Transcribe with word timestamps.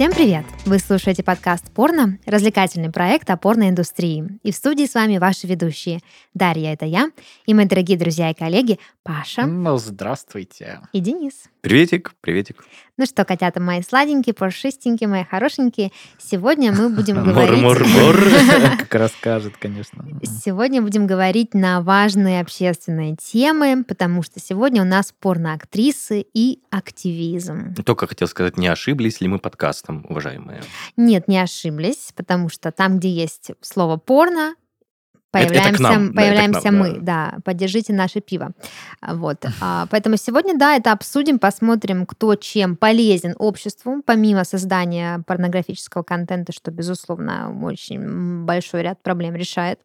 Всем 0.00 0.12
привет! 0.12 0.46
Вы 0.64 0.78
слушаете 0.78 1.22
подкаст 1.22 1.70
«Порно»— 1.72 2.18
развлекательный 2.24 2.90
проект 2.90 3.28
о 3.28 3.36
порноиндустрии. 3.36 4.40
И 4.42 4.50
в 4.50 4.54
студии 4.56 4.86
с 4.86 4.94
вами 4.94 5.18
ваши 5.18 5.46
ведущие. 5.46 6.00
Дарья— 6.32 6.72
это 6.72 6.86
я, 6.86 7.10
и 7.44 7.52
мои 7.52 7.66
дорогие 7.66 7.98
друзья 7.98 8.30
и 8.30 8.34
коллеги 8.34 8.78
Паша 9.02 9.44
Ну, 9.44 9.76
здравствуйте. 9.76 10.80
и 10.94 11.00
Денис. 11.00 11.34
Приветик, 11.60 12.14
приветик. 12.22 12.64
Ну 12.96 13.04
что, 13.04 13.24
котята 13.24 13.60
мои 13.60 13.82
сладенькие, 13.82 14.34
пушистенькие, 14.34 15.08
мои 15.08 15.24
хорошенькие, 15.24 15.90
сегодня 16.18 16.72
мы 16.72 16.88
будем 16.88 17.22
говорить... 17.22 17.62
Мур-мур-мур. 17.62 18.16
Как 18.78 18.94
расскажет, 18.94 19.56
конечно. 19.58 20.06
Сегодня 20.22 20.80
будем 20.80 21.06
говорить 21.06 21.52
на 21.52 21.82
важные 21.82 22.40
общественные 22.40 23.16
темы, 23.16 23.84
потому 23.86 24.22
что 24.22 24.40
сегодня 24.40 24.80
у 24.82 24.86
нас 24.86 25.14
порноактрисы 25.18 26.24
и 26.32 26.60
активизм. 26.70 27.74
Только 27.84 28.06
хотел 28.06 28.28
сказать, 28.28 28.56
не 28.56 28.68
ошиблись 28.68 29.20
ли 29.20 29.28
мы 29.28 29.38
подкастом, 29.38 30.06
уважаемые? 30.08 30.62
Нет, 30.96 31.28
не 31.28 31.38
ошиблись, 31.38 32.12
потому 32.16 32.48
что 32.48 32.72
там, 32.72 32.98
где 32.98 33.10
есть 33.10 33.50
слово 33.60 33.98
порно, 33.98 34.54
Это- 35.32 35.54
это 35.54 35.54
к 35.54 35.76
появляемся, 35.76 35.82
нам, 35.82 36.12
да, 36.12 36.20
появляемся 36.22 36.70
нам, 36.70 36.78
мы, 36.78 36.98
да, 37.00 37.34
поддержите 37.44 37.92
наше 37.92 38.20
пиво. 38.20 38.50
Вот. 39.06 39.44
А, 39.60 39.86
Поэтому 39.90 40.16
сегодня, 40.16 40.56
да, 40.58 40.76
это 40.76 40.92
обсудим, 40.92 41.38
посмотрим, 41.38 42.06
кто 42.06 42.34
чем 42.34 42.76
полезен 42.76 43.34
обществу, 43.38 44.02
помимо 44.04 44.44
создания 44.44 45.22
порнографического 45.26 46.02
контента, 46.02 46.52
что, 46.52 46.70
безусловно, 46.70 47.52
очень 47.64 48.44
большой 48.44 48.82
ряд 48.82 49.02
проблем 49.02 49.36
решает 49.36 49.78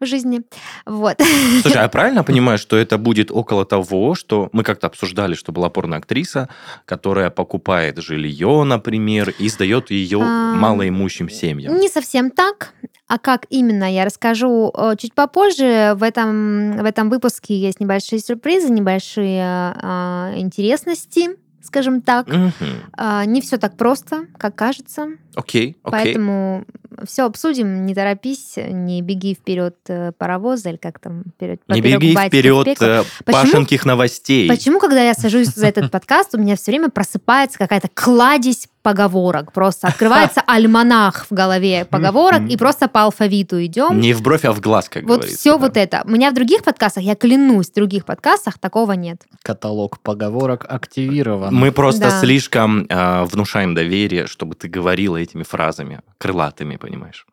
в 0.00 0.06
жизни. 0.06 0.42
Вот. 0.84 1.20
Слушай, 1.62 1.82
а 1.82 1.88
правильно 1.88 2.24
понимаю, 2.24 2.58
что 2.58 2.76
это 2.76 2.98
будет 2.98 3.30
около 3.30 3.64
того, 3.64 4.14
что 4.14 4.48
мы 4.52 4.62
как-то 4.64 4.88
обсуждали, 4.88 5.34
что 5.34 5.52
была 5.52 5.70
порноактриса, 5.70 6.48
которая 6.84 7.30
покупает 7.30 7.98
жилье, 7.98 8.64
например, 8.64 9.30
и 9.38 9.48
сдает 9.48 9.90
ее 9.90 10.20
А, 10.22 10.54
малоимущим 10.54 11.30
семьям? 11.30 11.78
Не 11.78 11.88
совсем 11.88 12.30
так. 12.30 12.72
А 13.12 13.18
как 13.18 13.44
именно, 13.50 13.92
я 13.92 14.06
расскажу 14.06 14.72
э, 14.74 14.94
чуть 14.96 15.12
попозже. 15.12 15.92
В 15.96 16.02
этом, 16.02 16.78
в 16.78 16.84
этом 16.86 17.10
выпуске 17.10 17.54
есть 17.54 17.78
небольшие 17.78 18.20
сюрпризы, 18.20 18.70
небольшие 18.70 19.44
а, 19.44 20.32
интересности, 20.34 21.28
скажем 21.62 22.00
так. 22.00 22.26
Мгм. 22.26 22.52
А, 22.96 23.26
не 23.26 23.42
все 23.42 23.58
так 23.58 23.76
просто, 23.76 24.28
как 24.38 24.54
кажется. 24.54 25.08
Окей, 25.34 25.76
окей. 25.82 26.04
Поэтому 26.04 26.64
все 27.06 27.26
обсудим, 27.26 27.84
не 27.84 27.94
торопись, 27.94 28.54
не 28.56 29.02
беги 29.02 29.34
вперед 29.34 29.76
э, 29.88 30.12
паровоза 30.16 30.70
или 30.70 30.76
как 30.76 30.98
там 30.98 31.24
вперед. 31.34 31.60
Не 31.68 31.82
беги 31.82 32.16
вперед 32.16 32.66
э, 32.80 33.04
Почему- 33.24 33.42
пашеньких 33.42 33.84
новостей. 33.84 34.48
Почему, 34.48 34.78
когда 34.78 35.02
я 35.02 35.12
сажусь 35.12 35.48
за 35.48 35.66
этот 35.66 35.90
подкаст, 35.90 36.34
у 36.34 36.38
меня 36.38 36.56
все 36.56 36.70
время 36.70 36.88
просыпается 36.88 37.58
какая-то 37.58 37.88
кладезь 37.92 38.68
поговорок? 38.82 39.52
Просто 39.52 39.88
открывается 39.88 40.40
альманах 40.46 41.26
в 41.30 41.34
голове 41.34 41.84
поговорок, 41.84 42.42
и 42.48 42.56
просто 42.56 42.88
по 42.88 43.04
алфавиту 43.04 43.64
идем. 43.64 44.00
Не 44.00 44.12
в 44.12 44.22
бровь, 44.22 44.44
а 44.44 44.52
в 44.52 44.60
глаз, 44.60 44.88
как 44.88 45.04
Вот 45.04 45.18
говорится. 45.20 45.38
все 45.38 45.52
да. 45.52 45.58
вот 45.58 45.76
это. 45.76 46.02
У 46.04 46.10
меня 46.10 46.30
в 46.30 46.34
других 46.34 46.62
подкастах, 46.62 47.02
я 47.02 47.14
клянусь, 47.14 47.70
в 47.70 47.74
других 47.74 48.04
подкастах 48.04 48.58
такого 48.58 48.92
нет. 48.92 49.22
Каталог 49.42 50.00
поговорок 50.00 50.66
активирован. 50.68 51.54
Мы 51.54 51.72
просто 51.72 52.00
Да. 52.10 52.20
слишком 52.20 52.86
э, 52.88 53.24
внушаем 53.24 53.74
доверие, 53.74 54.26
чтобы 54.26 54.54
ты 54.54 54.68
говорила 54.68 55.16
этими 55.16 55.42
фразами, 55.42 56.00
крылатыми, 56.18 56.76
понимаешь? 56.76 57.26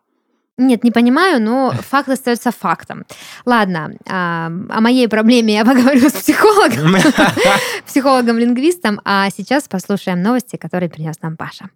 Нет, 0.60 0.84
не 0.84 0.92
понимаю, 0.92 1.42
но 1.42 1.72
факт 1.72 2.10
остается 2.10 2.52
фактом. 2.52 3.06
Ладно, 3.46 3.94
а, 4.06 4.48
о 4.48 4.82
моей 4.82 5.08
проблеме 5.08 5.54
я 5.54 5.64
поговорю 5.64 6.10
с 6.10 6.14
психологом, 6.14 6.98
психологом-лингвистом, 7.86 9.00
а 9.06 9.30
сейчас 9.30 9.70
послушаем 9.70 10.22
новости, 10.22 10.58
которые 10.58 10.90
принес 10.90 11.22
нам 11.22 11.38
Паша. 11.38 11.70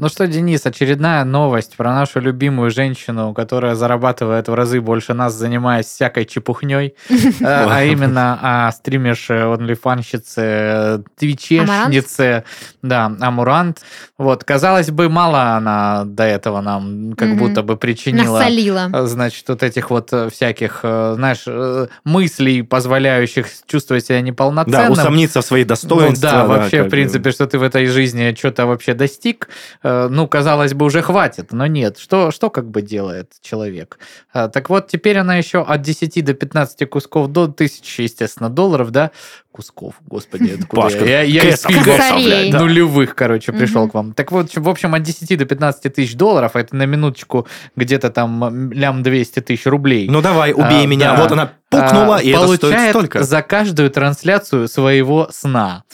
Ну 0.00 0.08
что, 0.08 0.28
Денис, 0.28 0.64
очередная 0.64 1.24
новость 1.24 1.76
про 1.76 1.92
нашу 1.92 2.20
любимую 2.20 2.70
женщину, 2.70 3.34
которая 3.34 3.74
зарабатывает 3.74 4.46
в 4.46 4.54
разы 4.54 4.80
больше 4.80 5.12
нас, 5.12 5.34
занимаясь 5.34 5.86
всякой 5.86 6.24
чепухней, 6.24 6.94
э, 7.10 7.14
а 7.44 7.82
именно 7.82 8.38
а, 8.40 8.70
стримерше, 8.70 9.34
онлифанщице, 9.52 11.02
твичешнице, 11.18 12.44
да, 12.80 13.12
Амурант. 13.20 13.80
Вот, 14.18 14.44
казалось 14.44 14.90
бы, 14.92 15.08
мало 15.08 15.56
она 15.56 16.04
до 16.04 16.22
этого 16.22 16.60
нам 16.60 17.14
как 17.14 17.36
будто 17.36 17.64
бы 17.64 17.76
причинила 17.76 18.38
Насолила. 18.38 18.90
э, 18.92 19.06
значит, 19.06 19.48
вот 19.48 19.64
этих 19.64 19.90
вот 19.90 20.12
э, 20.12 20.30
всяких, 20.30 20.80
э, 20.84 21.14
знаешь, 21.16 21.42
э, 21.46 21.88
мыслей, 22.04 22.62
позволяющих 22.62 23.46
чувствовать 23.66 24.06
себя 24.06 24.18
Да, 24.18 24.22
неполноценным. 24.22 24.92
усомниться 24.92 25.40
в 25.40 25.44
своих 25.44 25.66
Ну 25.66 25.70
достоинствах. 25.70 26.32
да, 26.32 26.46
вообще, 26.46 26.84
в 26.84 26.88
принципе, 26.88 27.32
что 27.32 27.46
ты 27.48 27.58
в 27.58 27.64
этой 27.64 27.86
жизни 27.86 28.32
что-то 28.38 28.66
вообще 28.66 28.94
достиг, 28.94 29.48
э, 29.82 29.87
ну, 30.10 30.26
казалось 30.28 30.74
бы, 30.74 30.86
уже 30.86 31.02
хватит, 31.02 31.52
но 31.52 31.66
нет. 31.66 31.98
Что, 31.98 32.30
что 32.30 32.50
как 32.50 32.68
бы 32.70 32.82
делает 32.82 33.32
человек? 33.42 33.98
А, 34.32 34.48
Так 34.48 34.68
вот, 34.70 34.88
теперь 34.88 35.18
она 35.18 35.36
еще 35.36 35.62
от 35.62 35.82
10 35.82 36.24
до 36.24 36.34
15 36.34 36.88
кусков 36.90 37.28
до 37.28 37.44
1000, 37.44 38.02
естественно, 38.02 38.50
долларов, 38.50 38.90
да? 38.90 39.10
Кусков, 39.52 39.94
господи, 40.06 40.50
это 40.54 40.66
куда 40.66 40.82
Пашка, 40.82 41.04
я? 41.04 41.22
Я, 41.22 41.42
я 41.42 41.50
из 41.50 42.52
да. 42.52 42.60
нулевых, 42.60 43.14
короче, 43.14 43.52
пришел 43.52 43.82
Мгм. 43.82 43.90
к 43.90 43.94
вам. 43.94 44.12
Так 44.14 44.32
вот, 44.32 44.54
в 44.54 44.68
общем, 44.68 44.94
от 44.94 45.02
10 45.02 45.36
до 45.36 45.44
15 45.46 45.92
тысяч 45.94 46.14
долларов, 46.14 46.52
а 46.54 46.60
это 46.60 46.76
на 46.76 46.86
минуточку 46.86 47.46
где-то 47.76 48.10
там 48.10 48.72
лям 48.72 49.02
200 49.02 49.40
тысяч 49.40 49.66
рублей. 49.66 50.08
Ну 50.08 50.20
давай, 50.20 50.52
убей 50.52 50.84
А, 50.84 50.86
меня. 50.86 51.14
да. 51.16 51.22
Вот 51.22 51.32
она 51.32 51.52
пукнула, 51.70 52.16
А, 52.16 52.22
и 52.22 52.30
это 52.30 52.44
стоит 52.46 52.60
получает 52.60 52.90
столько. 52.90 53.22
за 53.22 53.42
каждую 53.42 53.90
трансляцию 53.90 54.68
своего 54.68 55.28
сна. 55.32 55.84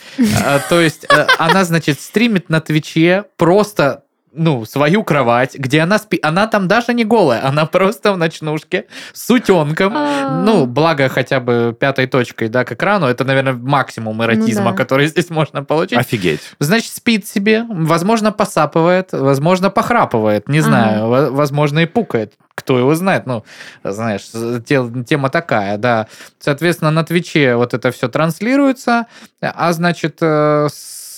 А, 0.45 0.61
То 0.69 0.81
есть 0.81 1.05
э, 1.09 1.27
она, 1.39 1.65
значит, 1.65 2.01
стримит 2.01 2.49
на 2.49 2.61
Твиче 2.61 3.25
просто 3.37 4.03
ну, 4.34 4.65
свою 4.65 5.05
кровать, 5.05 5.55
где 5.56 5.81
она 5.81 5.99
спит. 5.99 6.25
Она 6.25 6.47
там 6.47 6.69
даже 6.69 6.93
не 6.95 7.05
голая, 7.05 7.47
она 7.47 7.67
просто 7.72 8.12
в 8.12 8.19
ночнушке 8.19 8.87
с 9.12 9.31
утенком. 9.31 9.93
А. 9.97 10.43
Ну, 10.45 10.67
благо 10.67 11.09
хотя 11.09 11.41
бы 11.41 11.77
пятой 11.78 12.06
точкой, 12.06 12.49
да, 12.49 12.65
к 12.65 12.73
экрану. 12.73 13.06
Это, 13.06 13.25
наверное, 13.25 13.53
максимум 13.55 14.23
эротизма, 14.23 14.65
Ну 14.65 14.71
да. 14.71 14.77
который 14.77 15.06
здесь 15.09 15.31
можно 15.31 15.62
получить. 15.65 15.99
Офигеть. 15.99 16.41
Значит, 16.59 16.93
спит 16.93 17.27
себе, 17.27 17.65
возможно, 17.69 18.33
посапывает, 18.33 19.11
возможно, 19.12 19.71
похрапывает, 19.71 20.49
не 20.49 20.59
Ага. 20.59 20.69
знаю, 20.69 21.09
во- 21.09 21.31
возможно, 21.31 21.81
и 21.81 21.87
пукает. 21.87 22.34
Кто 22.56 22.78
его 22.78 22.94
знает, 22.94 23.27
ну, 23.27 23.44
знаешь, 23.83 24.23
те- 24.65 25.05
тема 25.06 25.28
такая, 25.28 25.77
да. 25.77 26.06
Соответственно, 26.39 26.91
на 26.93 27.03
Твиче 27.05 27.56
вот 27.56 27.75
это 27.75 27.91
все 27.91 28.09
транслируется, 28.09 29.06
а 29.41 29.73
значит, 29.73 30.19
э, 30.21 30.69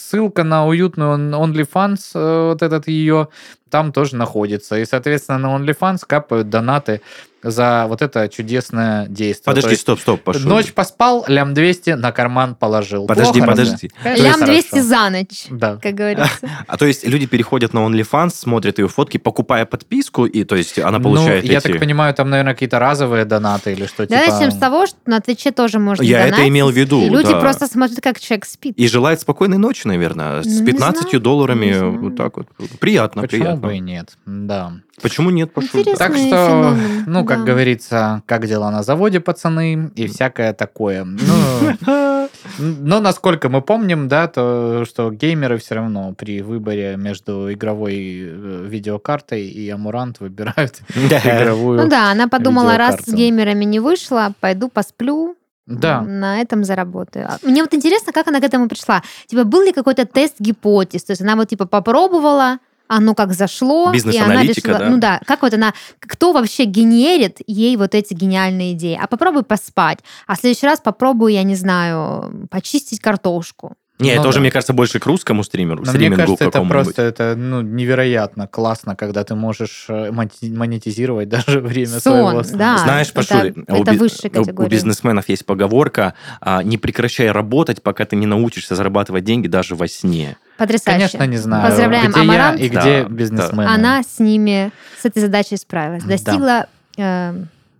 ссылка 0.07 0.45
на 0.45 0.67
уютную 0.67 1.17
OnlyFans, 1.17 2.11
э, 2.15 2.49
вот 2.51 2.63
этот 2.63 2.89
ее, 2.89 3.29
там 3.71 3.93
тоже 3.93 4.17
находится. 4.17 4.79
И, 4.79 4.85
соответственно, 4.85 5.39
на 5.39 5.57
OnlyFans 5.57 6.01
капают 6.07 6.49
донаты 6.49 7.01
за 7.43 7.87
вот 7.89 8.03
это 8.03 8.29
чудесное 8.29 9.07
действие. 9.07 9.45
Подожди, 9.45 9.71
есть 9.71 9.83
стоп, 9.83 10.01
стоп, 10.01 10.23
пошел. 10.23 10.49
Ночь 10.49 10.73
поспал, 10.73 11.25
лям 11.29 11.55
200 11.55 11.91
на 11.91 12.13
карман 12.13 12.55
положил. 12.55 13.07
Подожди, 13.07 13.41
Плохо 13.41 13.53
подожди. 13.53 13.91
Лям 14.05 14.35
хорошо. 14.35 14.47
200 14.47 14.79
за 14.81 15.11
ночь, 15.11 15.47
Да. 15.51 15.79
как 15.81 15.95
говорится. 15.95 16.27
А 16.67 16.77
то 16.77 16.87
есть 16.87 17.07
люди 17.07 17.27
переходят 17.27 17.73
на 17.73 17.81
OnlyFans, 17.81 18.31
смотрят 18.31 18.79
ее 18.79 18.89
фотки, 18.89 19.19
покупая 19.19 19.67
подписку, 19.67 20.27
и 20.27 20.45
то 20.45 20.57
есть 20.57 20.79
она 20.79 20.99
получает 20.99 21.45
ну, 21.45 21.51
я 21.51 21.59
эти... 21.59 21.69
так 21.69 21.79
понимаю, 21.79 22.15
там, 22.15 22.31
наверное, 22.31 22.55
какие-то 22.55 22.79
разовые 22.79 23.25
донаты 23.25 23.73
или 23.73 23.87
что 23.87 24.07
Давай 24.07 24.27
типа... 24.27 24.37
начнем 24.37 24.51
с 24.51 24.59
того, 24.61 24.87
что 24.87 24.97
на 25.07 25.21
Твиче 25.21 25.53
тоже 25.53 25.79
можно 25.79 26.03
Я 26.03 26.27
это 26.27 26.49
имел 26.49 26.71
в 26.71 26.75
виду, 26.77 27.01
люди 27.09 27.31
да. 27.31 27.41
просто 27.41 27.67
смотрят, 27.67 28.01
как 28.01 28.19
человек 28.19 28.47
спит. 28.47 28.77
И 28.77 28.89
желает 28.89 29.21
спокойной 29.21 29.59
ночи, 29.59 29.87
наверное, 29.87 30.43
с 30.43 30.47
Ну, 30.47 30.61
не 30.61 30.67
15 30.67 31.03
знаю, 31.03 31.21
долларами, 31.21 31.99
вот 31.99 32.17
так 32.17 32.37
вот. 32.37 32.49
Приятно, 32.81 33.23
Почему 33.23 33.43
приятно. 33.43 33.56
Бы 33.57 33.77
и 33.77 33.81
нет? 33.81 34.17
Да. 34.27 34.73
Почему 35.03 35.31
нет, 35.31 35.53
пошел? 35.53 35.81
Интересно. 35.81 36.07
Так 36.07 36.17
что, 36.17 36.29
феномен, 36.29 37.05
ну, 37.07 37.25
как 37.25 37.39
да. 37.41 37.45
говорится, 37.45 38.23
как 38.27 38.47
дела 38.47 38.71
на 38.71 38.83
заводе, 38.83 39.21
пацаны, 39.21 39.91
и 39.95 40.07
всякое 40.07 40.53
такое. 40.55 41.05
Ну, 41.05 41.77
но 42.59 43.01
насколько 43.01 43.49
мы 43.49 43.61
помним, 43.63 44.09
да, 44.09 44.27
то, 44.29 44.85
что 44.87 45.11
геймеры 45.11 45.59
все 45.59 45.75
равно 45.75 46.15
при 46.15 46.41
выборе 46.43 46.97
между 46.97 47.53
игровой 47.53 47.95
э, 47.97 48.67
видеокартой 48.67 49.47
и 49.47 49.69
Амурант 49.69 50.21
выбирают 50.21 50.81
игровую. 50.95 51.83
Ну 51.83 51.89
да, 51.89 52.11
она 52.11 52.29
подумала, 52.29 52.79
раз 52.79 53.01
с 53.05 53.13
геймерами 53.13 53.65
не 53.65 53.81
вышла, 53.81 54.33
пойду 54.41 54.69
посплю, 54.69 55.37
Да. 55.67 56.01
на 56.03 56.41
этом 56.41 56.65
заработаю. 56.65 57.27
А 57.29 57.39
Мне 57.43 57.63
вот 57.63 57.75
интересно, 57.75 58.13
как 58.13 58.29
она 58.29 58.41
к 58.41 58.45
этому 58.45 58.69
пришла. 58.69 59.03
Типа, 59.27 59.45
был 59.45 59.63
ли 59.63 59.73
какой-то 59.73 60.07
тест 60.07 60.37
гипотез? 60.39 61.05
То 61.05 61.11
есть 61.13 61.23
она 61.23 61.37
вот 61.37 61.49
типа 61.49 61.67
попробовала, 61.67 62.59
оно 62.89 63.15
как 63.15 63.33
зашло, 63.33 63.93
и 63.93 64.19
она 64.19 64.43
решила, 64.43 64.79
да? 64.79 64.89
ну 64.89 64.99
да, 64.99 65.21
как 65.27 65.43
вот 65.43 65.55
она, 65.55 65.75
кто 66.01 66.33
вообще 66.33 66.65
генерит 66.65 67.39
ей 67.47 67.77
вот 67.77 67.95
эти 67.95 68.15
гениальные 68.15 68.73
идеи? 68.73 68.99
А 69.01 69.07
попробуй 69.07 69.43
поспать, 69.43 69.99
а 70.27 70.37
в 70.37 70.41
следующий 70.41 70.67
раз 70.67 70.81
попробуй, 70.81 71.35
я 71.35 71.43
не 71.43 71.55
знаю, 71.55 72.49
почистить 72.51 73.01
картошку. 73.01 73.77
Не, 73.99 74.13
Ну 74.15 74.21
это 74.21 74.29
уже, 74.29 74.37
да. 74.39 74.41
мне 74.43 74.51
кажется, 74.51 74.75
больше 74.75 74.99
к 74.99 75.07
русскому 75.07 75.43
стримеру, 75.43 75.79
Но 75.79 75.83
мне 75.85 75.91
стримингу 75.93 76.37
кажется, 76.37 76.45
это 76.45 76.61
просто 76.63 77.01
это, 77.03 77.35
ну, 77.35 77.63
невероятно 77.63 78.47
классно, 78.47 78.95
когда 78.95 79.25
ты 79.25 79.35
можешь 79.35 79.87
э, 79.89 80.11
монетизировать 80.13 81.29
даже 81.31 81.61
время 81.61 81.99
своего 82.01 82.31
Сон, 82.33 82.45
сна. 82.45 82.59
да. 82.59 82.79
Знаешь, 82.79 83.07
это- 83.09 83.15
Пашуль, 83.15 83.55
у 83.69 83.75
это 83.83 83.93
би- 83.93 83.97
высшей 83.99 84.31
у- 84.35 84.67
бизнесменов 84.69 85.29
есть 85.31 85.47
поговорка 85.47 86.13
а, 86.43 86.63
«не 86.63 86.77
прекращай 86.77 87.31
работать, 87.31 87.83
пока 87.83 88.05
ты 88.05 88.17
не 88.17 88.27
научишься 88.27 88.75
зарабатывать 88.77 89.25
деньги 89.25 89.47
даже 89.49 89.75
во 89.75 89.89
сне». 89.89 90.37
Потрясающе. 90.59 91.17
Конечно, 91.19 91.27
не 91.31 91.39
знаю, 91.39 91.67
Поздравляем 91.69 92.11
где 92.11 92.21
Амарант. 92.21 92.59
я 92.61 92.67
и 92.67 92.69
где 92.69 93.03
Да, 93.03 93.09
бизнесмены. 93.09 93.69
Она 93.69 94.03
с 94.03 94.19
ними, 94.19 94.73
с 95.01 95.05
этой 95.07 95.21
задачей 95.21 95.57
справилась. 95.57 96.03
Да. 96.03 96.09
Достигла 96.11 96.67
э, 96.99 97.35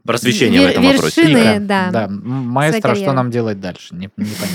Просвещение 0.05 0.61
в 0.61 0.65
этом 0.71 0.83
вершины. 0.83 1.35
вопросе. 1.37 1.61
Да. 1.61 2.05
М, 2.05 2.23
Маэстро, 2.49 2.95
что 2.95 3.13
нам 3.13 3.31
делать 3.31 3.61
дальше? 3.61 3.95
Не- 3.95 4.11
Непонятно. 4.17 4.47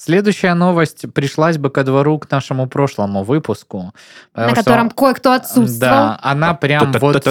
Следующая 0.00 0.54
новость 0.54 1.12
пришлась 1.12 1.58
бы 1.58 1.68
ко 1.68 1.84
двору 1.84 2.18
к 2.18 2.30
нашему 2.30 2.66
прошлому 2.66 3.22
выпуску. 3.22 3.78
на 3.82 3.92
потому 4.32 4.50
что- 4.56 4.64
котором 4.64 4.90
кое-кто 4.90 5.32
отсутствовал. 5.32 5.78
Да, 5.78 6.20
она 6.22 6.54
прям 6.54 6.90
вот 6.92 7.26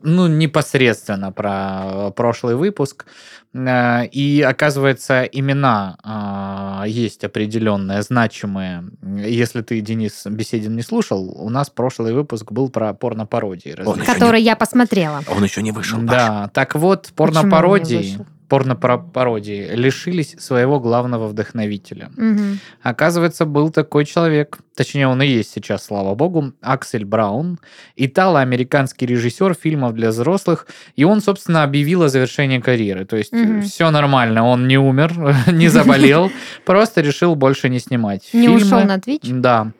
ну, 0.00 0.26
непосредственно 0.26 1.32
про 1.32 2.10
прошлый 2.16 2.56
выпуск. 2.56 3.04
Э, 3.52 4.06
И 4.06 4.40
оказывается, 4.40 5.22
имена 5.24 5.96
а, 6.02 6.84
есть 6.86 7.24
определенные, 7.24 8.00
значимые. 8.02 8.84
Если 9.02 9.60
ты, 9.60 9.80
Денис, 9.82 10.24
Беседин 10.24 10.74
не 10.76 10.82
слушал, 10.82 11.28
у 11.28 11.50
нас 11.50 11.68
прошлый 11.68 12.14
выпуск 12.14 12.50
был 12.52 12.70
про 12.70 12.94
порно-пародии. 12.94 13.76
Который 14.06 14.40
я 14.40 14.56
посмотрела. 14.56 15.22
Он 15.28 15.44
еще 15.44 15.62
не 15.62 15.72
вышел, 15.72 15.98
Паш. 15.98 16.06
Да, 16.06 16.50
так 16.54 16.74
вот, 16.74 17.12
Почему 17.14 17.16
порно-пародии, 17.16 17.96
он 17.96 18.02
не 18.02 18.10
вышел? 18.12 18.26
Порно-пародии 18.54 19.74
лишились 19.74 20.36
своего 20.38 20.78
главного 20.78 21.26
вдохновителя. 21.26 22.10
Мгм. 22.16 22.60
Оказывается, 22.82 23.46
был 23.46 23.70
такой 23.70 24.04
человек, 24.04 24.58
точнее, 24.76 25.08
он 25.08 25.20
и 25.22 25.26
есть 25.26 25.50
сейчас, 25.52 25.84
слава 25.86 26.14
богу, 26.14 26.52
Аксель 26.60 27.04
Браун, 27.04 27.58
итало-американский 27.96 29.06
режиссер 29.06 29.54
фильмов 29.54 29.94
для 29.94 30.10
взрослых, 30.10 30.68
и 30.94 31.02
он, 31.02 31.20
собственно, 31.20 31.64
объявил 31.64 32.04
о 32.04 32.08
завершении 32.08 32.60
карьеры. 32.60 33.04
То 33.04 33.16
есть 33.16 33.32
Мгм. 33.32 33.62
все 33.62 33.90
нормально, 33.90 34.44
он 34.44 34.68
не 34.68 34.78
умер, 34.78 35.12
не 35.52 35.66
заболел, 35.68 36.30
просто 36.64 37.00
решил 37.00 37.34
больше 37.34 37.68
не 37.68 37.80
снимать 37.80 38.30
Не 38.32 38.48
ушел 38.48 38.84
на 38.84 38.98
Twitch? 38.98 39.40
Да. 39.40 39.72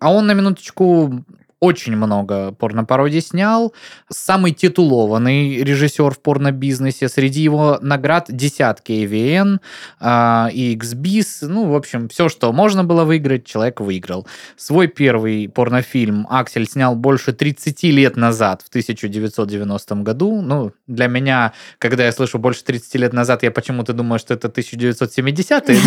А 0.00 0.12
он 0.12 0.26
на 0.26 0.34
минуточку 0.34 1.24
очень 1.60 1.96
много 1.96 2.52
порнопародий 2.52 3.20
снял. 3.20 3.74
Самый 4.08 4.52
титулованный 4.52 5.62
режиссер 5.64 6.10
в 6.12 6.20
порнобизнесе. 6.20 7.08
Среди 7.08 7.42
его 7.42 7.78
наград 7.82 8.26
десятки 8.28 8.92
AVN 8.92 9.58
а, 10.00 10.50
и 10.52 10.76
XBIS. 10.76 11.48
Ну, 11.48 11.70
в 11.70 11.74
общем, 11.74 12.08
все, 12.08 12.28
что 12.28 12.52
можно 12.52 12.84
было 12.84 13.04
выиграть, 13.04 13.44
человек 13.44 13.80
выиграл. 13.80 14.26
Свой 14.56 14.86
первый 14.86 15.48
порнофильм 15.48 16.26
Аксель 16.30 16.68
снял 16.68 16.94
больше 16.94 17.32
30 17.32 17.82
лет 17.84 18.16
назад, 18.16 18.62
в 18.62 18.68
1990 18.68 19.94
году. 19.96 20.40
Ну, 20.42 20.72
для 20.86 21.08
меня, 21.08 21.52
когда 21.78 22.04
я 22.04 22.12
слышу 22.12 22.38
больше 22.38 22.64
30 22.64 22.94
лет 22.96 23.12
назад, 23.12 23.42
я 23.42 23.50
почему-то 23.50 23.92
думаю, 23.92 24.18
что 24.18 24.34
это 24.34 24.48
1970-е. 24.48 25.78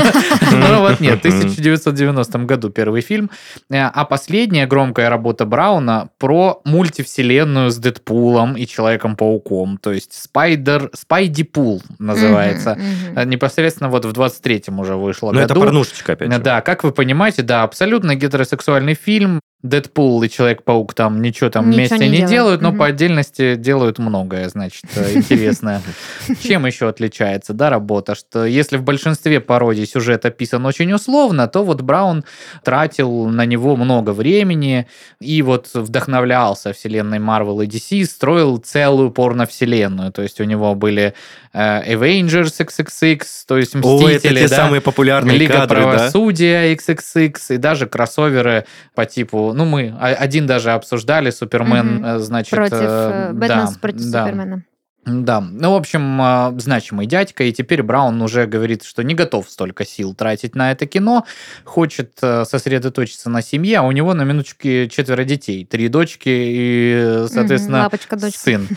Ну 0.51 0.79
вот 0.81 0.99
нет, 0.99 1.17
в 1.17 1.25
1990 1.25 2.39
году 2.39 2.69
первый 2.69 3.01
фильм. 3.01 3.29
Э, 3.69 3.85
А 3.85 4.05
последняя 4.05 4.67
громкая 4.67 5.09
работа 5.09 5.45
Брауна 5.61 6.09
про 6.17 6.59
мультивселенную 6.65 7.69
с 7.69 7.77
Дэдпулом 7.77 8.57
и 8.57 8.65
Человеком-пауком. 8.65 9.77
То 9.77 9.91
есть 9.91 10.11
Спайдер, 10.13 10.89
Спайди 10.93 11.43
Пул 11.43 11.83
называется. 11.99 12.79
Э, 13.15 13.25
Непосредственно 13.25 13.91
вот 13.91 14.05
в 14.05 14.11
23-м 14.11 14.79
уже 14.79 14.95
вышло 14.95 15.31
Ну, 15.31 15.39
это 15.39 15.53
порнушечка, 15.53 16.13
опять 16.13 16.31
же. 16.31 16.39
Да, 16.39 16.61
как 16.61 16.83
вы 16.83 16.91
понимаете, 16.91 17.43
да, 17.43 17.61
абсолютно 17.61 18.15
гетеросексуальный 18.15 18.95
фильм. 18.95 19.39
Дэдпул 19.63 20.23
и 20.23 20.29
Человек-паук 20.29 20.93
там 20.93 21.21
ничего 21.21 21.49
там 21.49 21.69
Ничего 21.69 21.77
вместе 21.77 21.97
не 21.99 22.09
не, 22.09 22.17
делают. 22.17 22.29
делают, 22.31 22.61
но 22.61 22.69
Мгм. 22.69 22.77
по 22.79 22.85
отдельности 22.87 23.55
делают 23.55 23.99
многое, 23.99 24.49
значит, 24.49 24.85
э, 24.95 25.13
интересное. 25.15 25.81
Чем 26.43 26.65
еще 26.65 26.89
отличается, 26.89 27.53
да, 27.53 27.69
работа? 27.69 28.15
Что 28.15 28.45
если 28.45 28.77
в 28.77 28.83
большинстве 28.83 29.39
пародий 29.39 29.85
сюжет 29.85 30.25
описан 30.25 30.65
очень 30.65 30.91
условно, 30.93 31.47
то 31.47 31.63
вот 31.63 31.81
Браун 31.81 32.23
тратил 32.63 33.25
на 33.27 33.45
него 33.45 33.75
много 33.75 34.11
времени 34.11 34.87
и 35.19 35.41
вот 35.41 35.69
вдохновлялся 35.73 36.73
вселенной 36.73 37.19
Marvel 37.19 37.63
и 37.63 37.67
DC, 37.67 38.05
строил 38.05 38.57
целую 38.57 39.11
порно-вселенную. 39.11 40.11
То 40.11 40.21
есть 40.21 40.39
у 40.41 40.43
него 40.43 40.73
были 40.75 41.13
э, 41.53 41.93
Avengers 41.93 42.65
XXX, 42.65 43.23
то 43.47 43.57
есть 43.57 43.75
О, 43.75 43.79
это 43.79 44.17
Мстители, 44.17 44.39
те 44.41 44.47
да? 44.47 44.55
самые 44.55 44.81
популярные 44.81 45.37
Лига 45.37 45.53
кадры, 45.53 45.81
да? 45.81 45.87
правосудия 45.91 46.73
XXX 46.73 47.35
и 47.49 47.57
даже 47.57 47.85
кроссоверы 47.87 48.65
по 48.95 49.05
типу, 49.05 49.50
ну 49.53 49.65
мы 49.65 49.93
один 49.99 50.47
даже 50.47 50.71
обсуждали 50.71 51.29
Супермен, 51.29 52.03
э, 52.03 52.19
значит, 52.19 52.55
Против 52.55 52.77
э, 52.79 53.31
Бэтмен 53.33 53.65
да, 53.65 53.71
против 53.79 54.11
да. 54.11 54.25
Супермена. 54.25 54.63
Да, 55.03 55.41
ну, 55.41 55.71
в 55.71 55.75
общем, 55.75 56.21
э, 56.21 56.59
значимый 56.59 57.07
дядька, 57.07 57.43
и 57.43 57.51
теперь 57.51 57.81
Браун 57.81 58.21
уже 58.21 58.45
говорит, 58.45 58.83
что 58.83 59.03
не 59.03 59.15
готов 59.15 59.49
столько 59.49 59.83
сил 59.83 60.13
тратить 60.13 60.53
на 60.53 60.71
это 60.71 60.85
кино, 60.85 61.25
хочет 61.63 62.19
э, 62.21 62.45
сосредоточиться 62.45 63.27
на 63.31 63.41
семье, 63.41 63.79
а 63.79 63.81
у 63.81 63.91
него 63.91 64.13
на 64.13 64.21
минуточке 64.23 64.87
четверо 64.89 65.23
детей, 65.23 65.65
три 65.65 65.87
дочки 65.87 66.29
и, 66.29 66.93
э, 66.95 67.27
соответственно, 67.31 67.79
Лапочка, 67.79 68.15
дочка. 68.15 68.39
сын. 68.39 68.67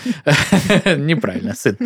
Неправильно, 0.97 1.55
сын. 1.55 1.77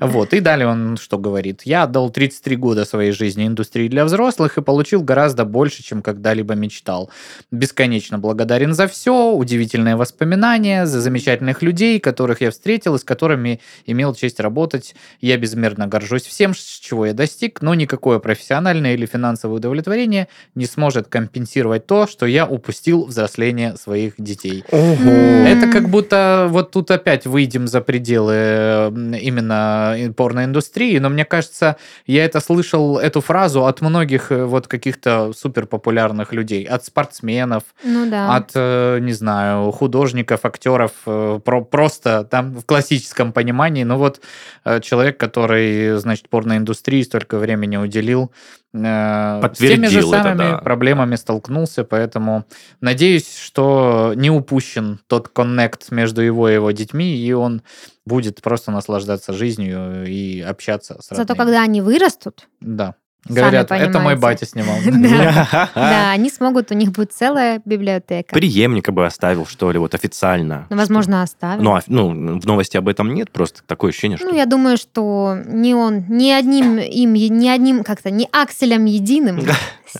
Вот, 0.00 0.32
и 0.32 0.38
далее 0.38 0.68
он 0.68 0.96
что 0.96 1.18
говорит? 1.18 1.62
Я 1.64 1.82
отдал 1.82 2.10
33 2.10 2.54
года 2.54 2.84
своей 2.84 3.10
жизни 3.10 3.48
индустрии 3.48 3.88
для 3.88 4.04
взрослых 4.04 4.58
и 4.58 4.62
получил 4.62 5.02
гораздо 5.02 5.44
больше, 5.44 5.82
чем 5.82 6.02
когда-либо 6.02 6.54
мечтал. 6.54 7.10
Бесконечно 7.50 8.20
благодарен 8.20 8.74
за 8.74 8.86
все, 8.86 9.32
удивительные 9.32 9.96
воспоминания, 9.96 10.86
за 10.86 11.00
замечательных 11.00 11.62
людей, 11.62 11.98
которых 11.98 12.42
я 12.42 12.52
встретил 12.52 12.94
и 12.94 13.00
с 13.00 13.02
которыми 13.02 13.60
имел 13.88 14.14
честь 14.14 14.40
работать. 14.40 14.94
Я 15.20 15.36
безмерно 15.36 15.86
горжусь 15.86 16.22
всем, 16.22 16.54
с 16.54 16.78
чего 16.78 17.06
я 17.06 17.14
достиг, 17.14 17.62
но 17.62 17.74
никакое 17.74 18.18
профессиональное 18.18 18.94
или 18.94 19.06
финансовое 19.06 19.56
удовлетворение 19.56 20.28
не 20.54 20.66
сможет 20.66 21.08
компенсировать 21.08 21.86
то, 21.86 22.06
что 22.06 22.26
я 22.26 22.46
упустил 22.46 23.04
взросление 23.04 23.76
своих 23.76 24.14
детей. 24.18 24.64
М. 24.70 25.08
Это 25.46 25.66
как 25.72 25.88
будто 25.88 26.46
вот 26.50 26.70
тут 26.70 26.90
опять 26.90 27.26
выйдем 27.26 27.66
за 27.66 27.80
пределы 27.80 28.92
именно 29.20 29.96
порноиндустрии, 30.16 30.98
но 30.98 31.08
мне 31.08 31.24
кажется, 31.24 31.76
я 32.06 32.24
это 32.24 32.40
слышал, 32.40 32.98
эту 32.98 33.20
фразу 33.20 33.66
от 33.66 33.80
многих 33.80 34.30
э, 34.30 34.44
вот 34.44 34.68
каких-то 34.68 35.32
супер 35.36 35.66
популярных 35.66 36.32
людей, 36.32 36.64
от 36.64 36.84
спортсменов, 36.84 37.62
Ну 37.84 38.08
да. 38.10 38.36
от, 38.36 38.50
э, 38.54 38.98
не 39.00 39.12
знаю, 39.12 39.70
художников, 39.72 40.44
актеров, 40.44 40.92
э, 41.06 41.40
про, 41.44 41.64
просто 41.64 42.24
там 42.24 42.54
в 42.54 42.64
классическом 42.64 43.32
понимании, 43.32 43.77
ну 43.84 43.96
вот 43.96 44.20
э, 44.64 44.80
человек, 44.80 45.18
который, 45.18 45.98
значит, 45.98 46.28
порноиндустрии 46.28 47.02
столько 47.02 47.38
времени 47.38 47.76
уделил, 47.76 48.32
э, 48.72 48.78
с 48.78 49.58
теми 49.58 49.86
же 49.86 50.00
Подтвердил 50.00 50.12
это, 50.12 50.22
самыми 50.22 50.38
да. 50.38 50.58
проблемами 50.58 51.16
столкнулся, 51.16 51.84
поэтому 51.84 52.44
надеюсь, 52.80 53.36
что 53.36 54.12
не 54.16 54.30
упущен 54.30 55.00
тот 55.06 55.28
коннект 55.28 55.90
между 55.90 56.22
его 56.22 56.48
и 56.48 56.54
его 56.54 56.70
детьми, 56.70 57.16
и 57.16 57.32
он 57.32 57.62
будет 58.06 58.40
просто 58.42 58.70
наслаждаться 58.70 59.32
жизнью 59.32 60.06
и 60.06 60.40
общаться 60.40 60.94
с 61.00 61.08
Зато 61.08 61.20
родными. 61.22 61.38
когда 61.38 61.62
они 61.62 61.80
вырастут, 61.80 62.48
Да. 62.60 62.94
Сами 63.26 63.36
Говорят, 63.36 63.70
это 63.70 64.00
мой 64.00 64.16
батя 64.16 64.46
снимал. 64.46 64.76
Да. 65.74 66.10
они 66.12 66.30
смогут, 66.30 66.70
у 66.70 66.74
них 66.74 66.92
будет 66.92 67.12
целая 67.12 67.60
библиотека. 67.64 68.34
Преемника 68.34 68.92
бы 68.92 69.04
оставил, 69.04 69.46
что 69.46 69.70
ли, 69.70 69.78
вот 69.78 69.94
официально. 69.94 70.66
Ну, 70.70 70.76
возможно, 70.76 71.22
оставят. 71.22 71.62
Ну, 71.62 71.74
а- 71.74 71.82
ну, 71.86 72.38
в 72.38 72.46
новости 72.46 72.76
об 72.76 72.88
этом 72.88 73.12
нет, 73.14 73.30
просто 73.30 73.62
такое 73.66 73.90
ощущение, 73.90 74.18
что... 74.18 74.26
Ну, 74.28 74.34
я 74.34 74.46
думаю, 74.46 74.76
что 74.76 75.36
не 75.46 75.74
он, 75.74 76.04
ни 76.08 76.30
одним 76.30 76.78
им, 76.78 77.14
ни 77.14 77.48
одним 77.48 77.84
как-то, 77.84 78.10
не 78.10 78.28
акселем 78.32 78.84
единым 78.84 79.40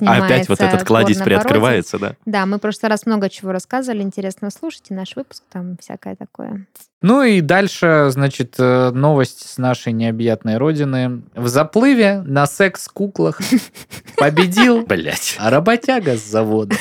А 0.01 0.25
опять 0.25 0.49
вот 0.49 0.61
этот 0.61 0.85
кладезь 0.85 1.19
приоткрывается, 1.19 1.99
да? 1.99 2.15
Да, 2.27 2.47
мы 2.47 2.59
в 2.59 2.61
прошлый 2.61 2.91
раз 2.91 3.07
много 3.07 3.29
чего 3.29 3.53
рассказывали, 3.53 4.03
интересно 4.03 4.51
слушайте 4.51 4.95
наш 4.95 5.17
выпуск, 5.17 5.43
там 5.51 5.77
всякое 5.81 6.17
такое. 6.17 6.67
Ну 7.01 7.23
и 7.23 7.41
дальше, 7.41 8.09
значит, 8.11 8.57
э, 8.59 8.91
новость 8.91 9.49
с 9.49 9.59
нашей 9.59 9.93
необъятной 9.93 10.57
родины. 10.57 11.23
В 11.35 11.47
заплыве 11.47 12.23
на 12.27 12.47
секс-куклах 12.47 13.41
победил 14.17 14.87
работяга 15.39 16.17
с 16.17 16.25
завода. 16.25 16.75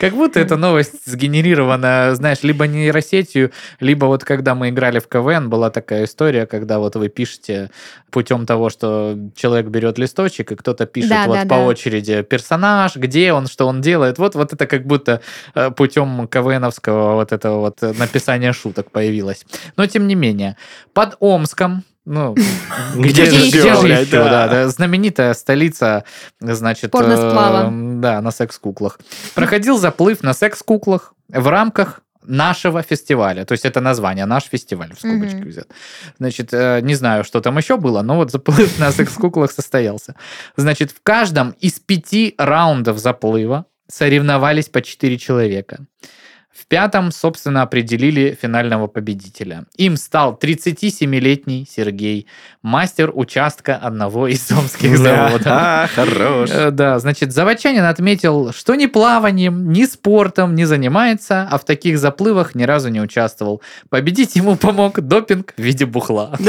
Как 0.00 0.14
будто 0.14 0.40
эта 0.40 0.56
новость 0.56 1.04
сгенерирована, 1.04 2.14
знаешь, 2.14 2.38
либо 2.42 2.66
нейросетью, 2.66 3.52
либо 3.80 4.06
вот 4.06 4.24
когда 4.24 4.54
мы 4.54 4.70
играли 4.70 4.98
в 4.98 5.06
КВН, 5.06 5.50
была 5.50 5.68
такая 5.68 6.04
история, 6.04 6.46
когда 6.46 6.78
вот 6.78 6.96
вы 6.96 7.10
пишете 7.10 7.70
путем 8.10 8.46
того, 8.46 8.70
что 8.70 9.18
человек 9.36 9.66
берет 9.66 9.98
листочек, 9.98 10.52
и 10.52 10.56
кто-то 10.56 10.86
пишет 10.86 11.10
Да, 11.10 11.26
вот 11.26 11.34
да, 11.34 11.42
по 11.42 11.56
да. 11.56 11.64
очереди 11.64 12.22
персонаж, 12.22 12.96
где 12.96 13.34
он, 13.34 13.46
что 13.46 13.66
он 13.66 13.82
делает. 13.82 14.16
Вот, 14.16 14.34
вот 14.36 14.54
это 14.54 14.66
как 14.66 14.86
будто 14.86 15.20
э, 15.54 15.70
путем 15.70 16.26
КВНовского 16.28 17.16
вот 17.16 17.32
этого 17.32 17.60
вот 17.60 17.82
написания 17.98 18.54
шуток 18.54 18.90
появилось. 18.90 19.44
Но 19.76 19.84
тем 19.84 20.08
не 20.08 20.14
менее, 20.14 20.56
под 20.94 21.16
Омском 21.20 21.84
Ну, 22.12 22.34
Где 22.96 23.26
же 23.26 23.48
где 23.48 23.74
же 23.74 23.80
блядь, 23.82 24.06
ещё, 24.08 24.24
да. 24.24 24.30
да, 24.30 24.48
да. 24.48 24.68
Знаменитая 24.68 25.32
столица, 25.34 26.04
значит... 26.40 26.90
Порносплава. 26.90 27.68
э, 27.70 28.00
Да, 28.00 28.20
на 28.20 28.32
секс-куклах. 28.32 28.98
Проходил 29.34 29.78
заплыв 29.78 30.22
на 30.24 30.34
секс-куклах 30.34 31.14
в 31.28 31.46
рамках 31.46 32.00
нашего 32.24 32.82
фестиваля. 32.82 33.44
То 33.44 33.52
есть 33.52 33.64
это 33.64 33.80
название, 33.80 34.26
наш 34.26 34.44
фестиваль, 34.44 34.92
в 34.94 34.98
скобочки 34.98 35.36
Мгм. 35.36 35.48
взят. 35.50 35.68
Значит, 36.18 36.48
э, 36.52 36.80
не 36.82 36.94
знаю, 36.96 37.22
что 37.22 37.40
там 37.40 37.56
еще 37.58 37.76
было, 37.76 38.02
но 38.02 38.16
вот 38.16 38.32
заплыв 38.32 38.78
на 38.80 38.90
секс-куклах 38.90 39.52
состоялся. 39.52 40.16
Значит, 40.56 40.90
в 40.90 41.00
каждом 41.04 41.50
из 41.60 41.78
пяти 41.78 42.34
раундов 42.38 42.98
заплыва 42.98 43.66
соревновались 43.88 44.68
по 44.68 44.82
четыре 44.82 45.16
человека. 45.16 45.78
В 46.52 46.66
пятом, 46.66 47.12
собственно, 47.12 47.62
определили 47.62 48.36
финального 48.40 48.88
победителя. 48.88 49.64
Им 49.76 49.96
стал 49.96 50.36
37-летний 50.40 51.64
Сергей, 51.70 52.26
мастер 52.60 53.12
участка 53.14 53.76
одного 53.76 54.26
из 54.26 54.50
омских 54.50 54.98
заводов. 54.98 55.46
А, 55.46 55.86
хорош. 55.94 56.50
Э, 56.52 56.70
Да, 56.72 56.98
значит, 56.98 57.32
заводчанин 57.32 57.84
отметил, 57.84 58.52
что 58.52 58.74
ни 58.74 58.86
плаванием, 58.86 59.72
ни 59.72 59.84
спортом 59.84 60.56
не 60.56 60.64
занимается, 60.64 61.46
а 61.50 61.56
в 61.56 61.64
таких 61.64 61.98
заплывах 61.98 62.54
ни 62.56 62.64
разу 62.64 62.88
не 62.88 63.00
участвовал. 63.00 63.62
Победить 63.88 64.34
ему 64.34 64.56
помог 64.56 65.00
допинг 65.00 65.54
в 65.56 65.62
виде 65.62 65.86
бухла. 65.86 66.36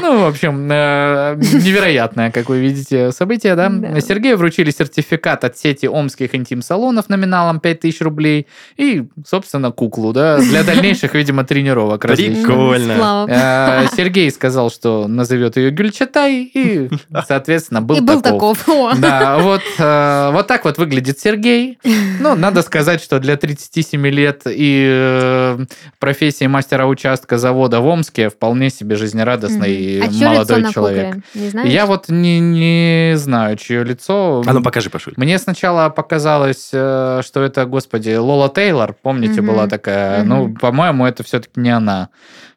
Ну, 0.00 0.24
в 0.24 0.26
общем, 0.28 0.68
э, 0.70 1.36
невероятное, 1.36 2.30
как 2.30 2.48
вы 2.48 2.60
видите, 2.60 3.12
событие, 3.12 3.54
да? 3.54 3.68
Да. 3.68 4.00
Сергею 4.00 4.36
вручили 4.36 4.70
сертификат 4.70 5.44
от 5.44 5.58
сети 5.58 5.86
омских 5.86 6.34
интим-салонов 6.34 7.08
номиналом 7.08 7.60
5000 7.60 8.00
рублей 8.02 8.46
и, 8.76 9.06
собственно, 9.26 9.70
куклу, 9.72 10.12
да, 10.12 10.38
для 10.38 10.62
дальнейших, 10.62 11.14
видимо, 11.14 11.44
тренировок. 11.44 12.02
Прикольно. 12.02 13.26
Э, 13.28 13.86
Сергей 13.96 14.30
сказал, 14.30 14.70
что 14.70 15.08
назовет 15.08 15.56
ее 15.56 15.70
Гюльчатай, 15.70 16.50
и, 16.52 16.88
соответственно, 17.26 17.82
был 17.82 17.96
И 17.96 18.00
был 18.00 18.20
таков. 18.20 18.66
Да, 18.98 19.38
вот, 19.38 19.62
э, 19.78 20.30
вот 20.32 20.46
так 20.46 20.64
вот 20.64 20.78
выглядит 20.78 21.18
Сергей. 21.18 21.78
Ну, 22.20 22.34
надо 22.34 22.62
сказать, 22.62 23.02
что 23.02 23.18
для 23.18 23.36
37 23.36 24.06
лет 24.08 24.42
и 24.46 25.56
профессии 25.98 26.46
мастера 26.46 26.86
участка 26.86 27.38
завода 27.38 27.80
в 27.80 27.86
Омске 27.86 28.28
вполне 28.28 28.70
себе 28.70 28.96
жизнерадостный 28.96 29.87
Мгм. 29.96 30.06
А 30.08 30.12
чье 30.12 30.18
лицо 30.18 30.30
молодой 30.32 30.62
на 30.62 30.72
человек. 30.72 31.06
кукле? 31.14 31.22
Не 31.34 31.48
знаешь? 31.48 31.70
Я 31.72 31.86
вот 31.86 32.08
не, 32.08 32.40
не 32.40 33.16
знаю, 33.16 33.56
чье 33.56 33.82
лицо. 33.84 34.42
А 34.46 34.52
ну 34.52 34.62
покажи, 34.62 34.90
Пашуль. 34.90 35.14
Мне 35.16 35.38
сначала 35.38 35.88
показалось, 35.88 36.70
э, 36.72 37.20
что 37.24 37.42
это, 37.42 37.64
господи, 37.64 38.14
Лола 38.14 38.48
Тейлор, 38.48 38.94
помните, 39.02 39.40
Мгм. 39.40 39.46
была 39.50 39.66
такая. 39.66 40.20
Мгм. 40.20 40.28
Ну, 40.28 40.54
по-моему, 40.54 41.06
это 41.06 41.22
все-таки 41.22 41.60
не 41.60 41.70
она. 41.70 42.08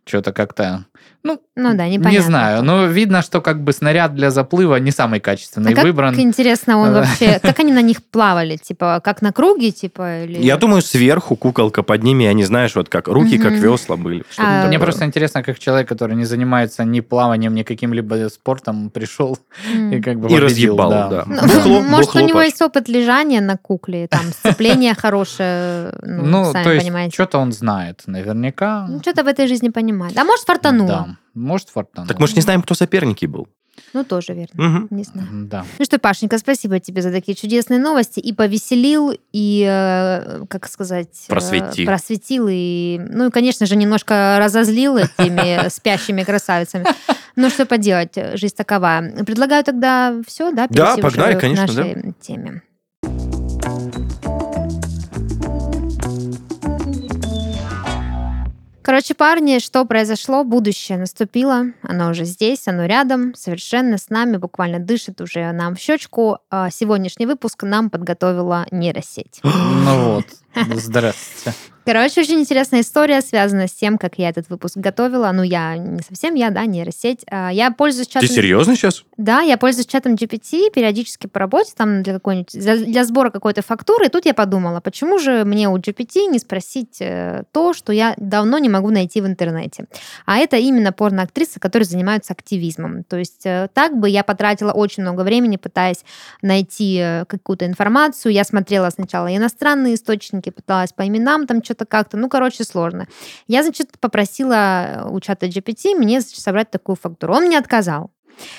Что-то 0.05 0.33
как-то... 0.33 0.85
Ну, 1.23 1.39
Ну 1.55 1.73
да, 1.75 1.87
не 1.87 1.97
непонятно. 1.97 2.25
знаю, 2.27 2.63
но 2.63 2.85
видно, 2.85 3.21
что 3.21 3.41
как 3.41 3.63
бы 3.63 3.73
снаряд 3.73 4.15
для 4.15 4.31
заплыва 4.31 4.77
не 4.77 4.91
самый 4.91 5.19
качественный 5.19 5.73
А 5.73 5.75
как 5.75 5.83
выбран. 5.83 6.19
интересно, 6.19 6.77
он 6.77 6.93
Да. 6.93 6.99
вообще, 7.01 7.39
как 7.43 7.59
они 7.59 7.71
на 7.73 7.81
них 7.81 8.03
плавали, 8.03 8.57
типа, 8.57 9.01
как 9.03 9.21
на 9.21 9.31
круге, 9.31 9.71
типа, 9.71 10.23
или... 10.23 10.39
Я 10.41 10.57
думаю, 10.57 10.81
сверху 10.81 11.35
куколка 11.35 11.83
под 11.83 12.03
ними, 12.03 12.25
они, 12.25 12.43
знаешь, 12.43 12.75
вот 12.75 12.89
как 12.89 13.07
руки, 13.07 13.37
как 13.37 13.53
весла 13.53 13.97
были. 13.97 14.23
А, 14.37 14.67
Мне 14.67 14.79
просто 14.79 15.05
интересно, 15.05 15.43
как 15.43 15.59
человек, 15.59 15.87
который 15.87 16.15
не 16.15 16.25
занимается 16.25 16.83
ни 16.85 17.01
плаванием, 17.01 17.53
ни 17.53 17.63
каким-либо 17.63 18.29
спортом, 18.29 18.89
пришел 18.89 19.37
и 19.91 20.01
как 20.01 20.19
бы 20.19 20.29
И 20.31 20.39
разъебал, 20.39 20.89
да. 20.89 21.23
Ну, 21.27 21.41
Бухло, 21.41 21.79
может, 21.81 22.15
у 22.15 22.19
него 22.19 22.41
есть 22.41 22.61
опыт 22.61 22.89
лежания 22.89 23.41
на 23.41 23.57
кукле, 23.57 24.07
там, 24.07 24.21
сцепление 24.31 24.95
хорошее, 24.95 25.93
ну, 26.01 26.25
Ну, 26.25 26.51
сами 26.51 26.63
то 26.63 26.71
есть, 26.71 26.85
понимаете. 26.85 27.13
что-то 27.13 27.37
он 27.39 27.51
знает, 27.51 28.01
наверняка. 28.07 28.85
Ну, 28.89 28.99
что-то 29.01 29.23
в 29.23 29.27
этой 29.27 29.47
жизни 29.47 29.69
понимает. 29.69 30.17
А 30.17 30.23
может, 30.23 30.45
фартануло. 30.45 30.87
Да, 30.87 31.10
может, 31.33 31.69
фортануло. 31.69 32.07
Так 32.07 32.19
мы 32.19 32.27
же 32.27 32.35
не 32.35 32.41
знаем, 32.41 32.61
кто 32.61 32.73
соперники 32.75 33.25
был. 33.25 33.47
Ну, 33.93 34.03
тоже 34.03 34.33
верно. 34.33 34.63
Мгм. 34.63 34.87
Не 34.89 35.03
знаю. 35.03 35.27
Да. 35.47 35.65
Ну 35.79 35.85
что, 35.85 35.97
Пашенька, 35.97 36.37
спасибо 36.37 36.79
тебе 36.79 37.01
за 37.01 37.11
такие 37.11 37.35
чудесные 37.35 37.79
новости. 37.79 38.19
И 38.19 38.33
повеселил, 38.33 39.13
и, 39.33 39.65
э, 39.67 40.45
как 40.47 40.67
сказать... 40.67 41.25
э, 41.27 41.29
Просветил. 41.29 41.85
Просветил, 41.85 42.47
и, 42.49 42.99
ну, 43.09 43.27
и, 43.27 43.31
конечно 43.31 43.65
же, 43.65 43.75
немножко 43.75 44.37
разозлил 44.39 44.97
этими 44.97 45.67
спящими 45.69 46.23
красавицами. 46.23 46.85
Ну, 47.35 47.49
что 47.49 47.65
поделать, 47.65 48.13
жизнь 48.33 48.55
такова. 48.55 49.03
Предлагаю 49.25 49.63
тогда 49.63 50.15
все, 50.27 50.51
да, 50.51 50.67
Да, 50.69 50.97
погнали, 50.97 51.39
конечно, 51.39 51.65
нашей 51.67 52.13
теме. 52.21 52.61
Короче, 58.91 59.13
парни, 59.13 59.59
что 59.59 59.85
произошло? 59.85 60.43
Будущее 60.43 60.97
наступило, 60.97 61.67
оно 61.81 62.09
уже 62.09 62.25
здесь, 62.25 62.67
оно 62.67 62.83
рядом, 62.83 63.33
совершенно 63.35 63.97
с 63.97 64.09
нами, 64.09 64.35
буквально 64.35 64.79
дышит 64.79 65.21
уже 65.21 65.49
нам 65.53 65.75
в 65.75 65.79
щечку. 65.79 66.39
А 66.49 66.69
Сегодняшний 66.69 67.25
выпуск 67.25 67.63
нам 67.63 67.89
подготовила 67.89 68.65
нейросеть. 68.69 69.39
Ну 69.43 70.15
вот, 70.15 70.25
здравствуйте. 70.75 71.57
Короче, 71.83 72.21
очень 72.21 72.39
интересная 72.39 72.81
история, 72.81 73.21
связана 73.21 73.67
с 73.67 73.71
тем, 73.71 73.97
как 73.97 74.19
я 74.19 74.29
этот 74.29 74.49
выпуск 74.49 74.77
готовила. 74.77 75.31
Ну, 75.31 75.41
я 75.41 75.77
не 75.77 76.01
совсем 76.01 76.35
я, 76.35 76.51
да, 76.51 76.65
нейросеть. 76.65 77.25
А, 77.29 77.49
Я 77.49 77.71
пользуюсь 77.71 78.07
чатом... 78.07 78.27
Ты 78.27 78.33
серьезно 78.33 78.75
сейчас? 78.75 79.03
Да, 79.17 79.41
я 79.41 79.57
пользуюсь 79.57 79.87
чатом 79.87 80.13
GPT 80.13 80.71
периодически 80.71 81.27
по 81.27 81.39
работе, 81.39 81.73
там 81.75 82.03
для 82.03 82.13
какой-нибудь 82.13 82.51
для, 82.53 82.77
для 82.77 83.05
сбора 83.05 83.29
какой-то 83.31 83.61
фактуры. 83.61 84.05
И 84.05 84.09
тут 84.09 84.25
я 84.25 84.33
подумала, 84.33 84.79
почему 84.79 85.17
же 85.17 85.43
мне 85.43 85.69
у 85.69 85.77
GPT 85.77 86.27
не 86.27 86.39
спросить 86.39 86.97
э, 86.99 87.43
то, 87.51 87.73
что 87.73 87.93
я 87.93 88.13
давно 88.17 88.59
не 88.59 88.69
могу 88.69 88.89
найти 88.89 89.21
в 89.21 89.25
интернете. 89.25 89.85
А 90.25 90.37
это 90.37 90.57
именно 90.57 90.91
порноактрисы, 90.91 91.59
которые 91.59 91.87
занимаются 91.87 92.33
активизмом. 92.33 93.03
То 93.03 93.17
есть 93.17 93.45
э, 93.45 93.69
так 93.73 93.97
бы 93.97 94.07
я 94.09 94.23
потратила 94.23 94.71
очень 94.71 95.03
много 95.03 95.21
времени, 95.21 95.57
пытаясь 95.57 96.03
найти 96.41 96.97
э, 96.99 97.25
какую-то 97.25 97.65
информацию. 97.65 98.31
Я 98.31 98.43
смотрела 98.43 98.89
сначала 98.89 99.35
иностранные 99.35 99.95
источники, 99.95 100.51
пыталась 100.51 100.93
по 100.93 101.07
именам 101.07 101.47
там 101.47 101.61
что-то 101.71 101.85
как-то. 101.85 102.17
Ну, 102.17 102.29
короче, 102.29 102.63
сложно. 102.63 103.07
Я, 103.47 103.63
значит, 103.63 103.97
попросила 103.99 105.07
у 105.09 105.19
чата 105.19 105.47
GPT 105.47 105.95
мне 105.95 106.21
значит, 106.21 106.39
собрать 106.39 106.69
такую 106.69 106.95
фактуру. 106.95 107.33
Он 107.33 107.45
мне 107.45 107.57
отказал. 107.57 108.11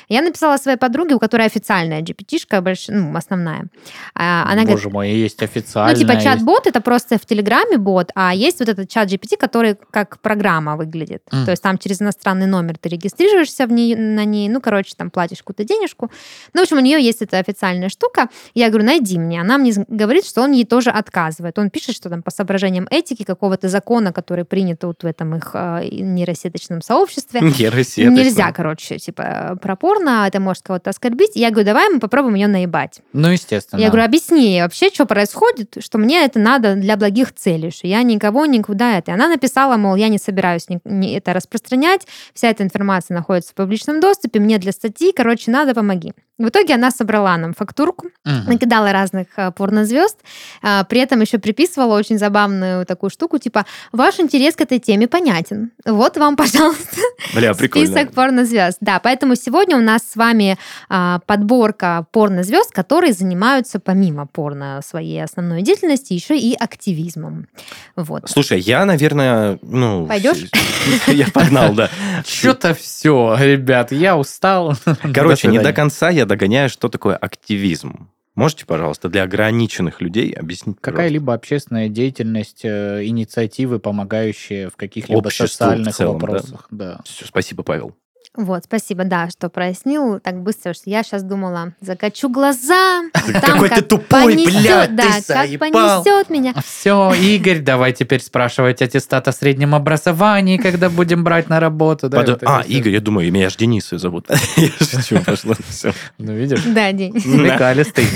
Я 0.09 0.23
написала 0.23 0.57
своей 0.57 0.79
подруге, 0.79 1.15
у 1.15 1.19
которой 1.19 1.47
официальная 1.47 2.01
GPT-шка, 2.01 2.61
больш... 2.61 2.87
ну, 2.89 3.17
основная. 3.17 3.67
А, 4.15 4.45
Она 4.45 4.63
говорит, 4.63 4.77
Боже 4.77 4.91
мой, 4.91 5.11
есть 5.11 5.43
официально. 5.43 5.93
ну, 5.93 5.99
типа 5.99 6.21
чат-бот 6.21 6.67
это 6.67 6.81
просто 6.81 7.19
в 7.19 7.27
Телеграме 7.27 7.79
бот, 7.79 8.11
а 8.15 8.35
есть 8.35 8.61
вот 8.61 8.69
этот 8.69 8.89
чат 8.89 9.09
GPT, 9.09 9.37
который 9.37 9.77
как 9.91 10.21
программа 10.21 10.77
выглядит. 10.77 11.23
Мгм. 11.31 11.45
То 11.45 11.51
есть 11.51 11.63
там 11.63 11.79
через 11.79 12.01
иностранный 12.03 12.47
номер 12.47 12.77
ты 12.79 12.89
регистрируешься 12.89 13.67
в 13.67 13.73
ней, 13.73 13.95
на 13.95 14.25
ней, 14.25 14.49
ну, 14.49 14.61
короче, 14.61 14.95
там 14.97 15.11
платишь 15.11 15.39
какую-то 15.39 15.65
денежку. 15.65 16.11
Ну, 16.55 16.61
в 16.61 16.63
общем, 16.63 16.79
у 16.79 16.81
нее 16.81 17.03
есть 17.03 17.23
эта 17.23 17.39
официальная 17.39 17.89
штука. 17.89 18.29
Я 18.55 18.69
говорю, 18.69 18.87
найди 18.87 19.19
мне. 19.19 19.41
Она 19.41 19.59
мне 19.59 19.73
говорит, 19.89 20.27
что 20.27 20.43
он 20.43 20.53
ей 20.53 20.65
тоже 20.65 20.91
отказывает. 20.91 21.59
Он 21.59 21.71
пишет, 21.71 21.97
что 21.97 22.09
там 22.09 22.23
по 22.23 22.31
соображениям 22.31 22.87
этики 22.91 23.25
какого-то 23.25 23.69
закона, 23.69 24.13
который 24.13 24.45
принят 24.45 24.85
вот 24.85 25.03
в 25.03 25.07
этом 25.07 25.35
их 25.37 25.51
э, 25.55 25.89
нейросеточном 25.91 26.83
сообществе, 26.83 27.41
Нейросеточно. 27.59 28.11
Нельзя, 28.11 28.53
короче, 28.53 28.99
типа, 28.99 29.59
про 29.73 29.77
порно, 29.77 30.25
это 30.27 30.39
может 30.41 30.63
кого-то 30.65 30.91
оскорбить. 30.91 31.33
Я 31.35 31.51
говорю, 31.51 31.67
давай 31.67 31.89
мы 31.89 31.99
попробуем 31.99 32.35
ее 32.35 32.47
наебать. 32.47 33.01
Ну, 33.13 33.31
естественно. 33.31 33.81
Я 33.81 33.89
говорю, 33.89 34.05
объясни 34.05 34.53
ей 34.53 34.63
вообще, 34.63 34.91
что 34.91 35.07
происходит, 35.07 35.77
что 35.81 35.97
мне 35.99 36.25
это 36.25 36.39
надо 36.39 36.75
для 36.75 36.97
благих 36.97 37.35
целей, 37.35 37.71
что 37.71 37.87
я 37.87 38.03
никого 38.03 38.45
никуда 38.45 38.99
это. 38.99 39.13
И 39.13 39.15
она 39.15 39.29
написала, 39.29 39.77
мол, 39.77 39.97
я 39.97 40.09
не 40.09 40.19
собираюсь 40.19 40.67
это 40.85 41.33
распространять, 41.33 42.07
вся 42.35 42.49
эта 42.49 42.63
информация 42.63 43.15
находится 43.15 43.53
в 43.53 43.55
публичном 43.55 44.01
доступе, 44.01 44.41
мне 44.41 44.59
для 44.59 44.73
статьи, 44.73 45.13
короче, 45.17 45.51
надо, 45.51 45.75
помоги. 45.75 46.13
В 46.39 46.49
итоге 46.49 46.75
она 46.75 46.91
собрала 46.91 47.37
нам 47.37 47.55
фактурку, 47.55 48.09
Мгм. 48.25 48.47
накидала 48.47 48.91
разных 48.93 49.27
э, 49.37 49.53
порнозвезд, 49.53 50.19
а, 50.63 50.83
при 50.85 51.01
этом 51.01 51.21
еще 51.21 51.39
приписывала 51.39 51.97
очень 51.97 52.19
забавную 52.19 52.85
такую 52.85 53.11
штуку, 53.11 53.39
типа, 53.39 53.65
ваш 53.93 54.19
интерес 54.19 54.57
к 54.57 54.61
этой 54.63 54.81
теме 54.81 55.07
понятен. 55.07 55.71
Вот 55.85 56.17
вам, 56.17 56.37
пожалуйста, 56.37 57.01
Бля, 57.35 57.55
прикольно. 57.55 57.87
Список 57.87 58.13
порнозвезд. 58.13 58.79
Да, 58.81 58.99
поэтому 58.99 59.37
сегодня 59.37 59.52
у 59.61 59.81
нас 59.81 60.03
с 60.11 60.17
вами 60.17 60.59
а, 60.89 61.21
подборка 61.27 62.07
порнозвезд, 62.13 62.73
которые 62.73 63.13
занимаются 63.13 63.81
помимо 63.81 64.27
порно 64.27 64.81
своей 64.85 65.23
основной 65.23 65.63
деятельности 65.63 66.13
еще 66.13 66.39
и 66.39 66.55
активизмом. 66.55 67.49
Вот. 67.97 68.29
Слушай, 68.29 68.61
я, 68.61 68.85
наверное, 68.85 69.59
ну... 69.63 70.07
Пойдёшь? 70.07 70.47
Я 71.07 71.29
погнал, 71.29 71.75
да. 71.75 71.91
Что-то 72.27 72.75
все, 72.75 73.37
ребят, 73.39 73.93
я 73.93 74.17
устал. 74.17 74.75
Короче, 75.15 75.49
не 75.49 75.59
до 75.59 75.73
конца 75.73 76.11
я 76.11 76.27
догоняю, 76.27 76.69
что 76.69 76.89
такое 76.89 77.17
активизм. 77.17 78.09
Можете, 78.35 78.65
пожалуйста, 78.65 79.11
для 79.11 79.25
ограниченных 79.25 80.01
людей 80.01 80.33
объяснить? 80.33 80.79
Какая-либо 80.81 81.35
общественная 81.35 81.89
деятельность, 81.91 82.65
э, 82.65 83.05
инициативы, 83.05 83.79
помогающие 83.79 84.71
в 84.71 84.77
каких-либо 84.77 85.19
Обществу 85.19 85.47
в 85.47 85.51
социальных 85.51 85.95
целом, 85.95 86.19
да? 86.19 86.27
вопросах. 86.27 86.67
Да. 86.71 87.01
Всё, 87.05 87.27
спасибо, 87.27 87.63
Павел. 87.63 87.95
Вот, 88.35 88.65
спасибо, 88.65 89.05
да, 89.05 89.29
что 89.29 89.51
прояснил 89.51 90.19
так 90.19 90.41
быстро, 90.43 90.73
что 90.73 90.89
я 90.89 91.03
сейчас 91.03 91.23
думала, 91.23 91.75
закачу 91.81 92.29
глаза, 92.31 93.03
там 93.13 93.41
Какой 93.43 93.69
ты 93.69 93.75
как 93.77 93.89
тупой, 93.89 94.35
понесет- 94.35 94.63
блядь, 94.63 94.89
ты 94.91 94.95
да, 94.97 95.05
как 95.05 95.23
заебал. 95.49 95.71
понесет 95.71 96.31
меня. 96.31 96.55
Все, 96.65 97.13
Игорь, 97.13 97.59
давай 97.61 97.93
теперь 97.93 98.23
спрашивать 98.23 98.81
аттестат 98.81 99.29
о 99.29 99.33
среднем 99.33 99.75
образовании, 99.75 100.57
когда 100.57 100.89
будем 100.89 101.25
брать 101.25 101.49
на 101.51 101.61
работу. 101.61 102.09
да, 102.09 102.23
вот 102.23 102.43
А. 102.45 102.63
Игорь, 102.67 102.93
я 102.93 103.01
думаю, 103.01 103.31
меня 103.31 103.51
же 103.51 103.57
Денисой 103.59 103.99
зовут. 103.99 104.27
Я 104.57 104.69
шучу, 104.87 105.19
пошло. 105.25 105.55
Всё. 105.69 105.93
Ну, 106.19 106.33
видишь, 106.35 106.63
Да, 106.65 106.91
день. 106.93 107.21
смекалистый. 107.21 108.07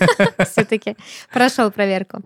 все-таки 0.50 0.96
прошел 1.32 1.70
проверку. 1.70 2.22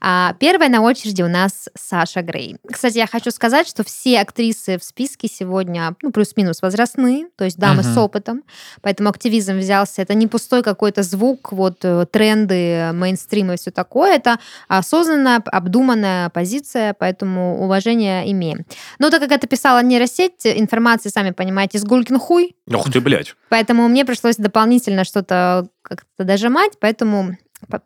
А, 0.00 0.34
первая 0.38 0.68
на 0.68 0.80
очереди 0.82 1.22
у 1.22 1.28
нас 1.28 1.68
Саша 1.74 2.22
Грей. 2.22 2.56
Кстати, 2.70 2.98
я 2.98 3.06
хочу 3.06 3.30
сказать, 3.30 3.68
что 3.68 3.84
все 3.84 4.20
актрисы 4.20 4.78
в 4.78 4.84
списке 4.84 5.28
сегодня, 5.28 5.94
ну, 6.02 6.10
плюс-минус 6.12 6.60
возрастные, 6.82 7.28
то 7.36 7.44
есть 7.44 7.58
дамы 7.58 7.82
Мгм. 7.82 7.94
с 7.94 7.96
опытом, 7.96 8.42
поэтому 8.80 9.08
активизм 9.10 9.58
взялся. 9.58 10.02
Это 10.02 10.14
не 10.14 10.26
пустой 10.26 10.62
какой-то 10.62 11.02
звук, 11.02 11.52
вот 11.52 11.78
э, 11.84 12.06
тренды, 12.10 12.90
мейнстрим 12.92 13.52
и 13.52 13.56
все 13.56 13.70
такое. 13.70 14.14
Это 14.16 14.38
осознанная, 14.68 15.42
обдуманная 15.46 16.28
позиция, 16.30 16.94
поэтому 16.98 17.62
уважение 17.62 18.30
имеем. 18.32 18.64
Но 18.98 19.10
так 19.10 19.20
как 19.20 19.32
это 19.32 19.46
писала 19.46 19.82
нейросеть, 19.82 20.44
информации, 20.44 21.08
сами 21.08 21.30
понимаете, 21.30 21.78
с 21.78 21.84
гулькин 21.84 22.18
хуй, 22.18 22.54
Ух 22.72 22.90
ты, 22.90 23.00
блядь. 23.00 23.34
Поэтому 23.48 23.88
мне 23.88 24.04
пришлось 24.04 24.36
дополнительно 24.36 25.04
что-то 25.04 25.66
как-то 25.82 26.24
дожимать, 26.24 26.72
поэтому 26.80 27.24
по- 27.26 27.36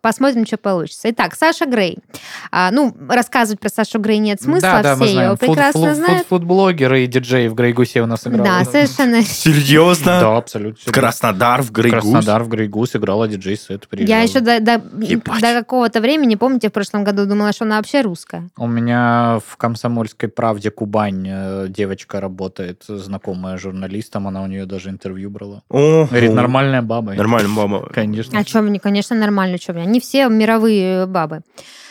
посмотрим, 0.01 0.45
что 0.45 0.57
получится. 0.57 1.09
Итак, 1.11 1.35
Саша 1.35 1.65
Грей. 1.65 1.97
А, 2.51 2.71
ну, 2.71 2.95
рассказывать 3.09 3.59
про 3.59 3.69
Сашу 3.69 3.99
Грей 3.99 4.17
нет 4.19 4.41
смысла, 4.41 4.61
Да, 4.61 4.83
да, 4.83 4.95
мы 4.95 5.05
все 5.05 5.13
ее 5.13 5.13
знаем. 5.13 5.31
Фуд- 5.33 5.39
прекрасно 5.39 5.81
фуд- 5.81 5.95
знают. 5.95 6.27
фуд- 6.27 6.37
Фудблогеры 6.37 7.03
и 7.03 7.07
диджеи 7.07 7.47
в 7.47 7.55
Грей 7.55 7.73
Гусе 7.73 8.01
у 8.01 8.05
нас 8.05 8.25
играли. 8.27 8.43
Да, 8.43 8.63
совершенно. 8.65 9.21
Серьезно? 9.23 10.19
Да, 10.19 10.37
абсолютно. 10.37 10.91
В 10.91 10.93
Краснодар, 10.93 11.61
в 11.61 11.71
Грейгус. 11.71 12.01
Краснодар 12.01 12.43
в 12.43 12.47
Грей 12.49 12.67
Гус 12.67 12.95
играла 12.95 13.27
диджей 13.27 13.57
Сет. 13.57 13.87
Я 13.91 14.21
еще 14.21 14.39
до, 14.39 14.59
до- 14.59 14.81
Ебать. 15.01 15.41
до 15.41 15.53
какого-то 15.53 16.01
времени, 16.01 16.35
помните, 16.35 16.69
в 16.69 16.73
прошлом 16.73 17.03
году 17.03 17.25
думала, 17.25 17.51
что 17.53 17.65
она 17.65 17.77
вообще 17.77 18.01
русская. 18.01 18.49
У 18.57 18.67
меня 18.67 19.39
в 19.47 19.57
«Комсомольской 19.57 20.29
правде» 20.29 20.69
Кубань 20.71 21.25
э, 21.27 21.65
девочка 21.69 22.19
работает, 22.21 22.83
знакомая 22.87 23.57
журналистом, 23.57 24.27
она 24.27 24.41
у 24.43 24.47
нее 24.47 24.65
даже 24.65 24.89
интервью 24.89 25.29
брала. 25.29 25.63
Ого. 25.69 26.05
Говорит, 26.05 26.33
нормальная 26.33 26.81
баба. 26.81 27.13
Нормально, 27.13 27.49
мама. 27.49 27.81
Конечно. 27.93 28.37
А 28.39 28.43
что, 28.43 28.61
мне, 28.61 28.79
конечно, 28.79 29.15
нормально, 29.15 29.57
что 29.67 29.85
Не 29.85 29.99
все 29.99 30.27
мировые 30.29 31.05
бабы. 31.05 31.41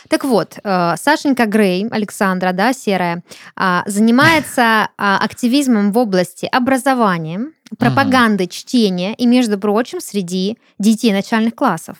Так 0.09 0.23
вот, 0.23 0.57
э, 0.63 0.95
Сашенька 0.97 1.45
Грей, 1.45 1.85
Александра, 1.91 2.53
да, 2.53 2.71
серая, 2.73 3.23
а, 3.55 3.83
занимается 3.85 4.89
а, 4.97 5.17
активизмом 5.17 5.91
в 5.91 5.97
области 5.97 6.47
образования, 6.49 7.51
пропаганды 7.77 8.47
чтения 8.47 9.13
и, 9.13 9.25
между 9.25 9.57
прочим, 9.57 9.99
среди 9.99 10.57
детей 10.79 11.11
начальных 11.11 11.55
классов. 11.55 11.97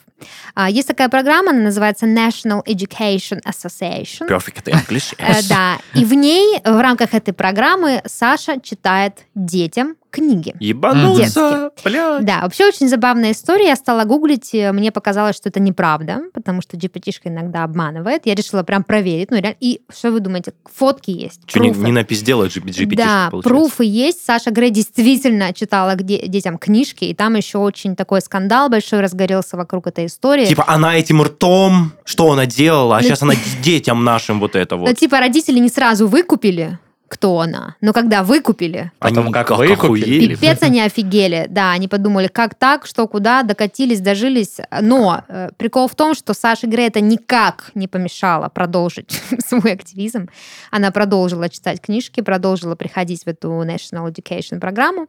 А, 0.55 0.69
Есть 0.69 0.88
такая 0.88 1.09
программа, 1.09 1.51
она 1.51 1.62
называется 1.62 2.05
National 2.05 2.65
Education 2.65 3.41
Association. 3.43 4.27
Perfect 4.27 4.65
English. 4.65 5.13
Э, 5.17 5.33
yes. 5.33 5.45
Да, 5.50 5.77
и 5.93 6.03
в 6.03 6.13
ней, 6.13 6.59
в 6.63 6.81
рамках 6.81 7.13
этой 7.13 7.33
программы, 7.33 8.01
Саша 8.05 8.59
читает 8.59 9.25
детям 9.36 9.95
книги. 10.09 10.55
Ебанулся, 10.59 11.71
блядь. 11.83 12.25
Да, 12.25 12.41
вообще 12.41 12.67
очень 12.67 12.88
забавная 12.88 13.31
история. 13.31 13.67
Я 13.67 13.75
стала 13.75 14.03
гуглить, 14.03 14.50
и 14.53 14.71
мне 14.71 14.91
показалось, 14.91 15.36
что 15.36 15.50
это 15.50 15.59
неправда, 15.59 16.21
потому 16.33 16.62
что 16.62 16.77
gpt 16.77 17.12
иногда 17.25 17.63
обманывает. 17.63 18.25
Я 18.25 18.33
решила 18.33 18.63
прям 18.63 18.83
проверить. 18.83 19.29
Ну, 19.29 19.38
реально. 19.38 19.57
И 19.59 19.81
что 19.95 20.12
вы 20.12 20.19
думаете? 20.19 20.53
Фотки 20.74 21.12
есть. 21.12 21.41
Что, 21.45 21.59
не, 21.59 21.69
не 21.69 21.91
напиздела 21.91 22.45
GPT, 22.45 22.95
да, 22.95 23.27
получается? 23.29 23.50
пруфы 23.50 23.86
есть. 23.86 24.25
Саша 24.25 24.51
Грей 24.51 24.71
действительно 24.71 25.47
читала 25.57 25.95
к 25.95 26.03
де- 26.03 26.27
детям 26.27 26.57
книжки, 26.57 27.03
и 27.05 27.13
там 27.13 27.35
еще 27.35 27.57
очень 27.57 27.95
такой 27.95 28.21
скандал 28.21 28.69
большой 28.69 29.01
разгорелся 29.01 29.57
вокруг 29.57 29.87
этой 29.87 30.05
истории. 30.05 30.45
Типа 30.45 30.63
она 30.67 30.95
этим 30.95 31.21
ртом, 31.21 31.91
что 32.05 32.31
она 32.31 32.45
делала, 32.45 32.95
а 32.97 32.99
Ну, 33.01 33.03
сейчас 33.07 33.21
она 33.23 33.33
детям 33.61 34.03
нашим 34.03 34.39
вот 34.39 34.55
это 34.55 34.75
Ну, 34.75 34.85
вот. 34.85 34.97
типа 34.97 35.19
родители 35.19 35.59
не 35.59 35.69
сразу 35.69 36.07
выкупили, 36.07 36.79
кто 37.07 37.39
она, 37.39 37.75
но 37.81 37.93
когда 37.93 38.23
выкупили, 38.23 38.91
Потом 38.99 39.25
Они 39.25 39.33
как 39.33 39.51
выкупили. 39.51 40.35
Пипец 40.35 40.61
они 40.61 40.81
офигели, 40.81 41.45
да, 41.49 41.71
они 41.71 41.87
подумали, 41.87 42.27
как 42.27 42.55
так, 42.55 42.85
что 42.85 43.07
куда, 43.07 43.43
докатились, 43.43 44.01
дожились. 44.01 44.57
Но 44.81 45.23
э, 45.27 45.49
прикол 45.57 45.87
в 45.87 45.95
том, 45.95 46.13
что 46.13 46.33
Саше 46.33 46.67
Грей 46.67 46.87
это 46.87 46.99
никак 46.99 47.71
не 47.75 47.87
помешало 47.87 48.49
продолжить 48.49 49.21
свой 49.45 49.73
активизм. 49.73 50.29
Она 50.71 50.91
продолжила 50.91 51.49
читать 51.49 51.81
книжки, 51.81 52.21
продолжила 52.21 52.75
приходить 52.75 53.23
в 53.23 53.27
эту 53.27 53.49
National 53.49 54.11
Education 54.11 54.59
программу, 54.59 55.07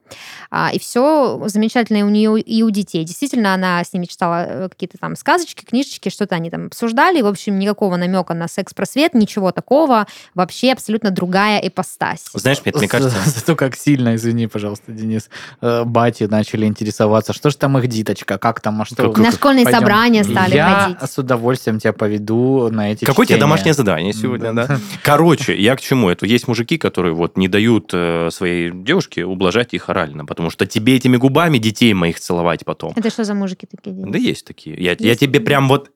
а, 0.50 0.70
и 0.72 0.78
все 0.78 1.40
замечательно 1.46 1.98
и 1.98 2.02
у 2.02 2.08
нее, 2.08 2.40
и 2.40 2.62
у 2.62 2.70
детей. 2.70 3.04
Действительно, 3.04 3.54
она 3.54 3.82
с 3.82 3.92
ними 3.92 4.04
читала 4.04 4.44
э, 4.46 4.68
какие-то 4.68 4.98
там 4.98 5.16
сказочки, 5.16 5.64
книжечки, 5.64 6.08
что-то 6.08 6.36
они 6.36 6.50
там 6.50 6.66
обсуждали. 6.66 7.22
В 7.22 7.26
общем, 7.26 7.58
никакого 7.58 7.96
намека 7.96 8.34
на 8.34 8.48
секс-просвет, 8.48 9.14
ничего 9.14 9.52
такого. 9.52 10.06
Вообще 10.34 10.72
абсолютно 10.72 11.10
другая 11.10 11.58
ипостась. 11.88 12.24
Знаешь, 12.34 12.60
мне, 12.64 12.72
мне 12.76 12.88
кажется, 12.88 13.16
Зато 13.26 13.56
как 13.56 13.76
сильно, 13.76 14.14
извини, 14.14 14.46
пожалуйста, 14.46 14.92
Денис, 14.92 15.28
э, 15.60 15.84
бати 15.84 16.24
начали 16.24 16.66
интересоваться, 16.66 17.32
что 17.32 17.50
же 17.50 17.56
там 17.56 17.78
их 17.78 17.86
диточка, 17.88 18.38
как 18.38 18.60
там, 18.60 18.80
а 18.82 18.84
что... 18.84 19.10
Как- 19.12 19.18
На 19.24 19.32
школьные 19.32 19.64
Пойдем. 19.64 19.80
собрания 19.80 20.24
стали 20.24 20.54
Я 20.54 20.94
ходить. 20.96 21.10
с 21.10 21.18
удовольствием 21.18 21.78
тебя 21.78 21.92
поведу 21.92 22.68
на 22.70 22.92
эти 22.92 23.04
Какое 23.04 23.26
чтения. 23.26 23.40
домашнее 23.40 23.74
задание 23.74 24.12
сегодня, 24.12 24.52
да? 24.52 24.78
Короче, 25.02 25.56
я 25.60 25.76
к 25.76 25.80
чему? 25.80 26.08
Это 26.10 26.26
есть 26.26 26.48
мужики, 26.48 26.78
которые 26.78 27.14
вот 27.14 27.36
не 27.36 27.48
дают 27.48 27.90
э, 27.92 28.30
своей 28.30 28.70
девушке 28.70 29.24
ублажать 29.24 29.74
их 29.74 29.88
орально, 29.88 30.24
потому 30.24 30.50
что 30.50 30.66
тебе 30.66 30.96
этими 30.96 31.16
губами 31.16 31.58
детей 31.58 31.94
моих 31.94 32.20
целовать 32.20 32.64
потом. 32.64 32.92
Это 32.96 33.10
что 33.10 33.24
за 33.24 33.34
мужики 33.34 33.66
такие? 33.66 33.94
Денис? 33.96 34.12
Да 34.12 34.18
есть 34.18 34.46
такие. 34.46 34.76
Я, 34.82 34.96
я 34.98 35.16
тебе 35.16 35.40
прям 35.40 35.68
вот 35.68 35.90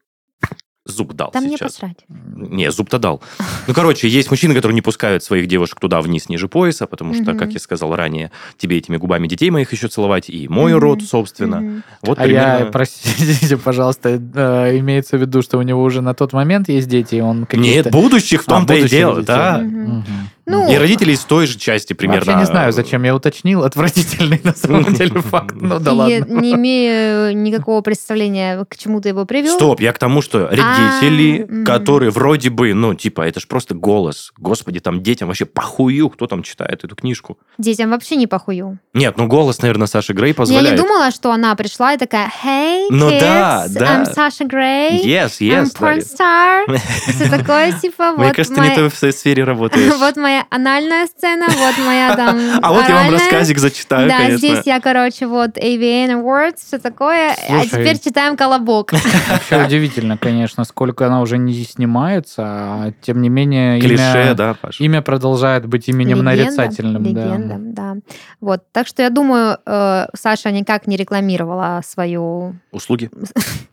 зуб 0.84 1.12
дал 1.14 1.30
Там 1.30 1.44
сейчас. 1.44 1.72
посрать. 1.74 1.98
Не, 2.08 2.70
зуб-то 2.72 2.98
дал. 2.98 3.22
Ну, 3.68 3.74
короче, 3.74 4.08
есть 4.08 4.28
мужчины, 4.30 4.54
которые 4.54 4.74
не 4.74 4.80
пускают 4.82 5.22
своих 5.22 5.46
девушек 5.46 5.78
туда 5.78 6.00
вниз, 6.00 6.28
ниже 6.28 6.48
пояса, 6.48 6.86
потому 6.88 7.14
что, 7.14 7.34
как 7.34 7.52
я 7.52 7.60
сказал 7.60 7.94
ранее, 7.94 8.32
тебе 8.58 8.76
этими 8.78 8.96
губами 8.96 9.28
детей 9.28 9.50
моих 9.50 9.70
еще 9.72 9.86
целовать, 9.86 10.28
и 10.28 10.48
мой 10.48 10.72
Мгм. 10.72 10.80
рот, 10.80 11.02
собственно. 11.04 11.82
Вот 12.02 12.18
А 12.18 12.26
я, 12.26 12.54
примерно... 12.56 12.72
простите, 12.72 13.56
пожалуйста, 13.64 14.08
э, 14.34 14.78
имеется 14.78 15.16
в 15.16 15.20
виду, 15.20 15.42
что 15.42 15.58
у 15.58 15.62
него 15.62 15.80
уже 15.82 16.02
на 16.02 16.12
тот 16.14 16.32
момент 16.32 16.68
есть 16.68 16.88
дети, 16.88 17.16
и 17.16 17.20
он. 17.20 17.46
Нет, 17.52 17.90
будущих 17.92 18.42
в 18.42 18.48
А, 18.48 18.50
том-то 18.56 18.74
и 18.74 18.78
будущих 18.78 18.90
дело, 18.98 19.22
да. 19.22 19.64
Ну, 20.44 20.70
И 20.72 20.76
родители 20.76 21.12
из 21.12 21.20
той 21.20 21.46
же 21.46 21.57
части 21.59 21.92
примерно. 21.92 22.33
Вообще 22.33 22.40
не 22.40 22.46
знаю, 22.46 22.72
зачем 22.72 23.02
я 23.05 23.14
уточнил. 23.14 23.62
Отвратительный 23.62 24.40
на 24.42 24.55
самом 24.55 24.92
деле 24.94 25.20
факт. 25.20 25.55
Ну 25.61 25.78
да 25.78 25.92
ладно. 25.92 26.24
не 26.40 26.52
имею 26.55 27.37
никакого 27.37 27.81
представления, 27.81 28.64
к 28.68 28.76
чему 28.76 29.00
ты 29.00 29.11
его 29.11 29.24
привел. 29.24 29.55
Стоп, 29.55 29.81
я 29.81 29.92
к 29.92 29.98
тому, 29.98 30.20
что 30.22 30.48
родители, 30.48 31.46
А, 31.48 31.64
которые 31.64 32.11
вроде 32.11 32.50
бы, 32.50 32.74
ну, 32.74 32.94
типа, 32.94 33.22
это 33.22 33.38
ж 33.40 33.46
просто 33.46 33.74
голос. 33.74 34.33
Господи, 34.37 34.81
там 34.81 35.02
детям 35.02 35.28
вообще 35.28 35.44
похую, 35.44 36.09
кто 36.11 36.26
там 36.26 36.42
читает 36.42 36.83
эту 36.85 36.96
книжку. 36.96 37.38
Детям 37.59 37.90
вообще 37.90 38.16
не 38.16 38.26
похую. 38.26 38.78
Нет, 38.94 39.16
ну 39.18 39.26
голос, 39.28 39.62
наверное, 39.62 39.87
Саши 39.87 40.12
Грей 40.12 40.28
Я 40.31 40.35
позволяет. 40.35 40.70
не 40.72 40.83
думала, 40.83 41.11
что 41.12 41.31
она 41.31 41.55
пришла 41.55 41.94
и 41.94 41.98
такая, 41.98 42.31
hey, 42.44 42.87
Ну 42.90 43.11
kids, 43.11 43.20
да, 43.20 43.66
да. 43.68 44.02
I'm 44.02 44.12
Sasha 44.12 44.48
Gray, 44.48 45.02
Yes, 45.05 45.40
I'm 45.40 45.64
yes, 45.64 45.76
porn 45.78 45.83
Ларри. 45.83 46.00
star. 46.02 46.78
Все 47.14 47.28
такое, 47.31 47.72
типа, 47.78 48.12
Мне 48.16 48.26
вот 48.26 48.35
кажется, 48.37 48.59
моя- 48.59 48.70
не 48.70 48.76
ты 48.76 48.88
в 48.88 48.94
своей 48.98 49.14
сфере 49.14 49.44
работаешь. 49.44 49.92
Вот 49.98 50.16
моя 50.16 50.31
анальная 50.50 51.06
сцена, 51.06 51.46
вот 51.48 51.84
моя 51.84 52.14
там 52.16 52.38
А 52.62 52.72
вот 52.72 52.88
я 52.88 52.94
вам 52.94 53.10
рассказик 53.10 53.58
зачитаю, 53.58 54.08
Да, 54.08 54.36
здесь 54.36 54.62
я, 54.64 54.80
короче, 54.80 55.26
вот 55.26 55.56
AVN 55.56 56.22
Awards, 56.22 56.58
все 56.66 56.78
такое. 56.78 57.34
А 57.48 57.64
теперь 57.64 57.98
читаем 57.98 58.36
колобок. 58.36 58.92
Вообще 59.30 59.64
удивительно, 59.66 60.18
конечно, 60.18 60.64
сколько 60.64 61.06
она 61.06 61.20
уже 61.20 61.38
не 61.38 61.52
снимается, 61.64 62.42
а 62.42 62.92
тем 63.00 63.20
не 63.20 63.28
менее 63.28 63.80
Клише, 63.80 63.94
имя, 63.94 64.34
да, 64.34 64.56
имя 64.78 65.02
продолжает 65.02 65.66
быть 65.66 65.88
именем 65.88 66.22
нарицательным. 66.24 67.12
да. 67.12 67.24
Легенда, 67.24 67.56
да. 67.58 67.96
Вот, 68.40 68.62
так 68.72 68.86
что 68.86 69.02
я 69.02 69.10
думаю, 69.10 69.58
э, 69.64 70.06
Саша 70.14 70.50
никак 70.50 70.86
не 70.86 70.96
рекламировала 70.96 71.80
свою, 71.84 72.54
Услуги? 72.70 73.10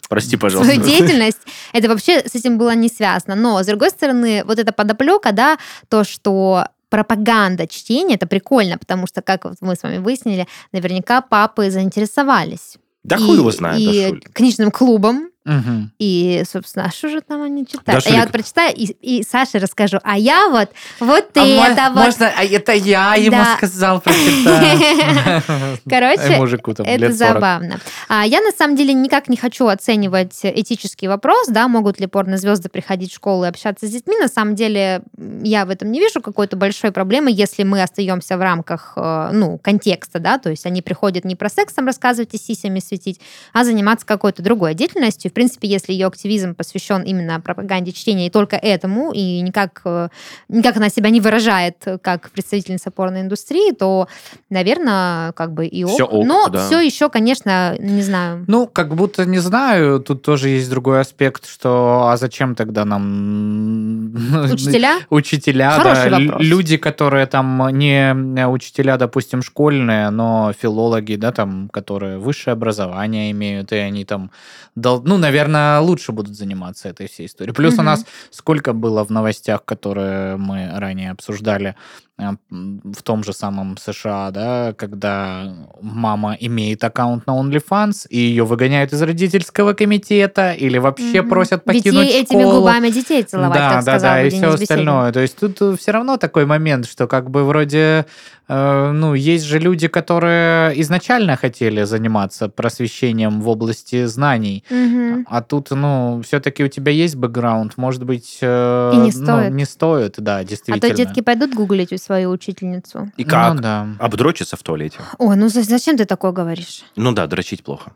Прости, 0.09 0.37
пожалуйста. 0.37 0.73
свою 0.73 0.89
деятельность. 0.89 1.37
Это 1.71 1.87
вообще 1.87 2.21
с 2.25 2.33
этим 2.33 2.57
было 2.57 2.73
не 2.73 2.89
связано. 2.89 3.35
Но, 3.35 3.61
с 3.61 3.67
другой 3.67 3.91
стороны, 3.91 4.43
вот 4.43 4.57
эта 4.57 4.73
подоплека, 4.73 5.31
да, 5.31 5.57
то, 5.87 6.03
что 6.03 6.48
пропаганда 6.89 7.67
чтения, 7.67 8.15
это 8.15 8.27
прикольно, 8.27 8.77
потому 8.77 9.07
что, 9.07 9.21
как 9.21 9.45
мы 9.61 9.75
с 9.75 9.83
вами 9.83 9.97
выяснили, 9.97 10.47
наверняка 10.71 11.21
папы 11.21 11.69
заинтересовались. 11.71 12.77
Да 13.03 13.15
и, 13.15 13.19
хуй 13.19 13.37
его 13.37 13.51
знает, 13.51 13.79
и 13.79 13.85
Дашуль. 13.85 14.21
книжным 14.33 14.71
клубом, 14.71 15.29
Мгм. 15.45 15.91
И, 15.99 16.43
собственно, 16.49 16.85
а 16.85 16.91
что 16.91 17.07
же 17.09 17.21
там 17.21 17.41
они 17.41 17.65
читают? 17.65 18.03
Да, 18.03 18.09
а 18.09 18.13
я 18.13 18.21
вот 18.23 18.31
прочитаю 18.31 18.75
и, 18.75 18.85
и 19.01 19.23
Саше 19.23 19.57
расскажу. 19.57 19.99
А 20.03 20.17
я 20.17 20.49
вот, 20.49 20.69
вот 20.99 21.25
А 21.35 21.39
мо- 21.39 21.45
это 21.67 21.89
вот. 21.93 22.03
Можно, 22.05 22.31
а 22.37 22.43
это 22.43 22.73
я 22.73 23.15
ему 23.15 23.31
Да. 23.31 23.55
сказал 23.57 24.01
прочитать. 24.01 25.43
Короче, 25.89 26.37
мужику 26.37 26.73
там 26.73 26.85
Это 26.85 27.07
лет 27.07 27.17
40. 27.17 27.33
забавно. 27.33 27.79
А, 28.09 28.25
я 28.25 28.41
на 28.41 28.51
самом 28.51 28.75
деле 28.75 28.93
никак 28.93 29.29
не 29.29 29.37
хочу 29.37 29.67
оценивать 29.67 30.39
этический 30.43 31.07
вопрос, 31.07 31.47
да, 31.47 31.67
могут 31.67 31.99
ли 31.99 32.07
порнозвезды 32.07 32.69
приходить 32.69 33.11
в 33.11 33.15
школу 33.15 33.45
и 33.45 33.47
общаться 33.47 33.87
с 33.87 33.89
детьми. 33.91 34.17
На 34.19 34.27
самом 34.27 34.55
деле 34.55 35.01
я 35.41 35.65
в 35.65 35.69
этом 35.69 35.91
не 35.91 35.99
вижу 35.99 36.21
какой-то 36.21 36.57
большой 36.57 36.91
проблемы, 36.91 37.31
если 37.31 37.63
мы 37.63 37.81
остаемся 37.81 38.37
в 38.37 38.41
рамках, 38.41 38.93
э, 38.97 39.29
ну, 39.33 39.57
контекста, 39.57 40.19
да, 40.19 40.37
то 40.37 40.49
есть 40.49 40.65
они 40.65 40.81
приходят 40.81 41.23
не 41.25 41.35
про 41.35 41.49
секс 41.49 41.73
там 41.73 41.85
рассказывать 41.85 42.33
и 42.33 42.37
сисями 42.37 42.79
светить, 42.79 43.21
а 43.53 43.63
заниматься 43.63 44.05
какой-то 44.05 44.43
другой 44.43 44.73
деятельностью. 44.73 45.28
В 45.29 45.33
принципе, 45.33 45.67
если 45.67 45.93
ее 45.93 46.07
активизм 46.07 46.55
посвящен 46.55 47.01
именно 47.03 47.39
пропаганде 47.39 47.91
чтения 47.91 48.27
и 48.27 48.29
только 48.29 48.55
этому, 48.55 49.11
и 49.11 49.41
никак, 49.41 49.81
э, 49.85 50.09
никак 50.49 50.77
она 50.77 50.89
себя 50.89 51.09
не 51.09 51.21
выражает 51.21 51.75
э, 51.85 51.97
как 51.97 52.29
представительница 52.31 52.91
порноиндустрии, 52.91 53.71
то, 53.73 54.07
наверное, 54.49 55.31
как 55.33 55.53
бы 55.53 55.65
и 55.65 55.83
ок. 55.83 55.91
Всё 55.91 56.05
ок, 56.05 56.25
Но 56.25 56.49
да. 56.49 56.65
все 56.65 56.79
еще, 56.81 57.09
конечно, 57.09 57.75
не 57.79 58.01
знаю. 58.01 58.45
Ну, 58.47 58.67
как 58.67 58.95
будто 58.95 59.25
не 59.25 59.39
знаю, 59.39 59.99
тут 59.99 60.21
тоже 60.21 60.49
есть 60.49 60.69
другой 60.69 61.01
аспект, 61.01 61.47
что 61.47 62.07
а 62.09 62.17
зачем 62.17 62.55
тогда 62.55 62.85
нам 62.85 64.13
Учителя? 64.51 64.99
учителя, 65.09 65.71
Хороший 65.71 66.09
да, 66.09 66.19
вопрос. 66.19 66.41
люди, 66.41 66.77
которые 66.77 67.25
там 67.25 67.69
не 67.77 68.13
учителя, 68.47 68.97
допустим, 68.97 69.41
школьные, 69.41 70.09
но 70.09 70.51
филологи, 70.59 71.15
да, 71.15 71.31
там, 71.31 71.69
которые 71.69 72.17
высшее 72.17 72.53
образование 72.53 73.31
имеют, 73.31 73.71
и 73.71 73.75
они 73.75 74.05
там, 74.05 74.31
ну, 74.75 75.17
наверное, 75.19 75.79
лучше 75.79 76.11
будут 76.11 76.35
заниматься 76.35 76.89
этой 76.89 77.07
всей 77.07 77.27
историей. 77.27 77.53
Плюс 77.53 77.73
у 77.73 77.77
Мгм. 77.77 77.85
нас 77.85 78.05
сколько 78.31 78.73
было 78.73 79.03
в 79.03 79.11
новостях, 79.11 79.63
которые 79.65 80.37
мы 80.37 80.69
ранее 80.75 81.11
обсуждали, 81.11 81.75
в 82.19 83.01
том 83.03 83.23
же 83.23 83.33
самом 83.33 83.77
США, 83.77 84.31
да, 84.31 84.73
когда 84.77 85.53
мама 85.81 86.35
имеет 86.39 86.83
аккаунт 86.83 87.25
на 87.27 87.31
OnlyFans, 87.39 88.07
и 88.09 88.17
ее 88.17 88.43
выгоняют 88.45 88.91
из 88.93 89.01
родительского 89.01 89.73
комитета, 89.73 90.51
или 90.51 90.77
вообще 90.77 91.21
Мгм. 91.21 91.29
просят 91.29 91.63
покинуть 91.63 92.09
ей 92.09 92.21
этими 92.21 92.41
школу. 92.41 92.59
губами 92.59 92.89
детей 92.89 93.23
целовать, 93.23 93.53
да, 93.57 93.69
как 93.69 93.85
да, 93.85 93.91
сказал 93.93 94.11
да, 94.15 94.21
и 94.23 94.29
все 94.29 94.47
остальное. 94.49 95.11
То 95.11 95.19
есть 95.21 95.37
тут 95.37 95.79
все 95.79 95.91
равно 95.91 96.17
такой 96.17 96.45
момент, 96.45 96.85
что 96.87 97.07
как 97.07 97.29
бы 97.29 97.43
вроде, 97.45 98.05
э, 98.47 98.91
ну, 98.91 99.13
есть 99.13 99.45
же 99.45 99.59
люди, 99.59 99.87
которые 99.87 100.79
изначально 100.81 101.35
хотели 101.37 101.83
заниматься 101.83 102.49
просвещением 102.49 103.41
в 103.41 103.47
области 103.49 104.05
знаний, 104.05 104.63
Мгм. 104.69 105.25
а 105.29 105.41
тут, 105.41 105.71
ну, 105.71 106.21
все-таки 106.25 106.63
у 106.63 106.67
тебя 106.67 106.91
есть 106.91 107.15
бэкграунд, 107.15 107.77
может 107.77 108.03
быть, 108.03 108.39
э, 108.41 108.91
И 108.93 108.97
не 108.97 109.11
ну, 109.15 109.23
стоит. 109.25 109.53
не 109.53 109.65
стоит, 109.65 110.15
да, 110.17 110.37
А 110.37 110.43
действительно. 110.43 110.81
то 110.81 110.95
детки 110.95 111.21
пойдут 111.21 111.53
гуглить 111.53 111.91
свою 112.09 112.31
учительницу. 112.31 113.11
И 113.17 113.23
как? 113.23 113.53
Ну, 113.53 113.61
да. 113.61 113.87
Обдрочиться 113.99 114.55
в 114.57 114.63
туалете. 114.63 114.97
Ой, 115.19 115.35
ну 115.35 115.47
за- 115.49 115.61
зачем 115.63 115.95
ты 115.95 116.05
такое 116.05 116.31
говоришь? 116.31 116.83
Ну 116.95 117.11
да, 117.11 117.27
дрочить 117.27 117.63
плохо. 117.63 117.91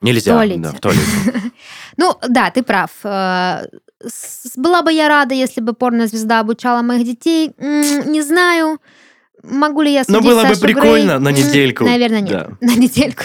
Нельзя. 0.00 0.32
туалете. 0.34 0.60
Да, 0.60 0.70
в 0.70 0.80
туалете. 0.80 1.52
Ну, 1.96 2.14
да, 2.28 2.50
ты 2.50 2.62
прав. 2.62 2.90
Э, 3.04 3.66
Была 4.56 4.82
бы 4.82 4.92
я 4.92 5.08
рада, 5.08 5.34
если 5.34 5.60
бы 5.62 5.72
порнозвезда 5.72 6.40
обучала 6.40 6.82
моих 6.82 7.04
детей. 7.04 7.52
Не 7.58 8.22
знаю, 8.22 8.78
могу 9.48 9.82
ли 9.82 9.92
я 9.92 10.04
Но 10.08 10.16
судить 10.18 10.30
было 10.30 10.42
бы 10.42 10.48
Сашу 10.48 10.60
Грей. 10.62 10.74
прикольно 10.74 11.18
на 11.18 11.28
М, 11.28 11.34
недельку. 11.34 11.84
Наверное, 11.84 12.20
нет. 12.20 12.30
Да. 12.32 12.48
На 12.66 12.74
недельку. 12.76 13.24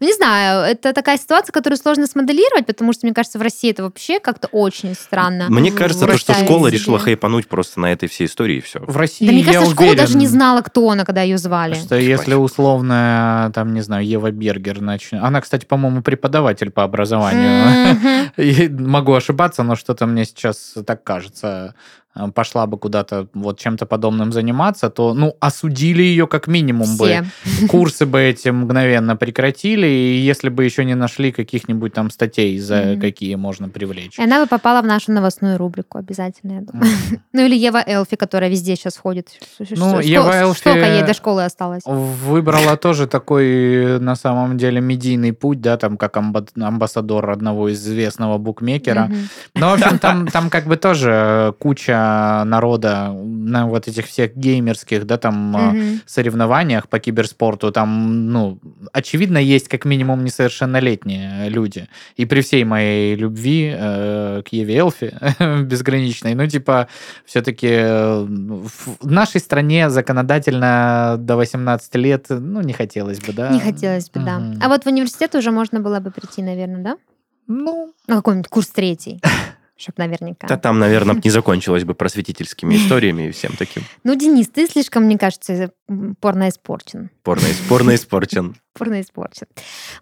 Ну, 0.00 0.06
не 0.06 0.12
знаю, 0.12 0.64
это 0.70 0.92
такая 0.92 1.16
ситуация, 1.18 1.52
которую 1.52 1.78
сложно 1.78 2.06
смоделировать, 2.06 2.66
потому 2.66 2.92
что, 2.92 3.06
мне 3.06 3.14
кажется, 3.14 3.38
в 3.38 3.42
России 3.42 3.70
это 3.70 3.82
вообще 3.82 4.20
как-то 4.20 4.48
очень 4.48 4.94
странно. 4.94 5.46
Мне 5.48 5.70
кажется, 5.72 6.06
то, 6.06 6.18
что 6.18 6.34
школа 6.34 6.68
себе. 6.68 6.78
решила 6.78 6.98
хайпануть 6.98 7.48
просто 7.48 7.80
на 7.80 7.92
этой 7.92 8.08
всей 8.08 8.26
истории, 8.26 8.56
и 8.56 8.60
все. 8.60 8.80
В 8.80 8.96
России, 8.96 9.26
Да 9.26 9.32
мне 9.32 9.40
я 9.42 9.46
кажется, 9.46 9.70
школа 9.72 9.86
уверен, 9.88 10.04
даже 10.04 10.16
не 10.16 10.26
знала, 10.26 10.60
кто 10.62 10.90
она, 10.90 11.04
когда 11.04 11.22
ее 11.22 11.38
звали. 11.38 11.74
Что 11.74 11.96
если 11.96 12.34
условно, 12.34 13.50
там, 13.54 13.72
не 13.74 13.80
знаю, 13.80 14.06
Ева 14.06 14.30
Бергер 14.30 14.80
начнет... 14.80 15.22
Она, 15.22 15.40
кстати, 15.40 15.64
по-моему, 15.64 16.02
преподаватель 16.02 16.70
по 16.70 16.82
образованию. 16.84 17.98
Могу 18.80 19.12
ошибаться, 19.14 19.62
но 19.62 19.76
что-то 19.76 20.06
мне 20.06 20.24
сейчас 20.24 20.74
так 20.86 21.04
кажется. 21.04 21.74
Э, 22.14 22.28
Пошла 22.34 22.66
бы 22.66 22.78
куда-то 22.78 23.26
вот 23.34 23.58
чем-то 23.58 23.86
подобным 23.86 24.32
заниматься, 24.32 24.90
то, 24.90 25.14
ну, 25.14 25.34
осудили 25.40 26.02
ее 26.02 26.26
как 26.26 26.46
минимум 26.46 26.86
Все. 26.86 27.22
бы. 27.22 27.66
Курсы 27.68 28.06
бы 28.06 28.20
эти 28.20 28.48
мгновенно 28.50 29.16
прекратили, 29.16 29.86
и 29.86 30.16
если 30.18 30.48
бы 30.48 30.64
еще 30.64 30.84
не 30.84 30.94
нашли 30.94 31.32
каких-нибудь 31.32 31.92
там 31.92 32.10
статей, 32.10 32.58
за 32.58 32.76
Мгм. 32.82 33.00
какие 33.00 33.34
можно 33.36 33.68
привлечь. 33.68 34.18
И 34.18 34.22
она 34.22 34.40
бы 34.42 34.46
попала 34.48 34.82
в 34.82 34.86
нашу 34.86 35.12
новостную 35.12 35.58
рубрику 35.58 35.98
обязательно, 35.98 36.52
я 36.52 36.60
думаю. 36.60 36.90
Мгм. 37.10 37.20
Ну 37.32 37.44
или 37.46 37.56
Ева 37.56 37.82
Элфи, 37.86 38.16
которая 38.16 38.50
везде 38.50 38.76
сейчас 38.76 38.96
ходит. 38.96 39.28
Ну, 39.58 39.66
Что- 39.90 40.00
Ева 40.00 40.32
Элфи- 40.42 40.58
Сколько 40.58 40.86
ей 40.94 41.02
до 41.02 41.14
школы 41.14 41.44
осталось? 41.44 41.82
Выбрала 41.86 42.76
тоже 42.76 43.06
такой, 43.06 43.98
на 44.00 44.16
самом 44.16 44.58
деле, 44.58 44.80
медийный 44.80 45.32
путь, 45.32 45.60
да, 45.60 45.76
там, 45.76 45.96
как 45.96 46.16
амба- 46.16 46.48
амбассадор 46.60 47.30
одного 47.30 47.68
из 47.68 47.78
известного 47.86 48.38
букмекера. 48.38 49.04
Мгм. 49.04 49.28
Ну, 49.54 49.68
в 49.70 49.72
общем, 49.74 49.98
там, 49.98 50.26
там 50.26 50.50
как 50.50 50.66
бы 50.66 50.76
тоже 50.76 51.54
куча 51.58 52.01
народа 52.44 53.12
на 53.12 53.66
вот 53.66 53.88
этих 53.88 54.06
всех 54.06 54.36
геймерских, 54.36 55.06
да, 55.06 55.16
там, 55.18 55.52
Мгм. 55.52 56.00
соревнованиях 56.06 56.88
по 56.88 56.98
киберспорту, 56.98 57.70
там, 57.72 58.28
ну, 58.30 58.58
очевидно, 58.92 59.38
есть 59.38 59.68
как 59.68 59.84
минимум 59.84 60.24
несовершеннолетние 60.24 61.48
люди. 61.48 61.88
И 62.16 62.24
при 62.26 62.40
всей 62.40 62.64
моей 62.64 63.14
любви 63.16 63.72
э, 63.76 64.42
к 64.44 64.48
Еве 64.52 64.76
Элфи 64.76 65.14
безграничной, 65.64 66.34
ну, 66.34 66.46
типа, 66.46 66.88
все-таки 67.24 67.68
в 67.68 69.06
нашей 69.06 69.40
стране 69.40 69.90
законодательно 69.90 71.16
до 71.18 71.36
18 71.36 71.94
лет, 71.96 72.26
ну, 72.28 72.60
не 72.60 72.72
хотелось 72.72 73.20
бы, 73.20 73.32
да? 73.32 73.50
Не 73.50 73.60
хотелось 73.60 74.10
бы, 74.10 74.20
да. 74.20 74.38
Мгм. 74.38 74.58
А 74.62 74.68
вот 74.68 74.84
в 74.84 74.86
университет 74.86 75.34
уже 75.34 75.50
можно 75.50 75.80
было 75.80 76.00
бы 76.00 76.10
прийти, 76.10 76.42
наверное, 76.42 76.82
да? 76.82 76.96
Ну, 77.48 77.92
На 78.06 78.16
какой-нибудь 78.16 78.48
курс 78.48 78.68
третий. 78.68 79.20
Чтоб 79.82 79.98
наверняка. 79.98 80.46
Да 80.46 80.56
там, 80.56 80.78
наверное, 80.78 81.20
не 81.22 81.30
закончилось 81.30 81.82
бы 81.82 81.94
просветительскими 81.94 82.76
историями 82.76 83.28
и 83.28 83.30
всем 83.32 83.56
таким. 83.58 83.82
Ну, 84.04 84.14
Денис, 84.14 84.48
ты 84.48 84.68
слишком, 84.68 85.04
мне 85.04 85.18
кажется, 85.18 85.72
порно 86.20 86.48
испорчен. 86.48 87.10
Порно, 87.24 87.48
порно 87.68 87.94
испорчен. 87.96 88.56
Порно 88.74 89.00
испорчен. 89.00 89.46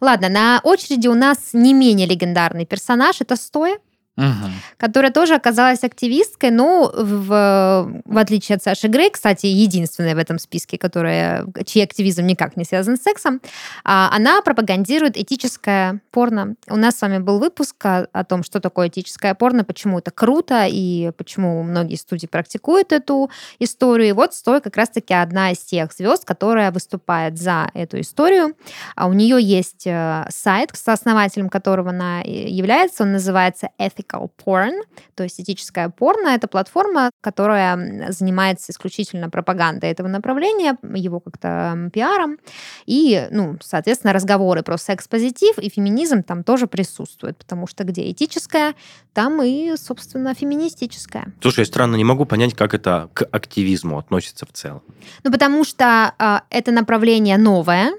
Ладно, 0.00 0.28
на 0.28 0.60
очереди 0.62 1.08
у 1.08 1.14
нас 1.14 1.54
не 1.54 1.74
менее 1.74 2.06
легендарный 2.06 2.66
персонаж. 2.66 3.20
Это 3.20 3.36
Стоя. 3.36 3.78
Мгм. 4.20 4.52
которая 4.76 5.12
тоже 5.12 5.34
оказалась 5.34 5.84
активисткой, 5.84 6.50
но 6.50 6.90
в, 6.94 8.02
в 8.04 8.18
отличие 8.18 8.56
от 8.56 8.62
Саши 8.62 8.88
Грей, 8.88 9.10
кстати, 9.10 9.46
единственная 9.46 10.14
в 10.14 10.18
этом 10.18 10.38
списке, 10.38 10.78
которая, 10.78 11.46
чей 11.64 11.84
активизм 11.84 12.26
никак 12.26 12.56
не 12.56 12.64
связан 12.64 12.96
с 12.96 13.02
сексом, 13.02 13.40
а, 13.84 14.10
она 14.12 14.42
пропагандирует 14.42 15.16
этическое 15.16 16.00
порно. 16.10 16.54
У 16.68 16.76
нас 16.76 16.98
с 16.98 17.02
вами 17.02 17.18
был 17.18 17.38
выпуск 17.38 17.74
о, 17.84 18.24
том, 18.24 18.42
что 18.42 18.60
такое 18.60 18.88
этическое 18.88 19.34
порно, 19.34 19.64
почему 19.64 19.98
это 19.98 20.10
круто 20.10 20.66
и 20.68 21.12
почему 21.16 21.62
многие 21.62 21.96
студии 21.96 22.26
практикуют 22.26 22.92
эту 22.92 23.30
историю. 23.58 24.08
И 24.08 24.12
вот 24.12 24.34
Стой 24.34 24.60
как 24.60 24.76
раз-таки 24.76 25.14
одна 25.14 25.52
из 25.52 25.58
тех 25.58 25.92
звезд, 25.92 26.24
которая 26.24 26.70
выступает 26.72 27.38
за 27.38 27.70
эту 27.74 28.00
историю. 28.00 28.54
А 28.96 29.06
у 29.06 29.12
нее 29.12 29.38
есть 29.40 29.86
э, 29.86 30.26
сайт, 30.30 30.70
сооснователем 30.74 31.48
которого 31.48 31.90
она 31.90 32.20
является. 32.20 33.02
Он 33.02 33.12
называется 33.12 33.68
Ethical 34.10 34.30
Porn, 34.44 34.82
то 35.14 35.22
есть 35.22 35.40
этическая 35.40 35.88
порно. 35.88 36.28
Это 36.28 36.48
платформа, 36.48 37.10
которая 37.20 38.10
занимается 38.10 38.72
исключительно 38.72 39.30
пропагандой 39.30 39.90
этого 39.90 40.08
направления, 40.08 40.76
его 40.82 41.20
как-то 41.20 41.90
пиаром. 41.92 42.38
И, 42.86 43.28
ну, 43.30 43.56
соответственно, 43.60 44.12
разговоры 44.12 44.62
про 44.62 44.78
секс-позитив 44.78 45.58
и 45.58 45.68
феминизм 45.68 46.22
там 46.22 46.44
тоже 46.44 46.66
присутствуют, 46.66 47.38
потому 47.38 47.66
что 47.66 47.84
где 47.84 48.10
этическое, 48.10 48.74
там 49.12 49.42
и, 49.42 49.76
собственно, 49.76 50.34
феминистическое. 50.34 51.32
Слушай, 51.40 51.60
я 51.60 51.66
странно 51.66 51.96
не 51.96 52.04
могу 52.04 52.24
понять, 52.24 52.54
как 52.54 52.74
это 52.74 53.08
к 53.12 53.24
активизму 53.24 53.98
относится 53.98 54.46
в 54.46 54.52
целом. 54.52 54.82
Ну, 55.24 55.32
потому 55.32 55.64
что 55.64 56.14
а, 56.18 56.44
это 56.50 56.72
направление 56.72 57.38
новое, 57.38 57.92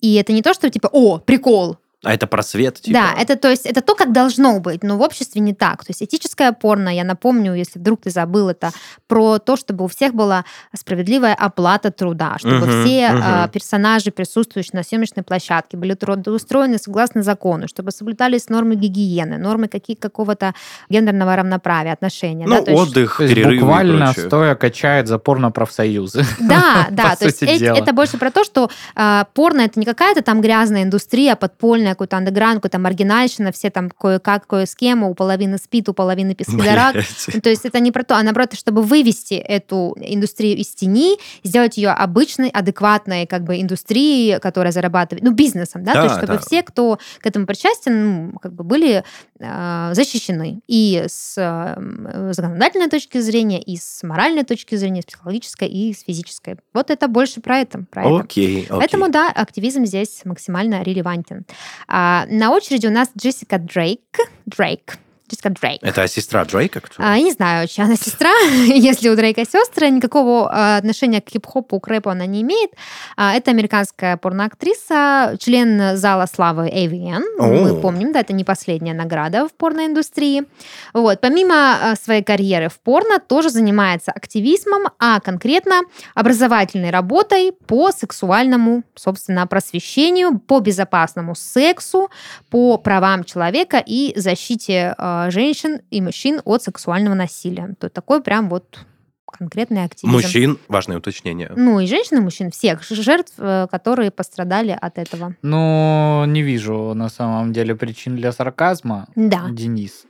и 0.00 0.14
это 0.14 0.32
не 0.32 0.42
то, 0.42 0.54
что 0.54 0.70
типа, 0.70 0.88
о, 0.92 1.18
прикол, 1.18 1.78
А 2.04 2.12
это 2.12 2.26
просвет, 2.26 2.80
типа? 2.80 2.98
Да, 2.98 3.20
это 3.20 3.36
то 3.36 3.48
есть 3.48 3.64
это 3.64 3.80
то, 3.80 3.94
как 3.94 4.12
должно 4.12 4.60
быть, 4.60 4.82
но 4.82 4.98
в 4.98 5.00
обществе 5.00 5.40
не 5.40 5.54
так. 5.54 5.82
То 5.82 5.90
есть 5.90 6.02
этическое 6.02 6.52
порно, 6.52 6.94
я 6.94 7.04
напомню, 7.04 7.54
если 7.54 7.78
вдруг 7.78 8.02
ты 8.02 8.10
забыл, 8.10 8.50
это 8.50 8.70
про 9.06 9.38
то, 9.38 9.56
чтобы 9.56 9.84
у 9.84 9.88
всех 9.88 10.14
была 10.14 10.44
справедливая 10.74 11.34
оплата 11.34 11.90
труда, 11.90 12.36
чтобы 12.38 12.66
Мгм, 12.66 12.84
все 12.84 13.06
а, 13.08 13.48
персонажи, 13.48 14.10
присутствующие 14.10 14.72
на 14.74 14.82
съемочной 14.82 15.22
площадке, 15.22 15.78
были 15.78 15.94
трудоустроены 15.94 16.78
согласно 16.78 17.22
закону, 17.22 17.66
чтобы 17.66 17.90
соблюдались 17.92 18.50
нормы 18.50 18.74
гигиены, 18.76 19.38
нормы 19.38 19.68
какие 19.68 19.96
какого-то 19.96 20.54
гендерного 20.90 21.34
равноправия, 21.34 21.92
отношения. 21.92 22.46
Ну, 22.46 22.56
да, 22.56 22.62
то 22.62 22.72
отдых, 22.72 23.20
есть 23.20 23.34
перерывы 23.34 23.60
буквально 23.60 24.12
стоя 24.12 24.54
качает 24.54 25.08
за 25.08 25.18
порно-профсоюзы. 25.18 26.24
Да, 26.40 26.86
да, 26.90 27.10
По 27.10 27.16
то 27.16 27.24
есть 27.24 27.42
это 27.42 27.92
больше 27.92 28.18
про 28.18 28.30
то, 28.30 28.44
что 28.44 28.70
а, 28.94 29.26
порно 29.32 29.62
это 29.62 29.80
не 29.80 29.86
какая-то 29.86 30.22
там 30.22 30.42
грязная 30.42 30.82
индустрия 30.82 31.36
подпольная, 31.36 31.85
отдельный 31.86 31.94
какой-то 31.94 32.16
андеграунд, 32.16 32.56
какой-то 32.56 32.78
маргинальщина, 32.78 33.52
все 33.52 33.70
там 33.70 33.90
кое-как, 33.90 34.46
кое 34.46 34.66
с 34.66 34.74
кем, 34.74 35.02
у 35.04 35.14
половины 35.14 35.58
спит, 35.58 35.88
у 35.88 35.94
половины. 35.94 36.36
Блядь. 36.48 37.42
То 37.42 37.48
есть 37.48 37.64
это 37.64 37.80
не 37.80 37.92
про 37.92 38.02
то, 38.02 38.16
а 38.16 38.22
наоборот, 38.22 38.54
чтобы 38.54 38.82
вывести 38.82 39.34
эту 39.34 39.96
индустрию 40.00 40.58
из 40.58 40.74
тени, 40.74 41.16
сделать 41.44 41.76
ее 41.76 41.90
обычной, 41.90 42.48
адекватной 42.48 43.26
как 43.26 43.44
бы 43.44 43.60
индустрией, 43.60 44.38
которая 44.40 44.72
зарабатывает, 44.72 45.24
ну, 45.24 45.32
бизнесом, 45.32 45.84
да, 45.84 45.92
то 45.92 45.98
Да, 45.98 46.04
есть 46.04 46.16
чтобы 46.16 46.32
да. 46.34 46.38
все, 46.38 46.62
кто 46.62 46.98
к 47.20 47.26
этому 47.26 47.46
причастен, 47.46 48.30
ну, 48.32 48.38
как 48.38 48.52
бы 48.52 48.64
были 48.64 49.04
э, 49.38 49.90
защищены 49.92 50.60
и 50.66 51.04
с 51.06 51.34
э, 51.38 52.32
законодательной 52.32 52.88
точки 52.88 53.20
зрения, 53.20 53.62
и 53.62 53.76
с 53.76 54.02
моральной 54.02 54.44
точки 54.44 54.76
зрения, 54.76 55.02
с 55.02 55.06
психологической, 55.06 55.68
и 55.68 55.92
с 55.92 56.02
физической. 56.02 56.56
Вот 56.74 56.90
это 56.90 57.08
больше 57.08 57.40
про 57.40 57.58
это. 57.58 57.84
Про 57.90 58.02
это. 58.02 58.16
Окей, 58.16 58.64
окей. 58.64 58.66
Поэтому, 58.68 59.08
да, 59.08 59.30
активизм 59.30 59.84
здесь 59.84 60.22
максимально 60.24 60.82
релевантен. 60.82 61.44
А, 61.88 62.26
на 62.28 62.50
очереди 62.50 62.86
у 62.86 62.90
нас 62.90 63.10
Джессика 63.16 63.58
Дрейк. 63.58 64.00
Дрейк. 64.46 64.98
Джессика 65.28 65.50
Дрейк. 65.50 65.82
Это 65.82 66.06
сестра 66.06 66.44
Дрейка? 66.44 66.80
кто? 66.80 66.94
А, 66.98 67.16
я 67.16 67.22
не 67.22 67.32
знаю, 67.32 67.66
чья 67.68 67.84
она 67.84 67.96
сестра, 67.96 68.30
если 68.66 69.08
у 69.08 69.16
Дрейка 69.16 69.44
сестры, 69.44 69.90
никакого 69.90 70.48
а, 70.50 70.76
отношения 70.76 71.20
к 71.20 71.28
хип-хопу, 71.28 71.80
к 71.80 71.88
рэпу 71.88 72.10
она 72.10 72.26
не 72.26 72.42
имеет. 72.42 72.70
А, 73.16 73.34
это 73.34 73.50
американская 73.50 74.16
порноактриса, 74.16 75.36
член 75.40 75.96
зала 75.96 76.26
славы 76.32 76.68
AVN. 76.68 77.22
Мы 77.38 77.80
помним, 77.80 78.12
да, 78.12 78.20
это 78.20 78.32
не 78.32 78.44
последняя 78.44 78.94
награда 78.94 79.48
в 79.48 79.52
порноиндустрии. 79.52 80.44
Вот. 80.92 81.20
Помимо 81.20 81.54
а, 81.54 81.96
своей 81.96 82.22
карьеры 82.22 82.68
в 82.68 82.78
порно, 82.78 83.18
тоже 83.18 83.50
занимается 83.50 84.12
активизмом, 84.12 84.84
а 84.98 85.20
конкретно 85.20 85.80
образовательной 86.14 86.90
работой 86.90 87.52
по 87.66 87.90
сексуальному, 87.90 88.84
собственно, 88.94 89.46
просвещению, 89.46 90.38
по 90.38 90.60
безопасному 90.60 91.34
сексу, 91.34 92.10
по 92.50 92.78
правам 92.78 93.24
человека 93.24 93.82
и 93.84 94.12
защите 94.16 94.94
э, 94.96 95.15
женщин 95.30 95.80
и 95.90 96.00
мужчин 96.00 96.40
от 96.44 96.62
сексуального 96.62 97.14
насилия. 97.14 97.74
То 97.78 97.88
такой 97.88 98.22
прям 98.22 98.48
вот 98.48 98.80
конкретный 99.26 99.84
активизм. 99.84 100.16
Мужчин, 100.16 100.58
важное 100.68 100.96
уточнение. 100.98 101.52
Ну 101.56 101.80
и 101.80 101.86
женщин, 101.86 102.18
и 102.18 102.20
мужчин, 102.20 102.50
всех 102.50 102.82
жертв, 102.84 103.32
э, 103.38 103.66
которые 103.70 104.10
пострадали 104.10 104.76
от 104.80 104.98
этого. 104.98 105.34
Ну, 105.42 106.24
не 106.26 106.42
вижу 106.42 106.94
на 106.94 107.08
самом 107.08 107.52
деле 107.52 107.74
причин 107.74 108.16
для 108.16 108.32
сарказма, 108.32 109.08
Да. 109.16 109.48
Денис. 109.50 110.04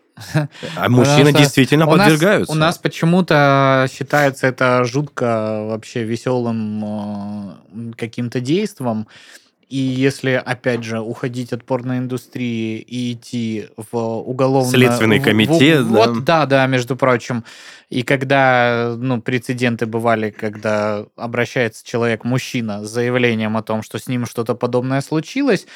А 0.76 0.88
мужчины 0.88 1.30
действительно 1.32 1.86
У 1.86 1.94
нас- 1.94 1.98
подвергаются. 2.06 2.52
У 2.52 2.56
нас 2.56 2.78
почему-то 2.78 3.86
считается 3.92 4.46
это 4.46 4.84
жутко 4.84 5.64
вообще 5.68 6.04
веселым 6.04 6.84
э, 6.84 7.92
каким-то 7.96 8.40
действом. 8.40 9.08
И 9.68 9.78
если, 9.78 10.30
опять 10.30 10.84
же, 10.84 11.00
уходить 11.00 11.52
от 11.52 11.64
порноиндустрии 11.64 12.78
и 12.78 13.12
идти 13.12 13.68
в 13.76 13.96
уголовный... 13.96 14.70
Следственный 14.70 15.18
комитет, 15.18 15.88
да. 15.90 16.06
Вот, 16.06 16.24
да, 16.24 16.46
да, 16.46 16.66
между 16.66 16.94
прочим. 16.94 17.44
И 17.90 18.02
когда, 18.02 18.94
ну, 18.96 19.20
прецеденты 19.20 19.86
бывали, 19.86 20.30
когда 20.30 21.06
обращается 21.16 21.84
человек, 21.84 22.22
мужчина, 22.22 22.84
с 22.84 22.90
заявлением 22.90 23.56
о 23.56 23.62
том, 23.62 23.82
что 23.82 23.98
с 23.98 24.06
ним 24.06 24.26
что-то 24.26 24.54
подобное 24.54 25.00
случилось, 25.00 25.66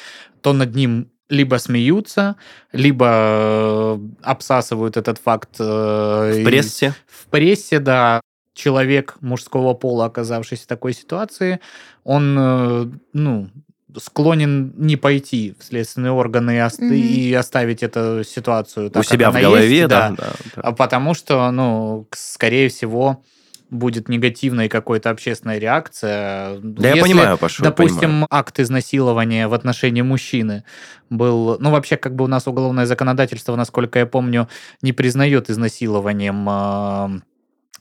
то 0.41 0.53
над 0.53 0.73
ним 0.73 1.09
либо 1.27 1.57
смеются, 1.57 2.35
либо 2.71 3.07
э, 3.09 3.99
обсасывают 4.21 4.97
этот 4.97 5.17
факт 5.17 5.55
э, 5.59 6.41
в 6.41 6.43
прессе. 6.43 6.93
в 7.07 7.27
прессе, 7.27 7.79
да, 7.79 8.21
человек 8.53 9.15
мужского 9.21 9.73
пола, 9.73 10.05
оказавшийся 10.05 10.63
в 10.63 10.67
такой 10.67 10.93
ситуации, 10.93 11.59
он, 12.03 12.37
э, 12.37 12.85
ну, 13.13 13.49
склонен 13.97 14.73
не 14.77 14.95
пойти 14.95 15.55
в 15.59 15.63
следственные 15.63 16.11
органы 16.11 16.57
и, 16.57 16.59
ост- 16.59 16.79
Мгм. 16.81 16.93
и 16.93 17.33
оставить 17.33 17.83
эту 17.83 18.23
ситуацию 18.23 18.89
так, 18.89 19.01
у 19.01 19.03
себя 19.03 19.25
как 19.27 19.33
в 19.35 19.37
она 19.37 19.45
голове, 19.47 19.69
есть, 19.77 19.87
да. 19.89 20.09
да, 20.11 20.33
да. 20.55 20.61
а 20.61 20.71
потому 20.71 21.13
что, 21.13 21.49
ну, 21.51 22.07
скорее 22.13 22.69
всего, 22.69 23.23
будет 23.69 24.09
негативной 24.09 24.67
какой-то 24.67 25.09
общественная 25.09 25.57
реакция. 25.57 26.59
Да 26.61 26.89
я 26.89 26.95
Если, 26.95 27.13
понимаю, 27.13 27.37
Пашу, 27.37 27.63
я 27.63 27.69
Допустим, 27.69 27.99
понимаю. 28.01 28.27
акт 28.29 28.59
изнасилования 28.59 29.47
в 29.47 29.53
отношении 29.53 30.01
мужчины 30.01 30.65
был... 31.09 31.57
Ну, 31.59 31.71
вообще, 31.71 31.95
как 31.95 32.13
бы 32.15 32.25
у 32.25 32.27
нас 32.27 32.47
уголовное 32.47 32.85
законодательство, 32.85 33.55
насколько 33.55 33.99
я 33.99 34.05
помню, 34.05 34.49
не 34.81 34.91
признает 34.91 35.49
изнасилованием, 35.49 36.47
э, 36.49 37.21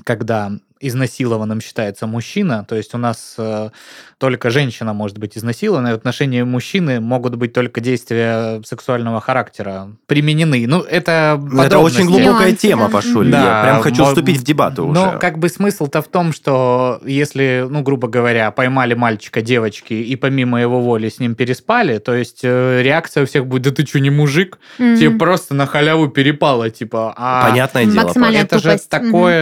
когда 0.05 0.53
изнасилованным 0.81 1.61
считается 1.61 2.07
мужчина. 2.07 2.65
То 2.69 2.75
есть 2.77 2.95
у 2.95 2.99
нас 2.99 3.35
э, 3.39 3.71
только 4.19 4.51
женщина 4.51 4.93
может 4.93 5.19
быть 5.19 5.37
изнасилована, 5.37 5.89
и 5.89 5.93
в 5.93 5.97
отношении 5.97 6.43
мужчины 6.43 7.01
могут 7.01 7.35
быть 7.37 7.53
только 7.53 7.81
действия 7.81 8.61
сексуального 8.65 9.21
характера 9.21 9.91
применены. 10.07 10.67
Ну, 10.67 10.81
это 10.81 11.39
Ну, 11.41 11.63
Это 11.63 11.79
очень 11.79 12.07
глубокая 12.07 12.49
Нюансы, 12.49 12.57
тема, 12.57 12.87
да. 12.87 12.93
Пашуль. 12.93 13.27
Я 13.27 13.33
Да, 13.43 13.63
прям 13.63 13.81
хочу 13.83 14.03
мо- 14.03 14.09
вступить 14.09 14.39
в 14.39 14.43
дебаты 14.45 14.83
уже. 14.83 14.93
Но 14.99 15.19
как 15.19 15.39
бы 15.39 15.49
смысл-то 15.49 16.01
в 16.03 16.09
том, 16.09 16.33
что 16.33 17.01
если, 17.05 17.67
ну, 17.69 17.83
грубо 17.83 18.09
говоря, 18.09 18.51
поймали 18.51 18.95
мальчика, 18.95 19.43
девочки, 19.43 19.93
и 19.95 20.17
помимо 20.17 20.61
его 20.61 20.81
воли 20.81 21.09
с 21.09 21.19
ним 21.21 21.35
переспали, 21.35 21.99
то 21.99 22.15
есть 22.15 22.41
э, 22.43 22.83
реакция 22.83 23.25
у 23.25 23.27
всех 23.27 23.47
будет, 23.47 23.63
да 23.65 23.71
ты 23.71 23.87
что, 23.87 24.01
не 24.01 24.11
мужик? 24.11 24.59
Мгм. 24.79 24.97
Тебе 24.97 25.11
просто 25.11 25.55
на 25.55 25.67
халяву 25.67 26.09
перепало, 26.09 26.71
типа. 26.71 27.13
А 27.17 27.49
Понятное 27.49 27.85
дело. 27.87 28.13
Паш. 28.13 28.35
это 28.35 28.59
же 28.59 28.79
такое, 28.89 29.41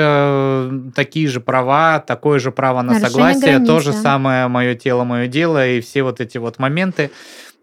э, 0.70 0.90
такие 0.94 1.28
же 1.28 1.40
права, 1.40 2.00
такое 2.00 2.38
же 2.38 2.50
право 2.50 2.82
на 2.82 2.94
Нарушение 2.94 3.10
согласие, 3.10 3.50
границ, 3.52 3.68
то 3.68 3.80
же 3.80 3.92
да. 3.92 4.02
самое 4.02 4.48
мое 4.48 4.74
тело, 4.74 5.04
мое 5.04 5.26
дело, 5.26 5.66
и 5.66 5.80
все 5.80 6.02
вот 6.02 6.20
эти 6.20 6.38
вот 6.38 6.58
моменты. 6.58 7.10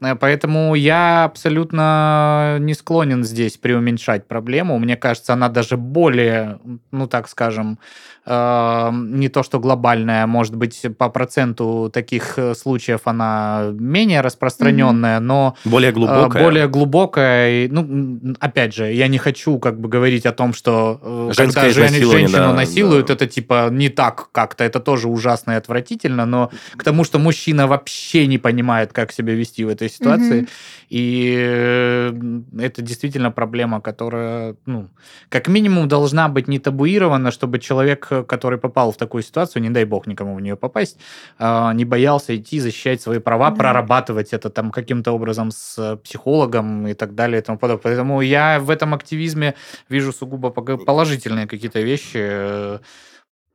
Э, 0.01 0.15
Поэтому 0.15 0.75
я 0.75 1.25
абсолютно 1.25 2.58
не 2.60 2.73
склонен 2.73 3.23
здесь 3.23 3.58
преуменьшать 3.58 4.27
проблему. 4.27 4.77
Мне 4.79 4.97
кажется, 4.97 5.34
она 5.34 5.49
даже 5.49 5.77
более, 5.77 6.60
ну 6.91 7.08
так 7.08 7.27
скажем, 7.27 7.79
э, 8.26 8.90
не 8.94 9.30
то 9.30 9.44
что 9.44 9.60
глобальная, 9.60 10.26
может 10.28 10.56
быть, 10.56 10.82
по 10.98 11.10
проценту 11.10 11.90
таких 11.94 12.38
э, 12.38 12.56
случаев 12.56 13.02
она 13.06 13.70
менее 13.74 14.22
распространенная, 14.22 15.20
но 15.20 15.56
Более 15.66 15.90
а, 15.90 15.94
глубокая. 15.94 16.44
более 16.44 16.68
глубокая. 16.68 17.66
И, 17.66 17.68
ну, 17.70 18.36
опять 18.40 18.74
же, 18.76 18.92
я 18.92 19.08
не 19.08 19.18
хочу 19.18 19.60
как 19.60 19.80
бы 19.80 19.90
говорить 19.90 20.26
о 20.26 20.32
том, 20.32 20.54
что 20.54 21.00
э, 21.02 21.32
когда 21.36 21.70
жен- 21.70 21.90
женщину 21.94 22.32
да, 22.32 22.54
насилуют, 22.54 23.08
да. 23.08 23.14
это 23.14 23.28
типа 23.28 23.70
не 23.72 23.90
так 23.90 24.30
как-то, 24.32 24.64
это 24.64 24.80
тоже 24.80 25.08
ужасно 25.08 25.52
и 25.52 25.56
отвратительно, 25.56 26.26
но 26.26 26.52
к 26.76 26.84
тому, 26.84 27.04
что 27.04 27.20
мужчина 27.20 27.68
вообще 27.68 28.28
не 28.28 28.38
понимает, 28.38 28.94
как 28.94 29.12
себя 29.12 29.34
вести 29.34 29.64
в 29.66 29.70
этой 29.70 29.90
ситуации, 29.90 30.42
Мгм. 30.42 30.48
и 30.90 31.36
э, 31.38 32.14
это 32.60 32.82
действительно 32.82 33.32
проблема, 33.32 33.82
которая, 33.82 34.56
ну, 34.66 34.90
как 35.30 35.48
минимум 35.48 35.88
должна 35.88 36.28
быть 36.30 36.48
не 36.48 36.60
табуирована, 36.60 37.32
чтобы 37.32 37.60
человек, 37.60 38.08
э, 38.12 38.14
который 38.23 38.58
попал 38.58 38.91
в 38.91 38.97
такую 38.97 39.23
ситуацию, 39.23 39.62
не 39.62 39.69
дай 39.69 39.86
бог 39.86 40.08
никому 40.08 40.36
в 40.36 40.41
нее 40.41 40.56
попасть, 40.56 40.97
а, 41.39 41.73
не 41.73 41.86
боялся 41.86 42.36
идти 42.36 42.60
защищать 42.60 43.01
свои 43.01 43.19
права, 43.19 43.49
Да. 43.49 43.56
прорабатывать 43.58 44.34
это 44.34 44.49
там 44.49 44.71
каким-то 44.71 45.12
образом 45.12 45.51
с 45.51 45.75
э, 45.78 45.97
психологом 45.97 46.88
и 46.88 46.93
так 46.93 47.15
далее 47.15 47.41
и 47.41 47.43
тому 47.43 47.58
подобное. 47.58 47.82
Поэтому 47.84 48.21
я 48.21 48.60
в 48.60 48.69
этом 48.69 48.93
активизме 48.93 49.56
вижу 49.89 50.13
сугубо 50.13 50.49
положительные 50.51 51.47
какие-то 51.47 51.82
вещи. 51.82 52.80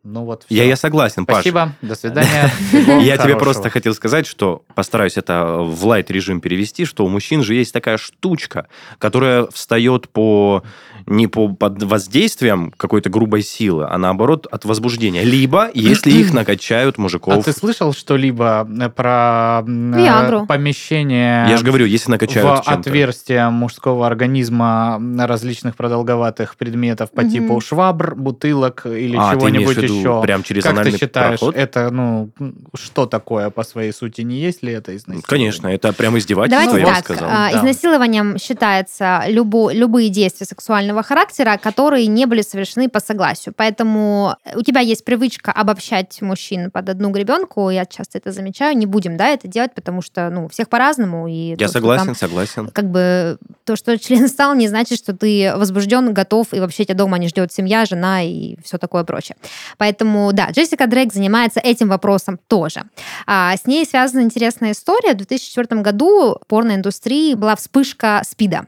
Ну 0.03 0.25
вот, 0.25 0.47
Я, 0.49 0.63
всё. 0.63 0.69
я 0.71 0.77
согласен, 0.77 1.27
Паш. 1.27 1.37
Спасибо, 1.37 1.73
до 1.83 1.95
свидания. 1.95 2.51
Я 3.03 3.19
тебе 3.19 3.37
просто 3.37 3.69
хотел 3.69 3.93
сказать, 3.93 4.27
что 4.27 4.63
постараюсь 4.75 5.19
это 5.19 5.59
в 5.59 5.85
лайт 5.85 6.11
режим 6.11 6.41
перевести, 6.41 6.87
что 6.87 7.05
у 7.05 7.09
мужчин 7.11 7.43
же 7.43 7.55
есть 7.55 7.75
такая 7.75 7.99
штучка, 7.99 8.67
которая 8.99 9.47
встает 9.53 10.09
по 10.09 10.63
не 11.11 11.27
по 11.27 11.49
под 11.49 11.83
воздействием 11.83 12.73
какой-то 12.77 13.11
грубой 13.11 13.43
силы, 13.43 13.87
а 13.91 13.99
наоборот 13.99 14.47
от 14.51 14.65
возбуждения. 14.65 15.23
Либо 15.25 15.69
если 15.75 16.11
их 16.13 16.33
накачают 16.33 16.95
А 16.99 17.01
мужиков. 17.03 17.45
ты 17.45 17.53
слышал 17.53 17.93
что-либо 17.93 18.67
э, 18.81 18.89
про 18.89 19.63
э, 19.67 19.71
Виагру. 19.71 20.47
помещение 20.47 21.47
Я 21.51 21.57
же 21.57 21.65
говорю, 21.65 21.85
если 21.87 22.11
накачают 22.13 22.65
в 22.65 22.69
отверстие 22.69 23.51
мужского 23.51 24.07
организма 24.07 25.01
различных 25.19 25.77
продолговатых 25.77 26.57
предметов 26.57 27.11
по 27.11 27.23
Мгм. 27.23 27.31
типу 27.31 27.61
швабр, 27.61 28.15
бутылок 28.15 28.87
или 28.87 29.17
А, 29.19 29.35
чего-нибудь 29.35 29.77
еще. 29.77 30.23
прям 30.23 30.43
через 30.43 30.63
как 30.65 30.83
ты 30.85 30.97
считаешь, 30.97 31.41
проход? 31.41 31.57
это, 31.57 31.91
ну, 31.91 32.31
что 32.75 33.07
такое 33.07 33.51
по 33.51 33.65
своей 33.65 33.93
сути? 33.93 34.21
Не 34.23 34.37
есть 34.41 34.63
ли 34.63 34.73
это 34.73 34.93
изнасилование? 34.97 35.25
Конечно, 35.27 35.67
это 35.69 35.93
прям 35.93 36.17
издевательство, 36.17 36.67
Давайте 36.67 36.89
я 36.89 36.95
так. 36.95 37.05
сказал. 37.05 37.29
а, 37.29 37.51
Да. 37.51 37.59
Изнасилованием 37.59 38.39
считается 38.39 39.25
любо- 39.27 39.73
любые 39.73 40.09
действия 40.09 40.47
сексуального 40.47 41.00
характера, 41.03 41.59
которые 41.63 42.07
не 42.07 42.27
были 42.27 42.43
совершены 42.43 42.89
по 42.89 43.01
согласию. 43.01 43.55
Поэтому 43.57 44.37
у 44.55 44.63
тебя 44.63 44.81
есть 44.81 45.05
привычка 45.05 45.53
обобщать 45.53 46.21
мужчин 46.23 46.71
под 46.71 46.89
одну 46.89 47.11
гребенку. 47.11 47.71
Я 47.71 47.87
часто 47.87 48.19
это 48.19 48.33
замечаю. 48.33 48.77
Не 48.77 48.87
будем, 48.87 49.17
да, 49.17 49.29
это 49.29 49.49
делать, 49.49 49.75
потому 49.75 50.03
что, 50.03 50.31
ну, 50.31 50.47
у 50.47 50.49
всех 50.49 50.69
по-разному. 50.69 51.29
И 51.29 51.57
то, 51.57 51.63
Я 51.65 51.69
что 51.69 51.75
согласен, 51.75 52.07
там 52.07 52.15
согласен. 52.15 52.69
как 52.69 52.91
бы 52.91 53.39
то, 53.65 53.77
что 53.77 53.99
член 53.99 54.29
стал, 54.29 54.55
не 54.55 54.69
значит, 54.69 54.99
что 54.99 55.17
ты 55.17 55.53
возбужден, 55.57 56.13
готов, 56.13 56.53
и 56.53 56.61
вообще 56.61 56.85
тебя 56.85 56.95
дома 56.95 57.19
не 57.19 57.29
ждет 57.29 57.53
семья, 57.53 57.85
жена 57.85 58.23
и 58.23 58.57
все 58.65 58.79
такое 58.79 59.05
прочее. 59.05 59.37
Поэтому, 59.79 60.33
да, 60.33 60.51
Джессика 60.51 60.87
Дрейк 60.87 61.13
занимается 61.13 61.61
этим 61.61 61.89
вопросом 61.89 62.39
тоже. 62.49 62.85
А, 63.27 63.57
с 63.57 63.67
ней 63.67 63.85
связана 63.85 64.23
интересная 64.23 64.73
история. 64.73 65.13
В 65.13 65.19
2004 65.19 65.81
году 65.83 66.37
в 66.41 66.47
порноиндустрии 66.47 67.35
была 67.35 67.57
вспышка 67.57 68.23
СПИДа. 68.25 68.67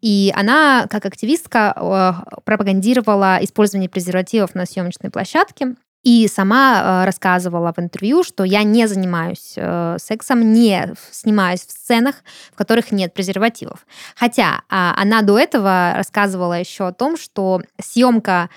И 0.00 0.32
она, 0.34 0.86
как 0.88 1.06
активистка, 1.06 2.22
пропагандировала 2.44 3.38
использование 3.42 3.88
презервативов 3.88 4.54
на 4.54 4.66
съемочной 4.66 5.10
площадке. 5.10 5.74
И 6.04 6.28
сама 6.28 7.02
э, 7.02 7.06
рассказывала 7.06 7.72
в 7.76 7.80
интервью, 7.80 8.22
что 8.22 8.44
я 8.44 8.62
не 8.62 8.86
занимаюсь 8.86 9.54
э, 9.56 9.96
сексом, 9.98 10.52
не 10.52 10.94
снимаюсь 11.10 11.66
в 11.66 11.70
сценах, 11.72 12.14
в 12.52 12.56
которых 12.56 12.92
нет 12.92 13.12
презервативов. 13.12 13.84
Хотя 14.14 14.62
а, 14.68 14.94
она 14.96 15.22
до 15.22 15.38
этого 15.38 15.94
рассказывала 15.96 16.58
еще 16.58 16.86
о 16.86 16.92
том, 16.92 17.16
что 17.16 17.62
съемка 17.80 18.48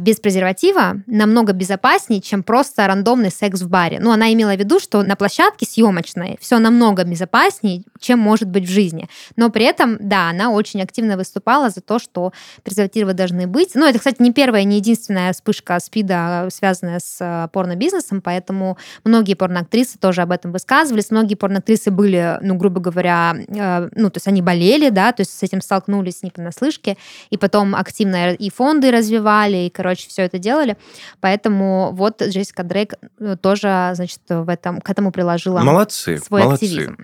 без 0.00 0.20
презерватива 0.20 1.02
намного 1.06 1.52
безопаснее, 1.52 2.20
чем 2.20 2.42
просто 2.42 2.86
рандомный 2.86 3.30
секс 3.30 3.60
в 3.62 3.68
баре. 3.68 3.98
Ну, 4.00 4.12
она 4.12 4.32
имела 4.32 4.54
в 4.54 4.58
виду, 4.58 4.78
что 4.78 5.02
на 5.02 5.16
площадке 5.16 5.66
съемочной 5.66 6.38
все 6.40 6.58
намного 6.58 7.04
безопаснее, 7.04 7.82
чем 8.00 8.18
может 8.18 8.48
быть 8.48 8.64
в 8.64 8.70
жизни. 8.70 9.08
Но 9.36 9.50
при 9.50 9.64
этом, 9.64 9.96
да, 10.00 10.30
она 10.30 10.50
очень 10.50 10.82
активно 10.82 11.16
выступала 11.16 11.70
за 11.70 11.80
то, 11.80 11.98
что 11.98 12.32
презервативы 12.62 13.14
должны 13.14 13.46
быть. 13.46 13.74
Ну, 13.74 13.86
это, 13.86 13.98
кстати, 13.98 14.20
не 14.20 14.32
первая, 14.32 14.64
не 14.64 14.76
единственная 14.76 15.32
вспышка 15.32 15.78
СПИДа, 15.78 16.48
связанная 16.52 17.00
с 17.00 17.18
а, 17.20 17.48
порно-бизнесом, 17.48 18.20
поэтому 18.20 18.76
многие 19.04 19.34
порноактрисы 19.34 19.98
тоже 19.98 20.22
об 20.22 20.30
этом 20.30 20.52
высказывались. 20.52 21.10
Многие 21.10 21.34
порноактрисы 21.34 21.90
были, 21.90 22.38
ну, 22.42 22.54
грубо 22.54 22.80
говоря, 22.80 23.34
э, 23.48 23.88
ну, 23.94 24.10
то 24.10 24.18
есть 24.18 24.28
они 24.28 24.42
болели, 24.42 24.90
да, 24.90 25.12
то 25.12 25.22
есть 25.22 25.36
с 25.36 25.42
этим 25.42 25.60
столкнулись 25.60 26.22
не 26.22 26.30
понаслышке, 26.30 26.96
и 27.30 27.36
потом 27.36 27.74
активно 27.74 28.32
и 28.32 28.50
фонды 28.50 28.90
развивали, 28.90 29.63
и, 29.66 29.70
короче, 29.70 30.08
все 30.08 30.22
это 30.22 30.38
делали. 30.38 30.76
Поэтому 31.20 31.92
вот 31.92 32.22
Джессика 32.22 32.62
Дрейк 32.62 32.94
э, 33.18 33.36
тоже, 33.40 33.92
значит, 33.94 34.20
в 34.28 34.48
этом, 34.48 34.80
к 34.80 34.90
этому 34.90 35.12
приложила 35.12 35.60
молодцы, 35.60 36.18
свой 36.18 36.44
молодцы. 36.44 36.64
активизм. 36.64 36.96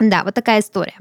Да, 0.00 0.24
вот 0.24 0.34
такая 0.34 0.60
история. 0.60 0.96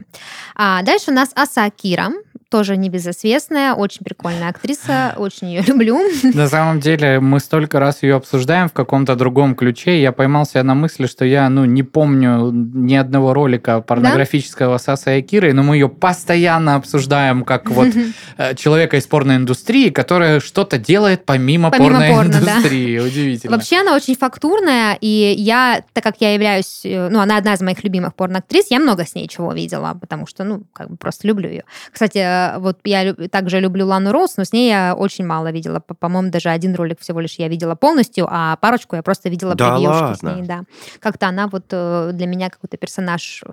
А 0.55 0.81
дальше 0.83 1.11
у 1.11 1.13
нас 1.13 1.31
Аса 1.33 1.63
Акира 1.63 2.09
тоже 2.49 2.77
небезызвестная, 2.77 3.73
очень 3.73 4.03
прикольная 4.03 4.49
актриса, 4.49 5.13
очень 5.17 5.49
ее 5.49 5.61
люблю. 5.61 5.99
На 6.33 6.47
самом 6.47 6.79
деле 6.79 7.19
мы 7.19 7.39
столько 7.39 7.79
раз 7.79 8.03
ее 8.03 8.15
обсуждаем 8.15 8.69
в 8.69 8.73
каком-то 8.73 9.15
другом 9.15 9.55
ключе, 9.55 10.01
я 10.01 10.11
поймался 10.11 10.61
на 10.63 10.73
мысли, 10.73 11.05
что 11.05 11.25
я, 11.25 11.49
ну, 11.49 11.65
не 11.65 11.83
помню 11.83 12.51
ни 12.51 12.95
одного 12.95 13.33
ролика 13.33 13.81
порнографического 13.81 14.75
да? 14.75 14.79
Саса 14.79 15.15
и 15.15 15.21
Киры, 15.21 15.53
но 15.53 15.63
мы 15.63 15.75
ее 15.75 15.89
постоянно 15.89 16.75
обсуждаем 16.75 17.43
как 17.43 17.69
вот 17.69 17.89
э, 18.37 18.55
человека 18.55 18.97
из 18.97 19.05
порноиндустрии, 19.05 19.89
которая 19.89 20.39
что-то 20.39 20.77
делает 20.77 21.25
помимо, 21.25 21.69
помимо 21.69 21.99
порноиндустрии. 21.99 22.97
Порно, 22.97 23.09
да. 23.09 23.09
Удивительно. 23.09 23.55
Вообще 23.55 23.81
она 23.81 23.95
очень 23.95 24.15
фактурная, 24.15 24.97
и 24.99 25.35
я, 25.37 25.83
так 25.93 26.03
как 26.03 26.15
я 26.19 26.33
являюсь, 26.33 26.81
э, 26.83 27.09
ну, 27.09 27.19
она 27.19 27.37
одна 27.37 27.53
из 27.53 27.61
моих 27.61 27.83
любимых 27.83 28.15
порноактрис, 28.15 28.67
я 28.71 28.79
много 28.79 29.05
с 29.05 29.13
ней 29.13 29.27
чего 29.27 29.53
видела, 29.53 29.95
потому 29.99 30.25
что, 30.25 30.43
ну, 30.43 30.63
как 30.73 30.89
бы 30.89 30.97
просто 30.97 31.27
люблю 31.27 31.49
ее. 31.49 31.63
Кстати, 31.91 32.17
вот 32.59 32.79
я 32.83 33.13
также 33.13 33.59
люблю 33.59 33.85
Лану 33.85 34.11
Роуз, 34.11 34.37
но 34.37 34.43
с 34.43 34.53
ней 34.53 34.69
я 34.69 34.95
очень 34.95 35.25
мало 35.25 35.51
видела. 35.51 35.79
По-моему, 35.79 36.29
даже 36.29 36.49
один 36.49 36.75
ролик 36.75 36.99
всего 36.99 37.19
лишь 37.19 37.35
я 37.35 37.47
видела 37.47 37.75
полностью, 37.75 38.27
а 38.29 38.55
парочку 38.57 38.95
я 38.95 39.03
просто 39.03 39.29
видела 39.29 39.55
да 39.55 39.75
превьюшки 39.75 40.19
с 40.19 40.23
ней, 40.23 40.43
да. 40.43 40.63
Как-то 40.99 41.27
она 41.27 41.47
вот 41.47 41.65
э, 41.71 42.11
для 42.13 42.27
меня 42.27 42.49
какой-то 42.49 42.77
персонаж, 42.77 43.43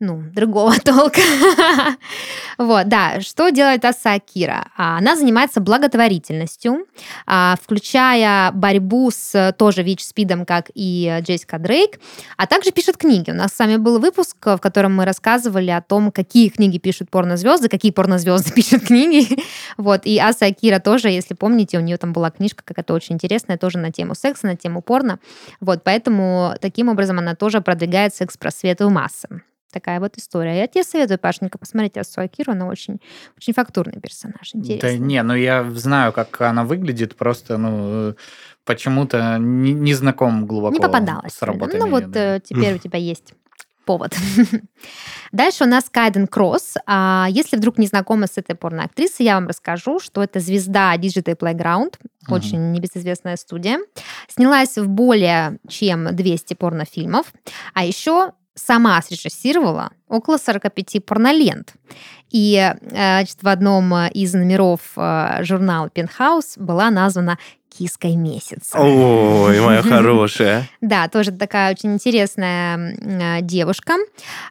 ну, 0.00 0.22
другого 0.32 0.74
толка. 0.84 1.20
вот, 2.58 2.88
да. 2.88 3.20
Что 3.20 3.50
делает 3.50 3.84
Аса 3.84 4.14
Акира? 4.14 4.68
А, 4.76 4.98
она 4.98 5.16
занимается 5.16 5.60
благотворительностью, 5.60 6.86
а, 7.26 7.56
включая 7.62 8.52
борьбу 8.52 9.10
с 9.10 9.54
тоже 9.58 9.82
ВИЧ-спидом, 9.82 10.44
как 10.44 10.70
и 10.74 11.18
Джессика 11.22 11.58
Дрейк, 11.58 11.98
а 12.36 12.46
также 12.46 12.70
пишет 12.70 12.96
книги. 12.96 13.30
У 13.30 13.34
нас 13.34 13.52
с 13.52 13.58
вами 13.58 13.76
был 13.76 13.98
выпуск, 13.98 14.36
в 14.44 14.58
котором 14.58 14.94
мы 14.94 15.04
рассказывали 15.04 15.70
о 15.70 15.82
том, 15.82 16.12
какие 16.12 16.48
книги 16.48 16.78
пишут 16.78 17.10
порнозвезды, 17.10 17.68
какие 17.68 17.92
порнозвезды 17.92 18.27
звезды 18.28 18.52
пишут 18.54 18.86
книги. 18.86 19.42
вот. 19.76 20.02
И 20.04 20.18
Аса 20.18 20.46
Акира 20.46 20.78
тоже, 20.78 21.08
если 21.08 21.34
помните, 21.34 21.78
у 21.78 21.80
нее 21.80 21.96
там 21.96 22.12
была 22.12 22.30
книжка 22.30 22.62
какая-то 22.64 22.94
очень 22.94 23.14
интересная, 23.14 23.58
тоже 23.58 23.78
на 23.78 23.90
тему 23.90 24.14
секса, 24.14 24.46
на 24.46 24.56
тему 24.56 24.82
порно. 24.82 25.18
Вот, 25.60 25.82
поэтому 25.84 26.54
таким 26.60 26.88
образом 26.88 27.18
она 27.18 27.34
тоже 27.34 27.60
продвигает 27.60 28.14
секс-просвет 28.14 28.80
в 28.80 28.90
массы. 28.90 29.42
Такая 29.70 30.00
вот 30.00 30.16
история. 30.16 30.56
Я 30.56 30.66
тебе 30.66 30.82
советую, 30.82 31.18
Пашенька, 31.18 31.58
посмотреть 31.58 31.98
Асу 31.98 32.22
Акиру. 32.22 32.52
Она 32.52 32.66
очень, 32.66 33.00
очень 33.36 33.52
фактурный 33.52 34.00
персонаж. 34.00 34.54
Интересный. 34.54 34.98
Да 34.98 35.04
не, 35.04 35.22
ну 35.22 35.34
я 35.34 35.62
знаю, 35.72 36.12
как 36.14 36.40
она 36.40 36.64
выглядит, 36.64 37.16
просто, 37.16 37.58
ну, 37.58 38.14
почему-то 38.64 39.36
не, 39.38 39.74
не 39.74 39.92
знаком 39.92 40.46
глубоко 40.46 40.72
не 40.72 40.80
попадалась. 40.80 41.34
с 41.34 41.42
работами. 41.42 41.80
Ну 41.80 41.90
вот 41.90 42.10
да. 42.10 42.36
Э, 42.36 42.40
теперь 42.40 42.76
у 42.76 42.78
тебя 42.78 42.98
есть 42.98 43.34
повод. 43.88 44.14
Дальше 45.32 45.64
у 45.64 45.66
нас 45.66 45.88
Кайден 45.90 46.26
Кросс. 46.26 46.74
А, 46.84 47.26
если 47.30 47.56
вдруг 47.56 47.78
не 47.78 47.86
знакомы 47.86 48.26
с 48.26 48.36
этой 48.36 48.54
порноактрисой, 48.54 49.24
я 49.24 49.36
вам 49.36 49.48
расскажу, 49.48 49.98
что 49.98 50.22
это 50.22 50.40
звезда 50.40 50.94
Digital 50.96 51.38
Playground, 51.38 51.94
uh-huh. 51.94 52.34
очень 52.34 52.72
небезызвестная 52.72 53.36
студия. 53.36 53.78
Снялась 54.28 54.76
в 54.76 54.86
более 54.88 55.58
чем 55.68 56.14
200 56.14 56.52
порнофильмов, 56.52 57.32
а 57.72 57.86
еще 57.86 58.32
сама 58.54 59.00
срежиссировала 59.00 59.92
около 60.06 60.36
45 60.36 61.04
порнолент. 61.06 61.72
И 62.30 62.56
э, 62.56 62.76
значит, 62.90 63.42
в 63.42 63.48
одном 63.48 63.94
из 63.94 64.34
номеров 64.34 64.80
э, 64.96 65.38
журнала 65.44 65.88
Penthouse 65.94 66.62
была 66.62 66.90
названа 66.90 67.38
киской 67.68 68.16
месяца. 68.16 68.78
Ой, 68.78 69.60
моя 69.60 69.82
хорошая. 69.82 70.68
Да, 70.80 71.08
тоже 71.08 71.32
такая 71.32 71.72
очень 71.72 71.92
интересная 71.92 72.78
э, 72.78 73.42
девушка. 73.42 73.94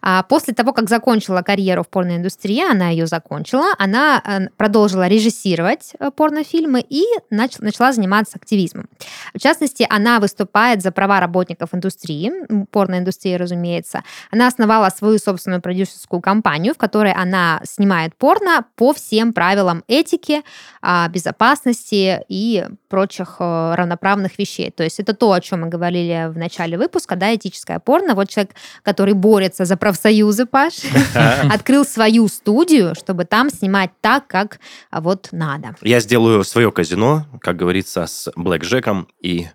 А 0.01 0.23
после 0.23 0.53
того, 0.53 0.71
как 0.71 0.89
закончила 0.89 1.41
карьеру 1.41 1.83
в 1.83 1.87
порноиндустрии, 1.87 2.69
она 2.69 2.89
ее 2.89 3.07
закончила, 3.07 3.73
она 3.79 4.21
э, 4.23 4.49
продолжила 4.55 5.07
режиссировать 5.07 5.93
э, 5.99 6.11
порнофильмы 6.11 6.85
и 6.87 7.03
начала 7.29 7.91
заниматься 7.91 8.37
активизмом. 8.37 8.87
В 9.33 9.39
частности, 9.39 9.87
она 9.89 10.19
выступает 10.19 10.81
за 10.81 10.91
права 10.91 11.19
работников 11.19 11.73
индустрии, 11.73 12.31
порноиндустрии, 12.71 13.35
разумеется. 13.35 14.03
Она 14.31 14.47
основала 14.47 14.89
свою 14.89 15.17
собственную 15.17 15.61
продюсерскую 15.61 16.21
компанию, 16.21 16.73
в 16.73 16.77
которой 16.77 17.13
она 17.13 17.61
снимает 17.63 18.15
порно 18.15 18.65
по 18.75 18.93
всем 18.93 19.33
правилам 19.33 19.83
этики, 19.87 20.43
а, 20.81 21.07
безопасности 21.07 22.21
и 22.29 22.65
прочих 22.89 23.06
прочих 23.07 23.37
э, 23.39 23.75
равноправных 23.75 24.37
вещей. 24.37 24.69
То 24.69 24.83
есть 24.83 24.99
это 24.99 25.13
то, 25.13 25.31
о 25.31 25.39
чем 25.39 25.61
мы 25.61 25.67
говорили 25.69 26.27
в 26.29 26.37
начале 26.37 26.77
выпуска, 26.77 27.15
да, 27.15 27.33
этическое 27.33 27.79
порно. 27.79 28.15
Вот 28.15 28.29
человек, 28.29 28.51
который 28.83 29.13
борется 29.13 29.63
за 29.65 29.77
профсоюзы, 29.77 30.45
Паш, 30.45 30.73
открыл 31.53 31.85
свою 31.85 32.27
студию, 32.27 32.95
чтобы 32.95 33.23
там 33.25 33.49
снимать 33.49 33.91
так, 34.01 34.27
как 34.27 34.59
вот 34.91 35.29
надо. 35.31 35.75
Я 35.81 36.01
сделаю 36.01 36.43
свое 36.43 36.71
казино, 36.71 37.25
как 37.39 37.55
говорится, 37.55 38.05
с 38.05 38.29
блэкджеком 38.35 39.07
и 39.21 39.47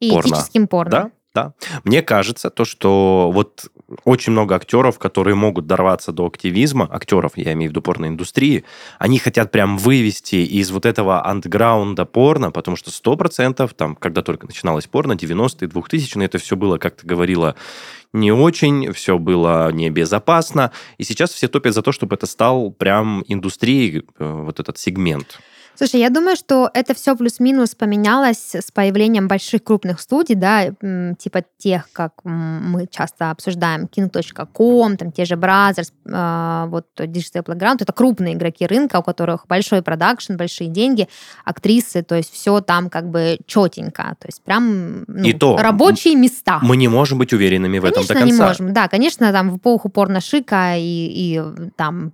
и 0.00 0.10
порно. 0.10 0.28
этическим 0.28 0.66
порно. 0.66 0.90
Да, 0.90 1.10
да. 1.34 1.52
Мне 1.84 2.02
кажется, 2.02 2.50
то, 2.50 2.64
что 2.64 3.30
вот 3.32 3.66
очень 4.04 4.32
много 4.32 4.56
актеров, 4.56 4.98
которые 4.98 5.34
могут 5.34 5.66
дорваться 5.66 6.12
до 6.12 6.26
активизма, 6.26 6.88
актеров, 6.90 7.32
я 7.36 7.52
имею 7.52 7.70
в 7.70 7.72
виду 7.72 7.82
порноиндустрии, 7.82 8.64
они 8.98 9.18
хотят 9.18 9.52
прям 9.52 9.78
вывести 9.78 10.36
из 10.36 10.70
вот 10.70 10.86
этого 10.86 11.24
андеграунда 11.26 12.04
порно, 12.04 12.50
потому 12.50 12.76
что 12.76 12.90
100% 12.90 13.70
там, 13.76 13.94
когда 13.94 14.22
только 14.22 14.46
начиналось 14.46 14.86
порно, 14.86 15.12
90-е, 15.12 15.68
2000-е, 15.68 16.24
это 16.24 16.38
все 16.38 16.56
было, 16.56 16.78
как 16.78 16.96
ты 16.96 17.06
говорила, 17.06 17.54
не 18.12 18.32
очень, 18.32 18.92
все 18.92 19.18
было 19.18 19.70
небезопасно, 19.72 20.72
и 20.98 21.04
сейчас 21.04 21.30
все 21.30 21.48
топят 21.48 21.74
за 21.74 21.82
то, 21.82 21.92
чтобы 21.92 22.16
это 22.16 22.26
стал 22.26 22.70
прям 22.72 23.22
индустрией, 23.28 24.04
э, 24.18 24.42
вот 24.44 24.58
этот 24.58 24.78
сегмент. 24.78 25.38
Слушай, 25.76 26.00
я 26.00 26.10
думаю, 26.10 26.36
что 26.36 26.70
это 26.72 26.94
все 26.94 27.14
плюс-минус 27.14 27.74
поменялось 27.74 28.54
с 28.54 28.70
появлением 28.70 29.28
больших 29.28 29.62
крупных 29.62 30.00
студий, 30.00 30.34
да, 30.34 30.70
типа 31.18 31.44
тех, 31.58 31.88
как 31.92 32.12
мы 32.24 32.86
часто 32.90 33.30
обсуждаем, 33.30 33.84
King.com, 33.84 34.96
там 34.96 35.12
те 35.12 35.26
же 35.26 35.34
Brothers, 35.34 35.92
а, 36.10 36.66
вот 36.66 36.86
Digital 36.96 37.44
Playground, 37.44 37.76
это 37.80 37.92
крупные 37.92 38.34
игроки 38.34 38.66
рынка, 38.66 38.96
у 38.96 39.02
которых 39.02 39.46
большой 39.46 39.82
продакшн, 39.82 40.36
большие 40.36 40.70
деньги, 40.70 41.08
актрисы, 41.44 42.02
то 42.02 42.14
есть 42.14 42.32
все 42.32 42.60
там 42.60 42.88
как 42.88 43.10
бы 43.10 43.38
четенько, 43.46 44.16
то 44.18 44.26
есть 44.26 44.42
прям 44.42 45.04
ну, 45.06 45.24
И 45.24 45.34
то, 45.34 45.58
рабочие 45.58 46.14
места. 46.14 46.58
Мы 46.62 46.76
не 46.78 46.88
можем 46.88 47.18
быть 47.18 47.32
уверенными 47.34 47.78
в 47.78 47.82
конечно, 47.82 48.00
этом 48.00 48.06
до 48.06 48.14
конца. 48.14 48.26
не 48.26 48.48
можем, 48.48 48.72
да, 48.72 48.88
конечно, 48.88 49.30
там 49.30 49.50
в 49.50 49.58
эпоху 49.58 49.90
порно-шика 49.90 50.76
и, 50.76 50.80
и 50.82 51.42
там 51.76 52.12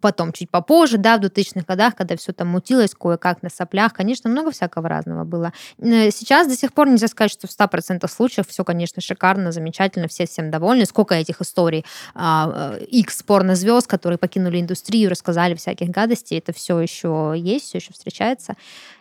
потом 0.00 0.32
чуть 0.32 0.50
попозже, 0.50 0.96
да, 0.96 1.18
в 1.18 1.20
2000-х 1.20 1.64
годах, 1.66 1.96
когда 1.96 2.16
все 2.16 2.32
там 2.32 2.48
мутилось, 2.48 2.93
кое-как 2.98 3.42
на 3.42 3.50
соплях. 3.50 3.92
Конечно, 3.92 4.30
много 4.30 4.50
всякого 4.50 4.88
разного 4.88 5.24
было. 5.24 5.52
Э, 5.78 6.10
Сейчас 6.10 6.46
до 6.48 6.56
сих 6.56 6.72
пор 6.72 6.88
нельзя 6.88 7.08
сказать, 7.08 7.32
что 7.32 7.46
в 7.46 7.50
100% 7.50 8.08
случаев 8.08 8.48
все, 8.48 8.64
конечно, 8.64 9.02
шикарно, 9.02 9.52
замечательно, 9.52 10.08
все 10.08 10.26
всем 10.26 10.50
довольны. 10.50 10.86
Сколько 10.86 11.14
этих 11.14 11.40
историй 11.40 11.84
а, 12.14 12.76
э, 12.80 12.84
X 12.84 13.22
порнозвезд, 13.22 13.86
которые 13.86 14.18
покинули 14.18 14.60
индустрию, 14.60 15.10
рассказали 15.10 15.54
всяких 15.54 15.88
гадостей, 15.88 16.38
это 16.38 16.52
все 16.52 16.78
еще 16.80 17.34
есть, 17.36 17.66
все 17.66 17.78
еще 17.78 17.92
встречается. 17.92 18.54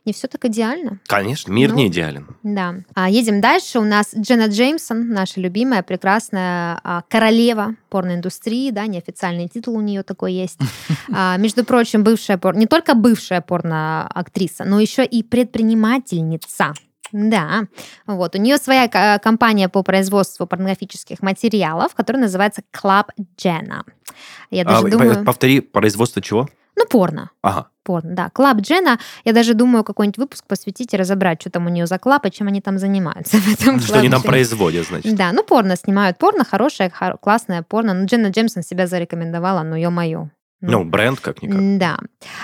Не 0.05 0.11
все 0.11 0.27
так 0.27 0.43
идеально. 0.45 0.99
Конечно, 1.07 1.51
мир 1.51 1.69
Ну. 1.71 1.77
не 1.77 1.87
идеален. 1.87 2.27
Да. 2.43 2.75
А, 2.93 3.09
едем 3.09 3.39
дальше. 3.39 3.79
У 3.79 3.83
нас 3.85 4.13
Дженна 4.13 4.47
Джеймсон, 4.47 5.09
наша 5.09 5.39
любимая, 5.39 5.81
прекрасная 5.81 6.79
а, 6.83 7.03
королева 7.07 7.75
порноиндустрии, 7.89 8.71
да, 8.71 8.85
неофициальный 8.87 9.47
титул 9.47 9.77
у 9.77 9.81
нее 9.81 10.03
такой 10.03 10.33
есть. 10.33 10.59
А, 11.15 11.37
между 11.37 11.63
прочим, 11.63 12.03
бывшая 12.03 12.37
пор... 12.37 12.55
не 12.55 12.65
только 12.65 12.95
бывшая 12.95 13.41
порноактриса, 13.83 14.63
но 14.65 14.79
еще 14.79 15.05
и 15.05 15.23
предпринимательница. 15.23 16.73
Да, 17.11 17.67
вот. 18.07 18.35
У 18.35 18.39
нее 18.39 18.57
своя 18.57 18.87
компания 19.19 19.69
по 19.69 19.83
производству 19.83 20.47
порнографических 20.47 21.21
материалов, 21.21 21.93
которая 21.93 22.23
называется 22.23 22.63
Club 22.73 23.05
Jenna. 23.37 23.81
Я 24.49 24.63
А, 24.63 24.65
даже 24.65 24.83
п- 24.85 24.89
думаю... 24.89 25.23
Повтори, 25.25 25.59
производство 25.59 26.21
чего? 26.23 26.47
Ну, 26.75 26.87
порно. 26.87 27.29
Ага. 27.43 27.67
Порно, 27.83 28.15
да. 28.15 28.29
Club 28.31 28.61
Jenna. 28.61 28.97
Я 29.25 29.33
даже 29.33 29.53
думаю, 29.53 29.83
какой-нибудь 29.83 30.17
выпуск 30.17 30.45
посвятить 30.47 30.91
и 30.93 30.97
разобрать, 30.97 31.39
что 31.41 31.51
там 31.51 31.67
у 31.67 31.69
нее 31.69 31.85
за 31.85 31.99
club 31.99 32.25
и 32.25 32.31
чем 32.31 32.47
они 32.47 32.61
там 32.61 32.79
занимаются. 32.79 33.37
в 33.41 33.47
этом 33.61 33.79
Что 33.79 33.99
они 33.99 34.09
там 34.09 34.23
производят, 34.23 34.87
значит. 34.87 35.13
Да, 35.15 35.31
ну 35.33 35.43
порно 35.43 35.75
снимают. 35.75 36.17
Порно 36.17 36.43
хорошее, 36.43 36.89
хор- 36.89 37.17
классное 37.19 37.61
порно. 37.61 37.93
Ну, 37.93 38.05
Дженна 38.05 38.27
Джеймсон 38.29 38.63
себя 38.63 38.87
зарекомендовала, 38.87 39.61
ну, 39.61 39.75
ё-моё. 39.75 40.29
Ну, 40.71 40.83
бренд 40.85 41.19
как-никак. 41.19 41.77
Да. 41.77 41.97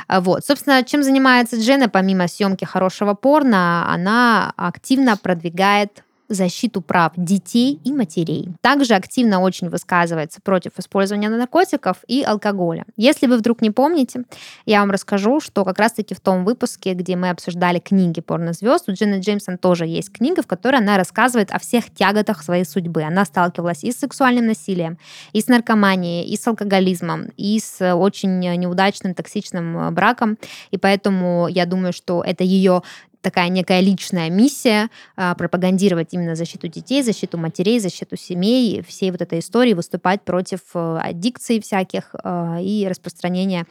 А 0.08 0.22
Вот. 0.22 0.46
Собственно, 0.46 0.84
чем 0.84 1.04
занимается 1.04 1.58
Дженна, 1.58 1.90
помимо 1.90 2.28
съемки 2.28 2.66
хорошего 2.66 3.14
порно, 3.14 3.86
она 3.92 4.54
активно 4.58 5.18
продвигает 5.18 6.04
защиту 6.30 6.82
прав 6.82 7.14
детей 7.18 7.80
и 7.84 7.92
матерей. 7.92 8.50
Также 8.62 8.94
активно 8.94 9.42
очень 9.42 9.70
высказывается 9.70 10.40
против 10.42 10.74
использования 10.78 11.30
наркотиков 11.30 11.98
и 12.08 12.24
алкоголя. 12.24 12.86
Если 12.96 13.28
вы 13.28 13.38
вдруг 13.38 13.62
не 13.62 13.72
помните, 13.72 14.24
я 14.66 14.80
вам 14.80 14.92
расскажу, 14.92 15.40
что 15.40 15.66
как 15.66 15.80
раз-таки 15.80 16.14
в 16.14 16.20
том 16.20 16.46
выпуске, 16.46 16.94
где 16.94 17.16
мы 17.16 17.30
обсуждали 17.30 17.80
книги 17.80 18.22
порнозвезд, 18.22 18.90
у 18.90 18.94
Дженны 18.94 19.20
Джеймсон 19.20 19.58
тоже 19.58 19.86
есть 19.86 20.12
книга, 20.12 20.42
в 20.42 20.48
которой 20.48 20.78
она 20.78 20.98
рассказывает 20.98 21.52
о 21.52 21.60
всех 21.60 21.94
тяготах 21.94 22.44
своей 22.44 22.66
судьбы. 22.66 23.04
Она 23.04 23.26
сталкивалась 23.26 23.84
и 23.84 23.92
с 23.92 23.98
сексуальным 23.98 24.46
насилием, 24.46 24.98
и 25.34 25.42
с 25.42 25.48
наркоманией, 25.48 26.26
и 26.28 26.38
с 26.38 26.48
алкоголизмом, 26.48 27.30
и 27.38 27.60
с 27.60 27.96
очень 27.96 28.40
неудачным 28.40 29.14
токсичным 29.14 29.78
э, 29.78 29.92
браком. 29.92 30.38
И 30.72 30.78
поэтому 30.78 31.48
я 31.48 31.66
думаю, 31.66 31.94
что 31.94 32.24
это 32.24 32.44
ее 32.44 32.84
такая 33.22 33.50
некая 33.50 33.82
личная 33.82 34.30
миссия 34.30 34.90
а, 35.16 35.36
пропагандировать 35.36 36.14
именно 36.14 36.36
защиту 36.36 36.68
детей, 36.68 37.04
защиту 37.04 37.38
матерей, 37.38 37.80
защиту 37.80 38.16
семей, 38.16 38.82
всей 38.88 39.12
вот 39.12 39.22
этой 39.22 39.40
истории, 39.40 39.74
выступать 39.74 40.22
против 40.24 40.62
э, 40.74 41.00
аддикций 41.04 41.62
всяких 41.62 42.16
э, 42.24 42.62
и 42.62 42.88
распространения 42.88 43.66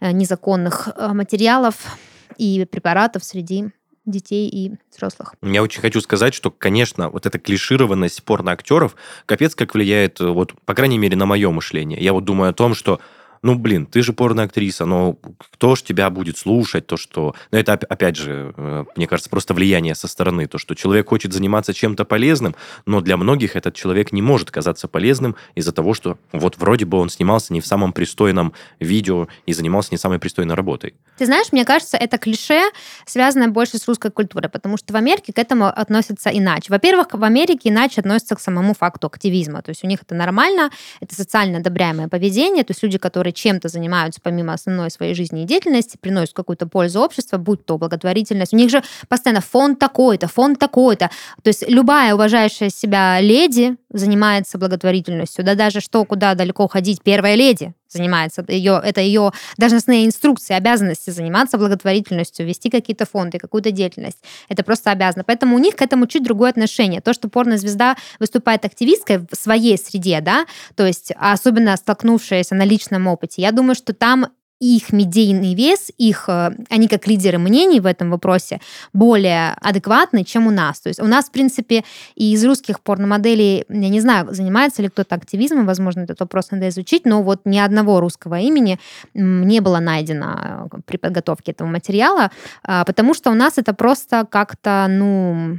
э, 0.00 0.12
незаконных 0.12 0.88
материалов 1.12 1.98
и 2.38 2.66
препаратов 2.70 3.24
среди 3.24 3.70
детей 4.06 4.48
и 4.48 4.72
взрослых. 4.94 5.34
Я 5.42 5.62
очень 5.62 5.80
хочу 5.80 6.00
сказать, 6.00 6.34
что, 6.34 6.50
конечно, 6.50 7.08
вот 7.08 7.26
эта 7.26 7.38
клишированность 7.38 8.22
порноактеров 8.22 8.96
капец 9.26 9.54
как 9.54 9.74
влияет, 9.74 10.20
вот, 10.20 10.52
по 10.64 10.74
крайней 10.74 10.98
мере, 10.98 11.16
на 11.16 11.26
мое 11.26 11.50
мышление. 11.50 11.98
Я 12.00 12.12
вот 12.12 12.24
думаю 12.24 12.50
о 12.50 12.54
том, 12.54 12.74
что 12.74 13.00
ну, 13.44 13.56
блин, 13.56 13.84
ты 13.84 14.02
же 14.02 14.14
порноактриса, 14.14 14.86
но 14.86 15.18
кто 15.38 15.76
ж 15.76 15.82
тебя 15.82 16.08
будет 16.08 16.38
слушать, 16.38 16.86
то, 16.86 16.96
что... 16.96 17.34
Ну, 17.50 17.58
это, 17.58 17.74
оп- 17.74 17.84
опять 17.86 18.16
же, 18.16 18.54
э, 18.56 18.84
мне 18.96 19.06
кажется, 19.06 19.28
просто 19.28 19.52
влияние 19.52 19.94
со 19.94 20.08
стороны, 20.08 20.46
то, 20.46 20.56
что 20.56 20.74
человек 20.74 21.10
хочет 21.10 21.34
заниматься 21.34 21.74
чем-то 21.74 22.06
полезным, 22.06 22.56
но 22.86 23.02
для 23.02 23.18
многих 23.18 23.54
этот 23.54 23.74
человек 23.74 24.12
не 24.12 24.22
может 24.22 24.50
казаться 24.50 24.88
полезным 24.88 25.36
из-за 25.54 25.72
того, 25.72 25.92
что 25.92 26.16
вот 26.32 26.56
вроде 26.56 26.86
бы 26.86 26.96
он 26.98 27.10
снимался 27.10 27.52
не 27.52 27.60
в 27.60 27.66
самом 27.66 27.92
пристойном 27.92 28.54
видео 28.80 29.28
и 29.44 29.52
занимался 29.52 29.90
не 29.92 29.98
самой 29.98 30.18
пристойной 30.18 30.54
работой. 30.54 30.94
Ты 31.18 31.26
знаешь, 31.26 31.52
мне 31.52 31.66
кажется, 31.66 31.98
это 31.98 32.16
клише 32.16 32.62
связано 33.04 33.48
больше 33.48 33.76
с 33.76 33.86
русской 33.86 34.10
культурой, 34.10 34.48
потому 34.48 34.78
что 34.78 34.94
в 34.94 34.96
Америке 34.96 35.34
к 35.34 35.38
этому 35.38 35.66
относятся 35.66 36.30
иначе. 36.30 36.68
Во-первых, 36.70 37.08
в 37.12 37.22
Америке 37.22 37.68
иначе 37.68 38.00
относятся 38.00 38.36
к 38.36 38.40
самому 38.40 38.72
факту 38.72 39.08
активизма. 39.08 39.60
То 39.60 39.68
есть 39.68 39.84
у 39.84 39.86
них 39.86 40.00
это 40.00 40.14
нормально, 40.14 40.70
это 41.00 41.14
социально 41.14 41.58
одобряемое 41.58 42.08
поведение. 42.08 42.64
То 42.64 42.70
есть 42.70 42.82
люди, 42.82 42.96
которые 42.96 43.33
чем-то 43.34 43.68
занимаются 43.68 44.20
помимо 44.22 44.54
основной 44.54 44.90
своей 44.90 45.14
жизни 45.14 45.42
и 45.42 45.44
деятельности, 45.44 45.98
приносят 45.98 46.34
какую-то 46.34 46.66
пользу 46.66 47.00
обществу, 47.00 47.38
будь 47.38 47.66
то 47.66 47.78
благотворительность. 47.78 48.54
У 48.54 48.56
них 48.56 48.70
же 48.70 48.82
постоянно 49.08 49.40
фонд 49.40 49.78
такой-то, 49.78 50.28
фонд 50.28 50.58
такой-то. 50.58 51.10
То 51.42 51.48
есть 51.48 51.68
любая 51.68 52.14
уважающая 52.14 52.70
себя 52.70 53.20
леди 53.20 53.76
занимается 53.90 54.58
благотворительностью. 54.58 55.44
Да 55.44 55.54
даже 55.54 55.80
что, 55.80 56.04
куда 56.04 56.34
далеко 56.34 56.68
ходить, 56.68 57.02
первая 57.02 57.34
леди 57.34 57.74
занимается. 57.94 58.44
Ее, 58.48 58.80
это 58.84 59.00
ее 59.00 59.32
должностные 59.56 60.06
инструкции, 60.06 60.54
обязанности 60.54 61.10
заниматься 61.10 61.58
благотворительностью, 61.58 62.46
вести 62.46 62.70
какие-то 62.70 63.06
фонды, 63.06 63.38
какую-то 63.38 63.70
деятельность. 63.70 64.18
Это 64.48 64.62
просто 64.62 64.90
обязано. 64.90 65.24
Поэтому 65.24 65.56
у 65.56 65.58
них 65.58 65.76
к 65.76 65.82
этому 65.82 66.06
чуть 66.06 66.22
другое 66.22 66.50
отношение. 66.50 67.00
То, 67.00 67.12
что 67.12 67.28
порнозвезда 67.28 67.96
выступает 68.18 68.64
активисткой 68.64 69.18
в 69.18 69.34
своей 69.34 69.78
среде, 69.78 70.20
да, 70.20 70.46
то 70.74 70.86
есть 70.86 71.12
особенно 71.16 71.76
столкнувшаяся 71.76 72.54
на 72.54 72.64
личном 72.64 73.06
опыте, 73.06 73.42
я 73.42 73.52
думаю, 73.52 73.74
что 73.74 73.92
там 73.94 74.26
их 74.64 74.92
медийный 74.92 75.54
вес, 75.54 75.90
их, 75.98 76.24
э, 76.28 76.50
они 76.70 76.88
как 76.88 77.06
лидеры 77.06 77.38
мнений 77.38 77.80
в 77.80 77.86
этом 77.86 78.10
вопросе 78.10 78.60
более 78.92 79.52
адекватны, 79.60 80.24
чем 80.24 80.46
у 80.46 80.50
нас. 80.50 80.80
То 80.80 80.88
есть 80.88 81.00
у 81.00 81.06
нас, 81.06 81.26
в 81.26 81.30
принципе, 81.30 81.84
и 82.14 82.32
из 82.32 82.44
русских 82.44 82.80
порномоделей, 82.80 83.64
я 83.68 83.88
не 83.88 84.00
знаю, 84.00 84.34
занимается 84.34 84.82
ли 84.82 84.88
кто-то 84.88 85.14
активизмом, 85.14 85.66
возможно, 85.66 86.00
этот 86.00 86.20
вопрос 86.20 86.50
надо 86.50 86.68
изучить, 86.68 87.04
но 87.04 87.22
вот 87.22 87.42
ни 87.44 87.58
одного 87.58 88.00
русского 88.00 88.40
имени 88.40 88.78
не 89.14 89.60
было 89.60 89.80
найдено 89.80 90.68
э, 90.72 90.78
при 90.86 90.96
подготовке 90.96 91.52
этого 91.52 91.68
материала, 91.68 92.30
а, 92.62 92.84
потому 92.84 93.14
что 93.14 93.30
у 93.30 93.34
нас 93.34 93.58
это 93.58 93.74
просто 93.74 94.26
как-то, 94.30 94.86
ну, 94.88 95.58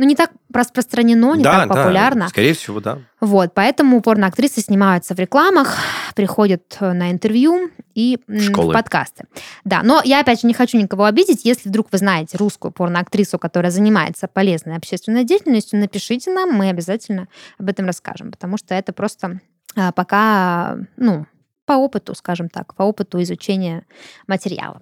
ну, 0.00 0.06
не 0.06 0.16
так 0.16 0.30
распространено, 0.50 1.34
не 1.34 1.44
так 1.44 1.68
популярно. 1.68 2.28
скорее 2.30 2.54
всего, 2.54 2.80
да. 2.80 3.00
Вот, 3.20 3.52
поэтому 3.52 4.00
порноактрисы 4.00 4.62
снимаются 4.62 5.14
в 5.14 5.18
рекламах, 5.18 5.76
приходят 6.16 6.62
э, 6.80 6.94
на 6.94 7.10
интервью 7.10 7.68
и 7.94 8.18
Школы. 8.40 8.70
в 8.70 8.72
подкасты. 8.72 9.24
Да, 9.64 9.82
но 9.82 10.00
я 10.02 10.20
опять 10.20 10.40
же 10.40 10.46
не 10.46 10.54
хочу 10.54 10.78
никого 10.78 11.04
обидеть. 11.04 11.44
Если 11.44 11.68
вдруг 11.68 11.88
вы 11.92 11.98
знаете 11.98 12.38
русскую 12.38 12.72
порноактрису, 12.72 13.38
которая 13.38 13.70
занимается 13.70 14.26
полезной 14.26 14.76
общественной 14.76 15.24
деятельностью, 15.24 15.78
напишите 15.78 16.32
нам, 16.32 16.50
мы 16.50 16.70
обязательно 16.70 17.28
об 17.58 17.68
этом 17.68 17.84
расскажем, 17.84 18.30
потому 18.30 18.56
что 18.56 18.74
это 18.74 18.94
просто 18.94 19.40
а, 19.76 19.92
пока, 19.92 20.78
ну, 20.96 21.26
по 21.66 21.74
опыту, 21.74 22.14
скажем 22.14 22.48
так, 22.48 22.74
по 22.74 22.84
опыту 22.84 23.20
изучения 23.20 23.84
материала. 24.26 24.80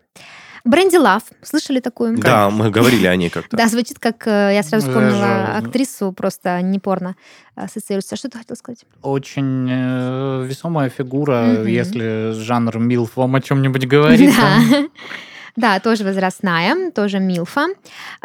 Бренди 0.65 0.97
Лав, 0.97 1.23
слышали 1.43 1.81
такую? 1.81 2.17
Да, 2.19 2.51
мы 2.51 2.71
говорили 2.71 3.07
о 3.07 3.17
ней 3.17 3.31
как-то. 3.31 3.57
Да, 3.57 3.69
звучит 3.69 3.99
как, 3.99 4.27
э, 4.27 4.53
я 4.55 4.63
сразу 4.63 4.87
Да, 4.87 4.93
вспомнила 4.93 5.57
актрису, 5.57 6.13
просто 6.13 6.61
не 6.63 6.79
порно 6.79 7.17
ассоциируется. 7.55 8.17
Что 8.17 8.29
ты 8.29 8.39
хотел 8.39 8.57
сказать? 8.57 8.85
Очень 9.03 9.69
э, 9.71 10.45
весомая 10.47 10.91
фигура, 10.91 11.65
если 11.65 12.33
жанр 12.33 12.79
Милф 12.79 13.17
вам 13.17 13.37
о 13.37 13.41
чем-нибудь 13.41 13.87
говорит. 13.87 14.35
Да. 14.37 14.85
Да, 15.57 15.81
тоже 15.81 16.05
возрастная, 16.05 16.91
тоже 16.91 17.19
Милфа. 17.19 17.67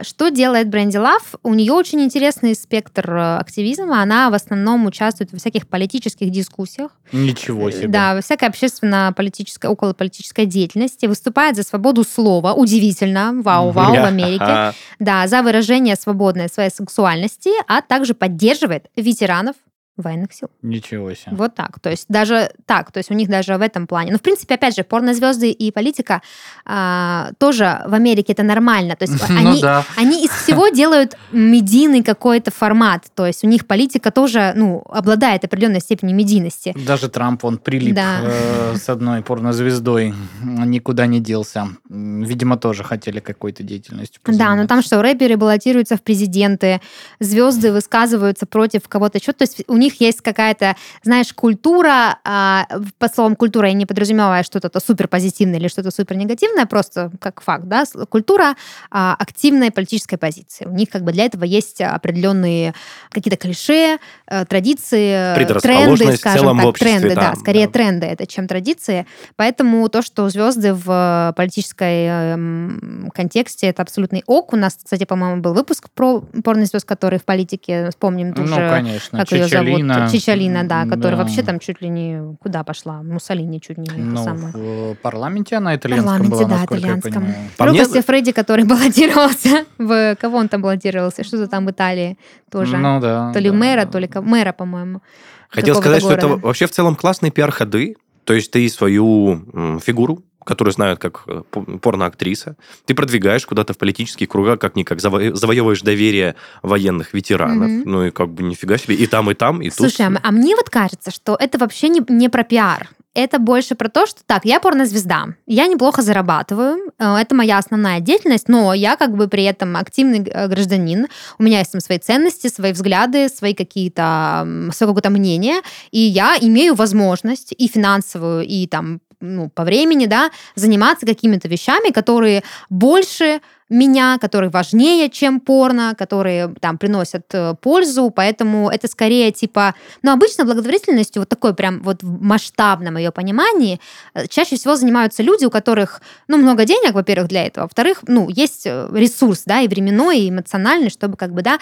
Что 0.02 0.30
делает 0.30 0.70
Бренди 0.70 0.98
Лав? 0.98 1.36
У 1.44 1.54
нее 1.54 1.74
очень 1.74 2.02
интересный 2.02 2.56
спектр 2.56 3.10
э, 3.10 3.38
активизма. 3.38 4.02
Она 4.02 4.30
в 4.30 4.34
основном 4.34 4.86
участвует 4.86 5.32
во 5.32 5.40
всяких 5.40 5.68
политических 5.68 6.30
дискуссиях. 6.30 6.92
Ничего 7.12 7.72
себе. 7.72 7.88
Да, 7.88 8.16
во 8.16 8.22
всякой 8.22 8.50
общественно-политической, 8.50 9.68
околополитической 9.68 10.46
деятельности. 10.46 11.06
Выступает 11.06 11.56
за 11.56 11.64
свободу 11.64 12.04
слова. 12.04 12.54
Удивительно. 12.54 13.34
Вау-вау 13.34 13.94
в 13.94 14.06
Америке. 14.06 14.74
Да, 15.00 15.28
за 15.28 15.42
выражение 15.42 15.96
свободной 15.96 16.50
своей 16.50 16.70
сексуальности, 16.70 17.50
а 17.68 17.82
также 17.82 18.14
поддерживает 18.14 18.88
ветеранов 18.96 19.56
военных 19.98 20.34
сил. 20.34 20.50
Ничего 20.62 21.14
себе. 21.14 21.36
Вот 21.36 21.54
так. 21.56 21.80
То 21.80 21.90
есть 21.90 22.06
даже 22.10 22.52
так, 22.66 22.92
то 22.92 22.98
есть 22.98 23.12
у 23.12 23.14
них 23.14 23.30
даже 23.30 23.58
в 23.58 23.62
этом 23.62 23.86
плане. 23.88 24.12
Ну, 24.12 24.18
в 24.18 24.22
принципе, 24.22 24.56
опять 24.56 24.76
же, 24.76 24.84
порнозвезды 24.84 25.52
и 25.52 25.72
политика 25.72 26.22
а, 26.66 27.32
тоже 27.38 27.82
в 27.86 27.94
Америке 27.94 28.34
это 28.34 28.44
нормально. 28.44 28.96
То 28.96 29.06
есть 29.06 29.14
Ну 29.30 29.50
они, 29.50 29.62
да. 29.62 29.86
они 29.96 30.26
из 30.26 30.32
всего 30.32 30.70
делают 30.70 31.18
медийный 31.32 32.04
какой-то 32.04 32.52
формат. 32.52 33.06
То 33.16 33.26
есть 33.28 33.44
у 33.44 33.48
них 33.48 33.68
политика 33.68 34.12
тоже, 34.12 34.54
ну, 34.56 34.84
обладает 34.90 35.44
определенной 35.44 35.80
степенью 35.82 36.16
медийности. 36.16 36.74
Даже 36.86 37.10
Трамп, 37.10 37.46
он 37.46 37.58
прилип 37.58 37.96
Да. 37.96 38.20
э, 38.24 38.76
с 38.78 38.90
одной 38.90 39.22
порнозвездой, 39.22 40.14
никуда 40.42 41.06
не 41.06 41.20
делся. 41.20 41.68
Видимо, 41.90 42.58
тоже 42.58 42.84
хотели 42.84 43.20
какой-то 43.20 43.64
деятельностью 43.64 44.22
Да, 44.26 44.56
но 44.56 44.66
там 44.68 44.82
что, 44.82 45.02
рэперы 45.02 45.38
баллотируются 45.38 45.98
в 45.98 46.02
президенты, 46.02 46.82
звезды 47.20 47.72
высказываются 47.72 48.46
против 48.46 48.88
кого-то 48.88 49.18
еще. 49.20 49.34
То 49.34 49.44
есть 49.44 49.64
у 49.68 49.78
них 49.84 50.02
есть 50.02 50.22
какая-то, 50.22 50.76
знаешь, 51.04 51.34
культура, 51.34 52.18
а, 52.24 52.66
под 52.98 53.14
словом 53.14 53.36
культура 53.36 53.68
я 53.68 53.74
не 53.74 53.86
подразумеваю 53.86 54.44
что-то 54.44 54.80
супер 54.80 55.08
позитивное 55.08 55.60
или 55.60 55.68
что-то 55.68 55.92
супер 55.92 56.16
негативное, 56.16 56.66
просто 56.66 57.12
как 57.20 57.42
факт, 57.42 57.66
да, 57.66 57.84
культура 58.10 58.56
а, 58.90 59.16
активной 59.20 59.72
политической 59.72 60.18
позиции. 60.18 60.66
У 60.66 60.72
них 60.72 60.90
как 60.90 61.04
бы 61.04 61.12
для 61.12 61.26
этого 61.26 61.44
есть 61.44 61.82
определенные 61.82 62.74
какие-то 63.10 63.38
клише, 63.38 64.00
э, 64.28 64.46
традиции, 64.46 65.36
тренды, 65.62 66.18
скажем 66.18 66.60
так, 66.60 66.80
тренды, 66.80 67.16
да, 67.16 67.32
да 67.32 67.36
скорее 67.36 67.68
да. 67.68 67.74
тренды 67.74 68.06
это, 68.06 68.26
чем 68.26 68.48
традиции. 68.48 69.06
Поэтому 69.36 69.88
то, 69.90 70.02
что 70.02 70.30
звезды 70.30 70.74
в 70.74 71.34
политической 71.36 72.06
эм, 72.06 73.12
контексте, 73.14 73.68
это 73.68 73.82
абсолютный 73.82 74.24
ок. 74.26 74.54
У 74.54 74.56
нас, 74.56 74.78
кстати, 74.82 75.06
по-моему, 75.06 75.42
был 75.42 75.54
выпуск 75.54 75.90
про 75.94 76.22
порнозвезд, 76.44 76.86
которые 76.86 77.20
в 77.20 77.26
политике, 77.26 77.90
вспомним 77.90 78.34
тоже, 78.34 78.60
ну, 78.60 78.70
конечно. 78.70 79.20
как 79.20 79.28
Чичалина. 79.28 79.46
ее 79.46 79.50
зовут, 79.50 79.73
Чичалина, 80.12 80.64
да, 80.64 80.86
которая 80.86 81.18
да. 81.18 81.24
вообще 81.24 81.44
там 81.44 81.60
чуть 81.60 81.82
ли 81.82 81.90
не 81.90 82.36
куда 82.42 82.64
пошла, 82.64 83.04
Муссолини 83.04 83.60
чуть 83.60 83.78
не 83.78 83.90
ну, 83.92 84.24
самое. 84.24 84.54
в 84.54 84.96
парламенте 85.02 85.56
она 85.56 85.76
итальянском 85.76 86.30
была, 86.30 86.46
да, 86.46 86.66
итальянском. 86.66 87.28
Рокко 87.58 87.90
мне... 87.90 88.02
Фредди, 88.02 88.32
который 88.32 88.66
баллотировался 88.66 89.66
в... 89.78 90.16
Кого 90.20 90.38
он 90.38 90.50
там 90.50 90.62
баллотировался? 90.62 91.24
Что-то 91.24 91.48
там 91.48 91.66
в 91.66 91.72
Италии 91.72 92.18
тоже. 92.52 92.78
Ну 92.78 93.00
да. 93.00 93.32
То 93.34 93.40
ли 93.40 93.50
да, 93.50 93.56
мэра, 93.56 93.86
да. 93.86 93.92
то 93.92 94.00
ли 94.00 94.10
мэра, 94.14 94.54
по-моему. 94.54 95.02
Хотел 95.50 95.76
сказать, 95.76 96.02
города. 96.02 96.22
что 96.22 96.36
это 96.36 96.46
вообще 96.46 96.66
в 96.66 96.72
целом 96.72 96.96
классные 96.96 97.32
пиар-ходы. 97.32 97.96
То 98.24 98.34
есть 98.34 98.52
ты 98.52 98.68
свою 98.70 99.80
фигуру 99.84 100.24
которую 100.44 100.74
знают 100.74 101.00
как 101.00 101.24
э, 101.28 101.42
порноактриса. 101.82 102.56
Ты 102.86 102.96
продвигаешь 102.96 103.46
куда-то 103.46 103.74
в 103.74 103.78
политические 103.78 104.28
круга, 104.28 104.58
как-никак 104.58 105.00
заво- 105.00 105.34
завоевываешь 105.34 105.82
доверие 105.82 106.36
военных 106.62 107.14
ветеранов. 107.14 107.70
Mm-hmm. 107.70 107.84
Ну 107.86 108.06
и 108.06 108.12
как 108.12 108.30
бы 108.30 108.44
нифига 108.44 108.78
себе. 108.78 108.96
И 108.96 109.08
там, 109.08 109.30
и 109.32 109.34
там, 109.34 109.62
и 109.62 109.70
Слушай, 109.70 109.90
тут. 109.90 109.96
Слушай, 109.96 110.20
а 110.24 110.32
мне 110.32 110.56
вот 110.56 110.70
кажется, 110.70 111.12
что 111.12 111.36
это 111.40 111.58
вообще 111.58 111.90
не, 111.90 112.02
не 112.10 112.30
про 112.30 112.44
пиар 112.44 112.90
это 113.14 113.40
больше 113.40 113.76
про 113.76 113.90
то, 113.90 114.08
что 114.08 114.22
так, 114.26 114.46
я 114.46 114.60
порнозвезда, 114.60 115.36
я 115.46 115.68
неплохо 115.68 116.02
зарабатываю, 116.02 116.92
э, 116.98 117.16
это 117.16 117.36
моя 117.36 117.58
основная 117.58 118.00
деятельность, 118.00 118.50
но 118.50 118.74
я 118.74 118.96
как 118.96 119.16
бы 119.16 119.28
при 119.28 119.44
этом 119.44 119.78
активный 119.78 120.24
э, 120.26 120.48
гражданин, 120.48 121.08
у 121.38 121.44
меня 121.44 121.60
есть 121.60 121.72
там 121.72 121.82
свои 121.82 122.00
ценности, 122.00 122.48
свои 122.48 122.72
взгляды, 122.72 123.30
свои 123.30 123.54
какие-то, 123.54 124.48
свое 124.72 124.90
какое-то 124.90 125.12
мнение, 125.12 125.62
и 125.92 126.00
я 126.00 126.38
имею 126.42 126.74
возможность 126.76 127.54
и 127.56 127.68
финансовую, 127.68 128.46
и 128.46 128.68
там 128.68 129.00
ну, 129.24 129.50
по 129.50 129.64
времени, 129.64 130.06
да, 130.06 130.32
заниматься 130.56 131.06
какими-то 131.06 131.48
вещами, 131.48 131.92
которые 131.92 132.44
больше 132.70 133.42
меня, 133.74 134.18
которые 134.20 134.50
важнее, 134.50 135.10
чем 135.10 135.40
порно, 135.40 135.96
которые 135.98 136.54
там 136.60 136.78
приносят 136.78 137.26
э, 137.34 137.56
пользу, 137.62 138.12
поэтому 138.16 138.70
это 138.70 138.88
скорее 138.88 139.32
типа, 139.32 139.74
ну, 140.04 140.12
обычно 140.12 140.46
благотворительностью, 140.46 141.22
вот 141.22 141.30
такой 141.30 141.54
прям 141.54 141.82
вот 141.82 142.04
в 142.04 142.22
масштабном 142.22 142.98
ее 142.98 143.12
понимании, 143.12 143.80
э, 144.14 144.28
чаще 144.28 144.56
всего 144.56 144.76
занимаются 144.76 145.24
люди, 145.24 145.46
у 145.46 145.50
которых, 145.50 146.02
ну, 146.28 146.38
много 146.38 146.66
денег, 146.66 146.94
во-первых, 146.94 147.28
для 147.28 147.46
этого, 147.46 147.66
во-вторых, 147.66 148.04
ну, 148.08 148.30
есть 148.30 148.66
э, 148.66 148.88
ресурс, 148.94 149.44
да, 149.46 149.62
и 149.62 149.68
временной, 149.68 150.20
и 150.20 150.30
эмоциональный, 150.30 150.90
чтобы 150.90 151.18
как 151.18 151.34
бы, 151.34 151.42
да, 151.42 151.60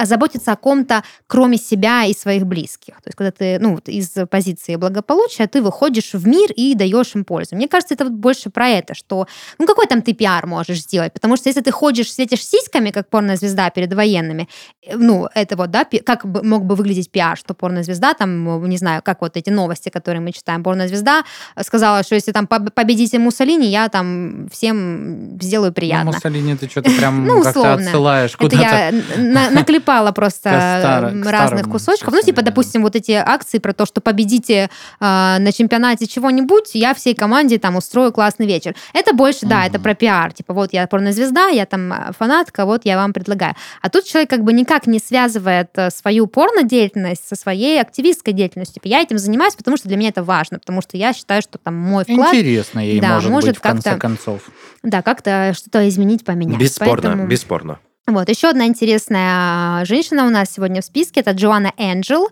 заботиться 0.00 0.52
о 0.52 0.56
ком-то, 0.56 1.04
кроме 1.26 1.56
себя 1.56 2.04
и 2.04 2.14
своих 2.14 2.46
близких. 2.46 2.96
То 2.96 3.08
есть, 3.08 3.16
когда 3.16 3.30
ты, 3.30 3.58
ну, 3.60 3.78
из 3.86 4.10
позиции 4.30 4.76
благополучия, 4.76 5.46
ты 5.46 5.62
выходишь 5.62 6.14
в 6.14 6.26
мир 6.26 6.50
и 6.52 6.74
даешь 6.74 7.14
им 7.14 7.24
пользу. 7.24 7.54
Мне 7.54 7.68
кажется, 7.68 7.94
это 7.94 8.04
вот 8.04 8.14
больше 8.14 8.50
про 8.50 8.68
это, 8.68 8.94
что, 8.94 9.26
ну, 9.58 9.66
какой 9.66 9.86
там 9.86 10.02
ты 10.02 10.12
пиар 10.14 10.46
можешь 10.46 10.80
сделать, 10.80 11.12
Потому 11.27 11.27
что 11.36 11.48
если 11.48 11.60
ты 11.60 11.70
ходишь, 11.70 12.12
светишь 12.12 12.44
сиськами, 12.44 12.90
как 12.90 13.08
порнозвезда 13.08 13.70
перед 13.70 13.92
военными, 13.92 14.48
э, 14.86 14.96
ну, 14.96 15.28
это 15.34 15.56
вот, 15.56 15.70
да, 15.70 15.86
как 16.04 16.24
мог 16.24 16.64
бы 16.64 16.74
выглядеть 16.74 17.10
пиар, 17.10 17.36
что 17.36 17.54
порнозвезда, 17.54 18.14
там, 18.14 18.68
не 18.68 18.78
знаю, 18.78 19.02
как 19.04 19.20
вот 19.20 19.36
эти 19.36 19.50
новости, 19.50 19.88
которые 19.88 20.20
мы 20.20 20.32
читаем, 20.32 20.62
порнозвезда 20.62 21.24
сказала, 21.62 22.02
что 22.02 22.14
если 22.14 22.32
там 22.32 22.46
победите 22.46 23.18
Муссолини, 23.18 23.66
я 23.66 23.88
там 23.88 24.48
всем 24.52 25.38
сделаю 25.40 25.72
приятно. 25.72 26.06
Ну, 26.06 26.12
Муссолини 26.12 26.56
ты 26.56 26.68
что-то 26.68 26.90
прям 26.90 27.24
ну, 27.26 27.42
как-то 27.42 27.74
отсылаешь 27.74 28.36
куда-то. 28.36 28.94
Я 29.16 29.50
наклепала 29.50 30.12
просто 30.12 31.12
разных 31.24 31.68
кусочков. 31.68 32.12
Ну, 32.12 32.22
типа, 32.22 32.42
допустим, 32.42 32.82
вот 32.82 32.96
эти 32.96 33.12
акции 33.12 33.58
про 33.58 33.72
то, 33.72 33.86
что 33.86 34.00
победите 34.00 34.70
на 35.00 35.52
чемпионате 35.52 36.06
чего-нибудь, 36.06 36.70
я 36.74 36.94
всей 36.94 37.14
команде 37.14 37.58
там 37.58 37.76
устрою 37.76 38.12
классный 38.12 38.46
вечер. 38.46 38.74
Это 38.92 39.14
больше, 39.14 39.46
да, 39.46 39.66
это 39.66 39.78
про 39.78 39.94
пиар. 39.94 40.32
Типа, 40.32 40.54
вот 40.54 40.72
я 40.72 40.86
порнозвезда 40.86 41.17
звезда, 41.18 41.48
я 41.48 41.66
там 41.66 41.92
э, 41.92 42.12
фанатка, 42.18 42.64
вот 42.64 42.84
я 42.84 42.96
вам 42.96 43.12
предлагаю. 43.12 43.54
А 43.82 43.90
тут 43.90 44.04
человек 44.04 44.30
как 44.30 44.44
бы 44.44 44.52
никак 44.52 44.86
не 44.86 44.98
связывает 44.98 45.70
э, 45.74 45.90
свою 45.90 46.26
порно-деятельность 46.26 47.28
со 47.28 47.36
своей 47.36 47.80
активистской 47.80 48.32
деятельностью. 48.32 48.74
Типа, 48.74 48.88
я 48.88 49.00
этим 49.02 49.18
занимаюсь, 49.18 49.54
потому 49.54 49.76
что 49.76 49.88
для 49.88 49.96
меня 49.96 50.10
это 50.10 50.22
важно, 50.22 50.58
потому 50.58 50.80
что 50.80 50.96
я 50.96 51.12
считаю, 51.12 51.42
что 51.42 51.58
там 51.58 51.74
мой 51.74 52.04
вклад... 52.04 52.34
Интересно 52.34 52.80
ей 52.80 53.00
да, 53.00 53.14
может, 53.14 53.30
может 53.30 53.48
быть, 53.50 53.58
в 53.58 53.60
конце 53.60 53.96
концов. 53.96 54.42
Да, 54.82 55.02
как-то 55.02 55.52
что-то 55.54 55.88
изменить, 55.88 56.24
поменять. 56.24 56.58
Бесспорно, 56.58 57.02
Поэтому... 57.02 57.26
бесспорно. 57.26 57.78
Вот, 58.06 58.28
еще 58.30 58.48
одна 58.48 58.66
интересная 58.66 59.84
женщина 59.84 60.26
у 60.26 60.30
нас 60.30 60.50
сегодня 60.50 60.80
в 60.80 60.84
списке, 60.84 61.20
это 61.20 61.32
Джоанна 61.32 61.72
Энджел. 61.76 62.28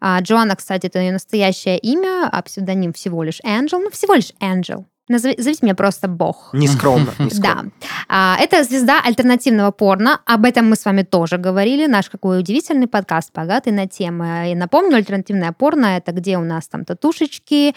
А, 0.00 0.20
Джоанна, 0.20 0.56
кстати, 0.56 0.86
это 0.86 0.98
ее 0.98 1.12
настоящее 1.12 1.78
имя, 1.78 2.28
а 2.30 2.42
псевдоним 2.42 2.92
всего 2.92 3.22
лишь 3.22 3.38
Энджел, 3.44 3.78
ну, 3.78 3.90
всего 3.90 4.14
лишь 4.14 4.32
Энджел. 4.40 4.86
Назови, 5.10 5.34
зовите 5.38 5.66
меня 5.66 5.74
просто 5.74 6.08
Бог. 6.08 6.50
Нескромно. 6.52 7.12
Да. 7.40 7.64
А, 8.08 8.36
это 8.38 8.62
звезда 8.64 9.00
альтернативного 9.04 9.70
порно. 9.72 10.20
Об 10.26 10.44
этом 10.44 10.68
мы 10.70 10.76
с 10.76 10.84
вами 10.84 11.02
тоже 11.02 11.36
говорили. 11.38 11.86
Наш 11.86 12.10
какой 12.10 12.38
удивительный 12.38 12.86
подкаст, 12.86 13.32
богатый 13.34 13.72
на 13.72 13.86
темы. 13.88 14.52
И 14.52 14.54
напомню, 14.54 14.96
альтернативное 14.96 15.52
порно— 15.52 15.86
это 15.96 16.12
где 16.12 16.38
у 16.38 16.44
нас 16.44 16.68
там 16.68 16.84
татушечки, 16.84 17.74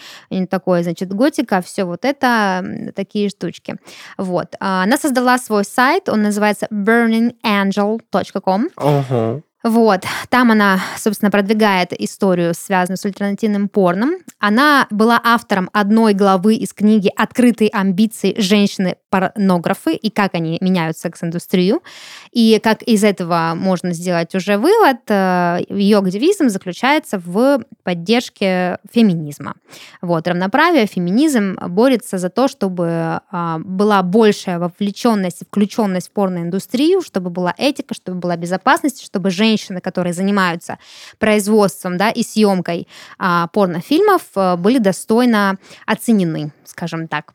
такое, 0.48 0.82
значит, 0.82 1.12
готика, 1.12 1.60
все 1.60 1.84
вот 1.84 2.04
это, 2.04 2.92
такие 2.94 3.30
штучки. 3.30 3.76
Вот. 4.16 4.54
А, 4.60 4.84
она 4.84 4.96
создала 4.96 5.38
свой 5.38 5.64
сайт, 5.64 6.08
он 6.08 6.22
называется 6.22 6.68
burningangel.com. 6.70 8.68
Ого. 8.76 9.42
Вот, 9.64 10.04
там 10.28 10.50
она, 10.50 10.78
собственно, 10.98 11.30
продвигает 11.30 11.98
историю, 11.98 12.52
связанную 12.52 12.98
с 12.98 13.06
альтернативным 13.06 13.70
порном. 13.70 14.16
Она 14.38 14.86
была 14.90 15.18
автором 15.24 15.70
одной 15.72 16.12
главы 16.12 16.56
из 16.56 16.74
книги 16.74 17.10
«Открытые 17.16 17.70
амбиции 17.70 18.34
женщины-порнографы» 18.36 19.94
и 19.94 20.10
как 20.10 20.34
они 20.34 20.58
меняют 20.60 20.98
секс-индустрию. 20.98 21.82
И 22.30 22.60
как 22.62 22.82
из 22.82 23.04
этого 23.04 23.54
можно 23.56 23.94
сделать 23.94 24.34
уже 24.34 24.58
вывод, 24.58 24.98
э, 25.08 25.60
ее 25.70 25.96
активизм 25.96 26.50
заключается 26.50 27.18
в 27.18 27.64
поддержке 27.84 28.80
феминизма. 28.92 29.54
Вот, 30.02 30.28
равноправие, 30.28 30.86
феминизм 30.86 31.56
борется 31.68 32.18
за 32.18 32.28
то, 32.28 32.48
чтобы 32.48 33.20
а, 33.30 33.58
была 33.60 34.02
большая 34.02 34.58
вовлеченность, 34.58 35.42
включенность 35.46 36.08
в 36.08 36.12
порноиндустрию, 36.12 37.00
чтобы 37.00 37.30
была 37.30 37.54
этика, 37.56 37.94
чтобы 37.94 38.18
была 38.18 38.36
безопасность, 38.36 39.02
чтобы 39.02 39.30
женщины 39.30 39.53
женщины, 39.54 39.80
которые 39.80 40.12
занимаются 40.12 40.78
производством 41.18 41.96
да, 41.96 42.10
и 42.10 42.22
съемкой 42.22 42.86
а, 43.18 43.46
порнофильмов, 43.48 44.22
э, 44.36 44.56
были 44.56 44.78
достойно 44.78 45.58
оценены, 45.86 46.52
скажем 46.64 47.08
так. 47.08 47.32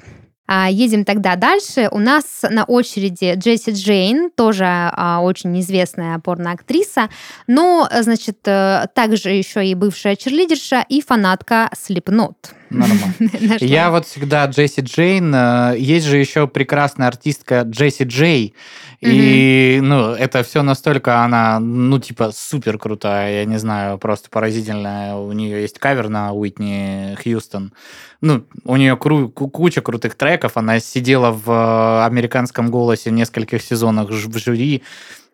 А, 0.47 0.67
едем 0.70 1.05
тогда 1.05 1.36
дальше. 1.36 1.89
У 1.91 1.99
нас 1.99 2.43
на 2.49 2.63
очереди 2.65 3.36
Джесси 3.36 3.72
Джейн, 3.72 4.32
тоже 4.32 4.65
а, 4.65 5.22
очень 5.22 5.59
известная 5.59 6.20
порноактриса, 6.20 7.09
но, 7.47 7.88
значит, 8.01 8.39
э, 8.45 8.88
также 8.93 9.30
еще 9.30 9.65
и 9.65 9.76
бывшая 9.76 10.15
черлидерша 10.15 10.86
и 10.89 11.01
фанатка 11.01 11.70
Slipknot. 11.74 12.59
Нормально. 12.70 13.13
Я 13.59 13.89
вот 13.89 14.05
всегда 14.05 14.45
Джесси 14.45 14.82
Джейн. 14.82 15.34
Э, 15.34 15.76
есть 15.78 16.05
же 16.05 16.17
еще 16.17 16.47
прекрасная 16.47 17.07
артистка 17.07 17.61
Джесси 17.61 18.03
Джей. 18.03 18.53
И, 19.01 19.80
ну, 19.82 20.11
это 20.11 20.43
все 20.43 20.61
настолько 20.61 21.24
она, 21.24 21.59
ну, 21.59 21.99
типа, 21.99 22.32
супер 22.34 22.78
крутая, 22.78 23.39
я 23.39 23.45
не 23.45 23.57
знаю, 23.57 23.97
просто 23.97 24.30
поразительная. 24.30 25.15
У 25.15 25.32
нее 25.32 25.61
есть 25.61 25.80
кавер 25.80 26.09
на 26.09 26.34
Уитни 26.34 27.17
Хьюстон. 27.24 27.74
Ну, 28.22 28.43
у 28.65 28.76
нее 28.76 28.97
куча 28.97 29.82
крутых 29.82 30.15
треков. 30.15 30.57
Она 30.57 30.80
сидела 30.80 31.32
в 31.32 31.49
э, 31.49 32.05
американском 32.05 32.70
голосе 32.70 33.09
в 33.09 33.13
нескольких 33.13 33.61
сезонах 33.61 34.09
в 34.09 34.38
жюри. 34.38 34.84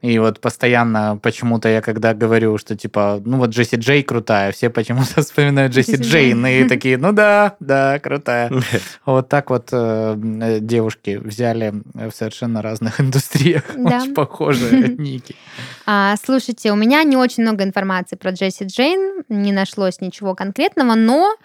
И 0.01 0.19
вот 0.19 0.39
постоянно 0.39 1.17
почему-то 1.21 1.67
я 1.67 1.81
когда 1.81 2.13
говорю, 2.13 2.57
что 2.57 2.75
типа, 2.75 3.21
ну 3.25 3.37
вот 3.37 3.49
Джесси 3.49 3.77
Джей 3.77 4.03
крутая, 4.03 4.51
все 4.51 4.69
почему-то 4.69 5.21
вспоминают 5.23 5.73
Джесси 5.73 5.95
Джейн 5.95 6.45
и 6.45 6.63
такие, 6.69 6.97
ну 6.97 7.11
да, 7.11 7.55
да, 7.59 7.99
крутая. 7.99 8.51
Вот 9.05 9.29
так 9.29 9.49
вот 9.49 9.69
э, 9.71 10.57
девушки 10.61 11.17
взяли 11.17 11.73
в 11.93 12.11
совершенно 12.11 12.61
разных 12.61 12.99
индустриях 13.01 13.63
очень 13.75 14.13
похожие 14.13 14.89
ники. 14.97 15.35
А, 15.85 16.15
слушайте, 16.23 16.71
у 16.71 16.75
меня 16.75 17.03
не 17.03 17.17
очень 17.17 17.43
много 17.43 17.63
информации 17.63 18.15
про 18.15 18.31
Джесси 18.31 18.65
Джейн, 18.65 19.23
не 19.29 19.51
нашлось 19.51 20.01
ничего 20.01 20.35
конкретного, 20.35 20.95
но 20.95 21.35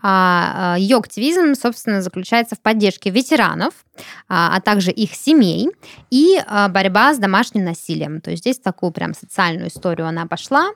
а, 0.00 0.74
а, 0.74 0.78
ее 0.78 0.96
активизм, 0.96 1.54
собственно, 1.54 2.02
заключается 2.02 2.54
в 2.54 2.60
поддержке 2.60 3.10
ветеранов, 3.10 3.74
а, 4.28 4.56
а 4.56 4.60
также 4.60 4.90
их 4.90 5.14
семей 5.14 5.70
и 6.10 6.40
а, 6.46 6.68
борьба 6.68 7.14
с 7.14 7.18
домашним 7.18 7.64
насилием. 7.64 8.07
То 8.20 8.30
есть 8.30 8.42
здесь 8.42 8.58
такую 8.58 8.92
прям 8.92 9.14
социальную 9.14 9.68
историю 9.68 10.06
она 10.06 10.26
пошла, 10.26 10.70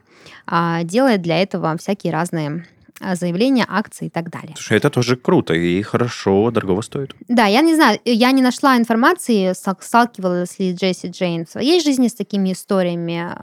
а, 0.47 0.83
делает 0.85 1.23
для 1.23 1.43
этого 1.43 1.77
всякие 1.79 2.13
разные 2.13 2.67
заявления, 3.15 3.67
акции 3.69 4.07
и 4.07 4.11
так 4.11 4.31
далее. 4.31 4.55
Слушай, 4.55 4.79
это 4.79 4.91
тоже 4.91 5.17
круто 5.17 5.55
и 5.55 5.83
хорошо, 5.83 6.51
дорого 6.51 6.83
стоит. 6.83 7.15
Да, 7.29 7.47
я 7.47 7.61
не 7.61 7.75
знаю, 7.75 7.99
я 8.05 8.31
не 8.33 8.43
нашла 8.43 8.77
информации, 8.77 9.53
сталкивалась 9.55 10.59
ли 10.59 10.73
Джесси 10.75 11.09
Джейн 11.09 11.47
в 11.47 11.51
своей 11.51 11.81
жизни 11.81 12.09
с 12.09 12.15
такими 12.15 12.53
историями, 12.53 13.35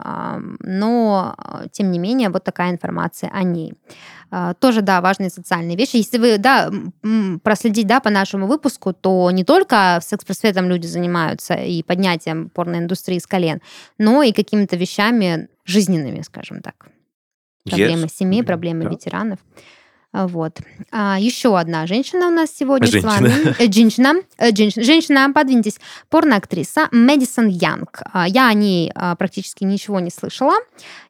но, 0.60 1.36
тем 1.72 1.91
не 1.91 1.99
менее, 1.99 2.30
вот 2.30 2.43
такая 2.43 2.72
информация 2.72 3.30
о 3.32 3.43
ней. 3.43 3.74
А, 4.32 4.53
тоже, 4.53 4.82
да, 4.82 5.01
важные 5.01 5.30
социальные 5.30 5.76
вещи. 5.76 5.95
Если 5.95 6.20
вы, 6.20 6.38
да, 6.38 6.72
проследить, 7.43 7.88
да, 7.88 7.99
по 7.99 8.12
нашему 8.12 8.45
выпуску, 8.45 8.93
то 8.93 9.32
не 9.32 9.43
только 9.43 9.99
секс-просветом 10.03 10.70
люди 10.70 10.86
занимаются 10.86 11.55
и 11.55 11.82
поднятием 11.82 12.49
порноиндустрии 12.49 13.18
с 13.18 13.26
колен, 13.26 13.62
но 13.97 14.22
и 14.22 14.32
какими-то 14.32 14.76
вещами 14.76 15.49
жизненными, 15.66 16.22
скажем 16.22 16.62
так. 16.62 16.89
Проблемы 17.70 18.05
yes. 18.05 18.13
семей, 18.13 18.43
проблемы 18.43 18.84
yeah. 18.86 18.89
ветеранов. 18.89 19.39
А, 20.12 20.28
вот. 20.28 20.57
А, 20.91 21.18
еще 21.20 21.57
одна 21.57 21.86
женщина 21.86 22.28
у 22.28 22.32
нас 22.32 22.49
сегодня 22.55 22.88
женщина. 22.88 23.12
с 23.12 23.20
вами. 23.20 23.55
Э, 23.60 23.72
женщина. 23.72 24.16
Э, 24.39 24.55
женщина. 24.55 24.84
Женщина, 24.84 25.32
подвиньтесь. 25.34 25.80
Порноактриса 26.10 26.88
Мэдисон 26.91 27.47
Янг. 27.47 28.01
А, 28.12 28.28
я 28.28 28.47
о 28.47 28.53
ней 28.53 28.91
а, 28.95 29.16
практически 29.16 29.66
ничего 29.66 29.99
не 29.99 30.10
слышала, 30.10 30.55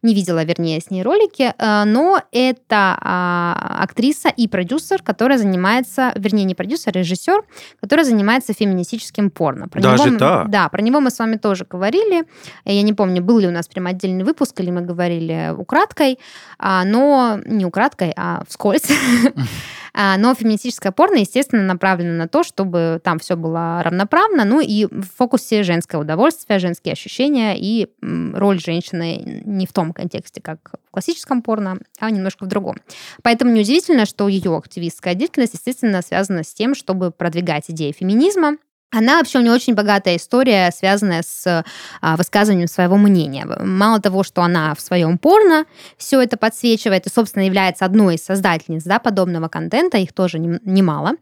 не 0.03 0.13
видела, 0.13 0.43
вернее, 0.43 0.81
с 0.81 0.91
ней 0.91 1.01
ролики, 1.01 1.53
а, 1.57 1.85
но 1.85 2.21
это 2.33 2.97
а, 2.99 3.77
актриса 3.79 4.27
и 4.27 4.49
продюсер, 4.49 5.01
которая 5.01 5.37
занимается, 5.37 6.11
вернее, 6.15 6.43
не 6.43 6.55
продюсер, 6.55 6.91
а 6.93 6.99
режиссер, 6.99 7.43
которая 7.79 8.05
занимается 8.05 8.53
феминистическим 8.53 9.29
порно. 9.29 9.69
Про 9.69 9.81
Даже 9.81 10.09
него, 10.09 10.17
так? 10.17 10.49
Да, 10.49 10.67
про 10.67 10.81
него 10.81 10.99
мы 10.99 11.09
с 11.09 11.19
вами 11.19 11.37
тоже 11.37 11.65
говорили. 11.69 12.25
Я 12.65 12.81
не 12.81 12.93
помню, 12.93 13.21
был 13.23 13.39
ли 13.39 13.47
у 13.47 13.51
нас 13.51 13.69
прям 13.69 13.87
отдельный 13.87 14.25
выпуск, 14.25 14.59
или 14.59 14.71
мы 14.71 14.81
говорили 14.81 15.53
украдкой, 15.57 16.19
а, 16.57 16.83
но 16.83 17.39
не 17.45 17.65
украдкой, 17.65 18.11
а 18.17 18.43
вскользь. 18.45 18.88
А, 19.93 20.17
но 20.17 20.33
феминистическое 20.35 20.91
порно, 20.91 21.17
естественно, 21.17 21.63
направлено 21.63 22.13
на 22.13 22.27
то, 22.27 22.43
чтобы 22.43 23.01
там 23.03 23.19
все 23.19 23.35
было 23.35 23.81
равноправно, 23.83 24.45
ну 24.45 24.61
и 24.61 24.85
в 24.85 25.05
фокусе 25.17 25.63
женское 25.63 25.97
удовольствие, 25.97 26.59
женские 26.59 26.93
ощущения 26.93 27.55
и 27.57 27.87
роль 28.01 28.59
женщины 28.59 29.41
не 29.45 29.65
в 29.65 29.73
том 29.73 29.93
контексте, 29.93 30.41
как 30.41 30.73
в 30.87 30.91
классическом 30.91 31.41
порно, 31.41 31.79
а 31.99 32.11
немножко 32.11 32.45
в 32.45 32.47
другом. 32.47 32.77
Поэтому 33.23 33.51
неудивительно, 33.51 34.05
что 34.05 34.27
ее 34.27 34.55
активистская 34.55 35.15
деятельность, 35.15 35.55
естественно, 35.55 36.01
связана 36.01 36.43
с 36.43 36.53
тем, 36.53 36.75
чтобы 36.75 37.11
продвигать 37.11 37.65
идеи 37.69 37.91
феминизма, 37.91 38.57
она 38.91 39.17
вообще 39.17 39.37
у 39.37 39.41
нее 39.41 39.51
очень 39.51 39.75
богатая 39.75 40.15
история, 40.15 40.71
связанная 40.75 41.21
с 41.21 41.63
а, 42.01 42.17
высказыванием 42.17 42.67
своего 42.67 42.97
мнения. 42.97 43.45
Мало 43.45 43.99
того, 43.99 44.23
что 44.23 44.41
она 44.41 44.73
в 44.73 44.81
своем 44.81 45.19
порно 45.19 45.65
все 45.97 46.21
это 46.21 46.37
подсвечивает 46.37 47.05
и, 47.05 47.09
собственно, 47.09 47.43
является 47.43 47.85
одной 47.85 48.15
из 48.15 48.23
создательниц 48.23 48.83
да, 48.83 48.97
подобного 48.97 49.47
контента, 49.47 49.97
их 49.97 50.11
тоже 50.13 50.39
немало. 50.39 51.13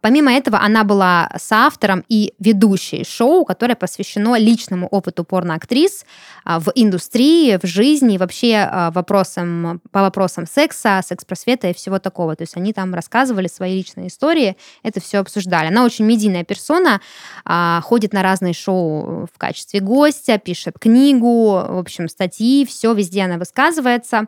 Помимо 0.00 0.32
этого, 0.32 0.60
она 0.60 0.82
была 0.82 1.30
соавтором 1.36 2.04
и 2.08 2.34
ведущей 2.40 3.04
шоу, 3.04 3.44
которое 3.44 3.76
посвящено 3.76 4.36
личному 4.36 4.88
опыту 4.88 5.22
порноактрис 5.22 6.04
а, 6.44 6.58
в 6.58 6.72
индустрии, 6.74 7.56
в 7.62 7.66
жизни, 7.66 8.18
вообще 8.18 8.68
а, 8.68 8.90
вопросам, 8.90 9.80
по 9.92 10.00
вопросам 10.00 10.46
секса, 10.46 11.00
секс-просвета 11.06 11.68
и 11.68 11.74
всего 11.74 12.00
такого. 12.00 12.34
То 12.34 12.42
есть 12.42 12.56
они 12.56 12.72
там 12.72 12.94
рассказывали 12.94 13.46
свои 13.46 13.76
личные 13.76 14.08
истории, 14.08 14.56
это 14.82 15.00
все 15.00 15.18
обсуждали. 15.18 15.68
Она 15.68 15.84
очень 15.84 16.04
медийная 16.04 16.42
персона, 16.42 17.00
ходит 17.44 18.12
на 18.12 18.22
разные 18.22 18.54
шоу 18.54 19.26
в 19.32 19.38
качестве 19.38 19.80
гостя, 19.80 20.38
пишет 20.38 20.78
книгу, 20.78 21.52
в 21.52 21.78
общем, 21.78 22.08
статьи, 22.08 22.64
все 22.66 22.92
везде 22.94 23.22
она 23.22 23.38
высказывается. 23.38 24.26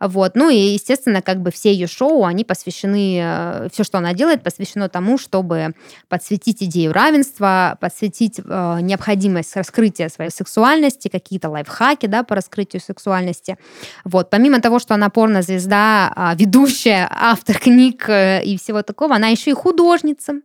Вот. 0.00 0.34
Ну 0.34 0.50
и, 0.50 0.56
естественно, 0.56 1.22
как 1.22 1.40
бы 1.40 1.50
все 1.50 1.72
ее 1.72 1.86
шоу, 1.86 2.24
они 2.24 2.44
посвящены, 2.44 3.20
э, 3.20 3.68
все, 3.72 3.84
что 3.84 3.98
она 3.98 4.14
делает, 4.14 4.42
посвящено 4.42 4.88
тому, 4.88 5.18
чтобы 5.18 5.74
подсветить 6.08 6.62
идею 6.62 6.92
равенства, 6.92 7.76
подсветить 7.80 8.38
э, 8.38 8.78
необходимость 8.80 9.56
раскрытия 9.56 10.08
своей 10.08 10.30
сексуальности, 10.30 11.08
какие-то 11.08 11.48
лайфхаки, 11.48 12.06
да, 12.06 12.22
по 12.22 12.34
раскрытию 12.34 12.80
сексуальности. 12.80 13.58
Вот. 14.04 14.30
Помимо 14.30 14.60
того, 14.60 14.78
что 14.78 14.94
она 14.94 15.10
порнозвезда, 15.10 16.12
а, 16.14 16.34
ведущая, 16.34 17.08
автор 17.10 17.58
книг 17.58 18.08
э, 18.08 18.42
и 18.44 18.58
всего 18.58 18.82
такого, 18.82 19.16
она 19.16 19.28
еще 19.28 19.50
и 19.50 19.54
художница 19.54 20.40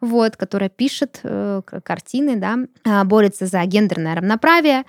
вот, 0.00 0.36
которая 0.36 0.70
пишет 0.70 1.20
э, 1.22 1.62
картины, 1.84 2.36
да, 2.36 2.58
а, 2.84 3.04
борется 3.04 3.46
за 3.46 3.64
гендерное 3.64 4.14
равноправие, 4.14 4.84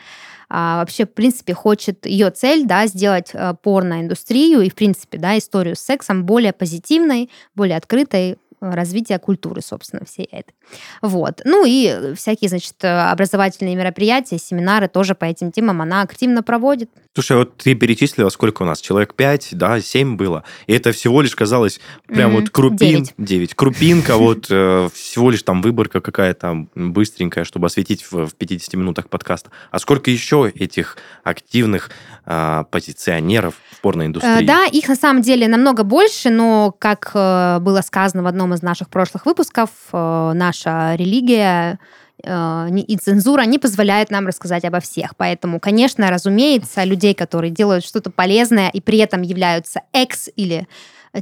а, 0.49 0.79
вообще, 0.79 1.05
в 1.05 1.13
принципе, 1.13 1.53
хочет 1.53 2.05
ее 2.05 2.29
цель, 2.29 2.65
да, 2.65 2.87
сделать 2.87 3.31
э, 3.33 3.53
порноиндустрию 3.61 4.61
и, 4.61 4.69
в 4.69 4.75
принципе, 4.75 5.17
да, 5.17 5.37
историю 5.37 5.75
с 5.75 5.79
сексом 5.79 6.25
более 6.25 6.53
позитивной, 6.53 7.29
более 7.55 7.77
открытой, 7.77 8.37
развития 8.61 9.19
культуры, 9.19 9.61
собственно, 9.61 10.05
всей 10.05 10.25
этой. 10.25 10.53
Вот. 11.01 11.41
Ну 11.43 11.65
и 11.65 12.13
всякие, 12.15 12.49
значит, 12.49 12.75
образовательные 12.83 13.75
мероприятия, 13.75 14.37
семинары 14.37 14.87
тоже 14.87 15.15
по 15.15 15.25
этим 15.25 15.51
темам 15.51 15.81
она 15.81 16.01
активно 16.01 16.43
проводит. 16.43 16.89
Слушай, 17.13 17.37
вот 17.37 17.57
ты 17.57 17.75
перечислила, 17.75 18.29
сколько 18.29 18.63
у 18.63 18.65
нас? 18.65 18.79
Человек 18.79 19.15
5, 19.15 19.49
да, 19.53 19.81
7 19.81 20.15
было. 20.15 20.43
И 20.67 20.73
это 20.73 20.91
всего 20.91 21.21
лишь 21.21 21.35
казалось 21.35 21.81
прям 22.07 22.31
mm-hmm. 22.31 22.39
вот 22.39 22.49
крупин... 22.51 23.03
9. 23.03 23.13
9. 23.17 23.53
Крупинка, 23.55 24.15
вот 24.15 24.47
э, 24.49 24.89
всего 24.93 25.31
лишь 25.31 25.43
там 25.43 25.61
выборка 25.61 25.99
какая-то 25.99 26.67
быстренькая, 26.75 27.43
чтобы 27.43 27.67
осветить 27.67 28.05
в 28.09 28.29
50 28.35 28.75
минутах 28.75 29.09
подкаста. 29.09 29.51
А 29.71 29.79
сколько 29.79 30.09
еще 30.09 30.51
этих 30.55 30.97
активных 31.23 31.89
а, 32.25 32.63
позиционеров 32.65 33.55
в 33.71 33.81
порноиндустрии? 33.81 34.43
Э, 34.43 34.45
да, 34.45 34.65
их 34.65 34.87
на 34.87 34.95
самом 34.95 35.21
деле 35.21 35.47
намного 35.47 35.83
больше, 35.83 36.29
но, 36.29 36.73
как 36.77 37.11
э, 37.13 37.59
было 37.59 37.81
сказано 37.81 38.23
в 38.23 38.27
одном 38.27 38.50
из 38.53 38.61
наших 38.61 38.89
прошлых 38.89 39.25
выпусков, 39.25 39.69
наша 39.91 40.95
религия 40.95 41.79
Э, 42.23 42.67
и 42.69 42.97
цензура 42.97 43.43
не 43.43 43.59
позволяет 43.59 44.11
нам 44.11 44.27
рассказать 44.27 44.65
обо 44.65 44.79
всех. 44.79 45.15
Поэтому, 45.15 45.59
конечно, 45.59 46.09
разумеется, 46.09 46.83
людей, 46.83 47.13
которые 47.13 47.51
делают 47.51 47.85
что-то 47.85 48.09
полезное 48.11 48.69
и 48.69 48.81
при 48.81 48.99
этом 48.99 49.21
являются 49.21 49.81
экс 49.93 50.29
или 50.35 50.67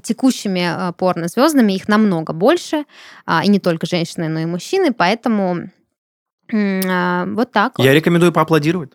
текущими 0.03 0.89
э, 0.89 0.93
порнозвездами, 0.93 1.73
их 1.73 1.87
намного 1.87 2.33
больше, 2.33 2.85
а, 3.25 3.43
и 3.43 3.47
не 3.47 3.59
только 3.59 3.87
женщины, 3.87 4.27
но 4.27 4.39
и 4.39 4.45
мужчины, 4.45 4.93
поэтому 4.93 5.69
а, 6.53 7.25
вот 7.25 7.51
так. 7.51 7.73
Я 7.79 7.93
рекомендую 7.93 8.31
поаплодировать. 8.31 8.91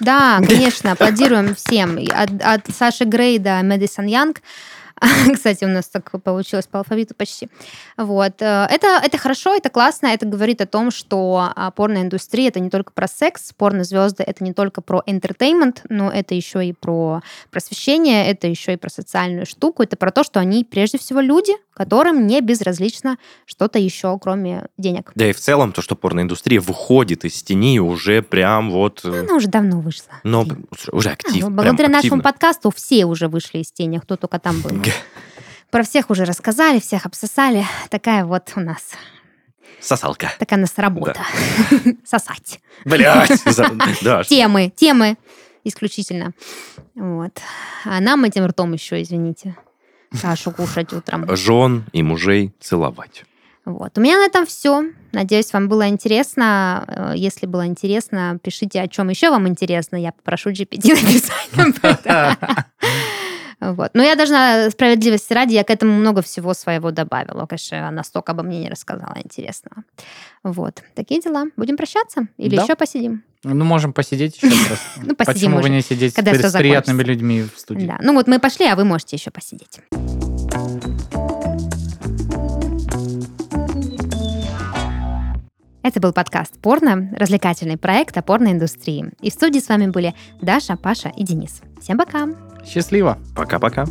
Да, 0.00 0.40
конечно, 0.46 0.92
аплодируем 0.92 1.54
всем. 1.54 1.98
От, 2.14 2.30
от 2.42 2.74
Саши 2.74 3.04
Грей 3.04 3.38
до 3.38 3.62
Мэдисон 3.62 4.06
Янг. 4.06 4.40
Кстати, 5.34 5.64
у 5.64 5.68
нас 5.68 5.88
так 5.88 6.10
получилось 6.22 6.66
по 6.66 6.78
алфавиту 6.78 7.14
почти. 7.14 7.48
Вот. 7.96 8.40
Э, 8.42 8.66
это, 8.70 9.00
это 9.02 9.18
хорошо, 9.18 9.54
это 9.54 9.70
классно, 9.70 10.08
это 10.08 10.26
говорит 10.26 10.60
о 10.60 10.66
том, 10.66 10.90
что 10.90 11.52
а, 11.54 11.70
порноиндустрия 11.70 12.48
это 12.48 12.60
не 12.60 12.70
только 12.70 12.92
про 12.92 13.06
секс, 13.06 13.52
порнозвезды 13.56 14.22
это 14.22 14.44
не 14.44 14.52
только 14.52 14.80
про 14.80 15.02
entertainment, 15.06 15.80
но 15.88 16.10
это 16.10 16.34
еще 16.34 16.64
и 16.64 16.72
про 16.72 17.22
просвещение, 17.50 18.26
это 18.30 18.46
еще 18.46 18.74
и 18.74 18.76
про 18.76 18.90
социальную 18.90 19.46
штуку, 19.46 19.82
это 19.82 19.96
про 19.96 20.10
то, 20.10 20.24
что 20.24 20.40
они 20.40 20.64
прежде 20.64 20.98
всего 20.98 21.20
люди, 21.20 21.52
которым 21.78 22.26
не 22.26 22.42
безразлично 22.42 23.16
что-то 23.46 23.78
еще, 23.78 24.18
кроме 24.18 24.66
денег. 24.76 25.12
Да 25.14 25.30
и 25.30 25.32
в 25.32 25.38
целом 25.40 25.72
то, 25.72 25.80
что 25.80 25.96
порноиндустрия 25.96 26.60
выходит 26.60 27.24
из 27.24 27.42
тени 27.42 27.78
уже 27.78 28.20
прям 28.20 28.70
вот... 28.70 29.00
Э, 29.04 29.20
Она 29.20 29.36
уже 29.36 29.48
давно 29.48 29.80
вышла. 29.80 30.12
Но 30.24 30.46
уже 30.92 31.10
активно. 31.10 31.48
А, 31.48 31.50
благодаря 31.50 31.88
нашему 31.88 32.20
подкасту 32.20 32.70
все 32.70 33.06
уже 33.06 33.28
вышли 33.28 33.58
из 33.58 33.72
тени, 33.72 33.98
кто 33.98 34.16
только 34.16 34.38
там 34.38 34.60
был. 34.60 34.70
Про 35.70 35.82
всех 35.82 36.10
уже 36.10 36.24
рассказали, 36.24 36.80
всех 36.80 37.06
обсосали. 37.06 37.64
Такая 37.90 38.24
вот 38.24 38.52
у 38.56 38.60
нас 38.60 38.90
Сосалка. 39.80 40.32
Такая 40.38 40.58
у 40.58 40.62
нас 40.62 40.72
работа. 40.76 41.20
Сосать. 42.04 42.60
Блять. 42.84 43.30
Темы, 44.28 44.72
темы 44.74 45.16
исключительно. 45.64 46.32
Вот. 46.94 47.38
А 47.84 48.00
нам 48.00 48.24
этим 48.24 48.46
ртом 48.46 48.72
еще, 48.72 49.00
извините, 49.02 49.56
кашу 50.20 50.50
кушать 50.52 50.92
утром. 50.92 51.24
Жен 51.36 51.84
и 51.92 52.02
мужей 52.02 52.52
целовать. 52.60 53.24
Вот. 53.64 53.98
У 53.98 54.00
меня 54.00 54.16
на 54.16 54.24
этом 54.24 54.46
все. 54.46 54.82
Надеюсь, 55.12 55.52
вам 55.52 55.68
было 55.68 55.88
интересно. 55.88 56.84
Э, 56.88 57.12
если 57.14 57.46
было 57.46 57.66
интересно, 57.66 58.38
пишите, 58.42 58.80
о 58.80 58.88
чем 58.88 59.10
еще 59.10 59.28
вам 59.28 59.46
интересно. 59.46 59.96
Я 59.96 60.12
попрошу 60.12 60.50
GPT 60.50 60.88
написать. 61.58 62.34
Вот. 63.60 63.90
Но 63.94 64.04
я 64.04 64.14
должна 64.14 64.70
справедливости 64.70 65.32
ради, 65.32 65.54
я 65.54 65.64
к 65.64 65.70
этому 65.70 65.92
много 65.92 66.22
всего 66.22 66.54
своего 66.54 66.92
добавила. 66.92 67.44
Конечно, 67.46 67.88
она 67.88 68.04
столько 68.04 68.30
обо 68.30 68.44
мне 68.44 68.60
не 68.60 68.70
рассказала 68.70 69.16
интересного. 69.16 69.82
Вот. 70.44 70.84
Такие 70.94 71.20
дела. 71.20 71.46
Будем 71.56 71.76
прощаться? 71.76 72.28
Или 72.36 72.54
да. 72.54 72.62
еще 72.62 72.76
посидим? 72.76 73.24
Ну, 73.44 73.64
можем 73.64 73.92
посидеть 73.92 74.36
еще 74.36 74.48
раз. 74.70 74.80
Ну, 74.96 75.14
посидим 75.14 75.52
Почему 75.52 75.60
бы 75.60 75.68
не 75.68 75.80
сидеть 75.82 76.14
когда 76.14 76.34
с 76.34 76.52
приятными 76.52 77.02
людьми 77.02 77.42
в 77.42 77.58
студии? 77.58 77.86
Да. 77.86 77.98
Ну 78.02 78.14
вот 78.14 78.26
мы 78.26 78.38
пошли, 78.40 78.66
а 78.66 78.74
вы 78.74 78.84
можете 78.84 79.16
еще 79.16 79.30
посидеть. 79.30 79.80
Это 85.82 86.00
был 86.00 86.12
подкаст 86.12 86.60
«Порно», 86.60 87.10
развлекательный 87.16 87.78
проект 87.78 88.18
о 88.18 88.22
порноиндустрии. 88.22 89.10
И 89.22 89.30
в 89.30 89.32
студии 89.32 89.60
с 89.60 89.68
вами 89.68 89.86
были 89.86 90.14
Даша, 90.42 90.76
Паша 90.76 91.08
и 91.16 91.22
Денис. 91.22 91.62
Всем 91.80 91.96
пока! 91.96 92.28
Счастливо! 92.66 93.18
Пока-пока. 93.34 93.86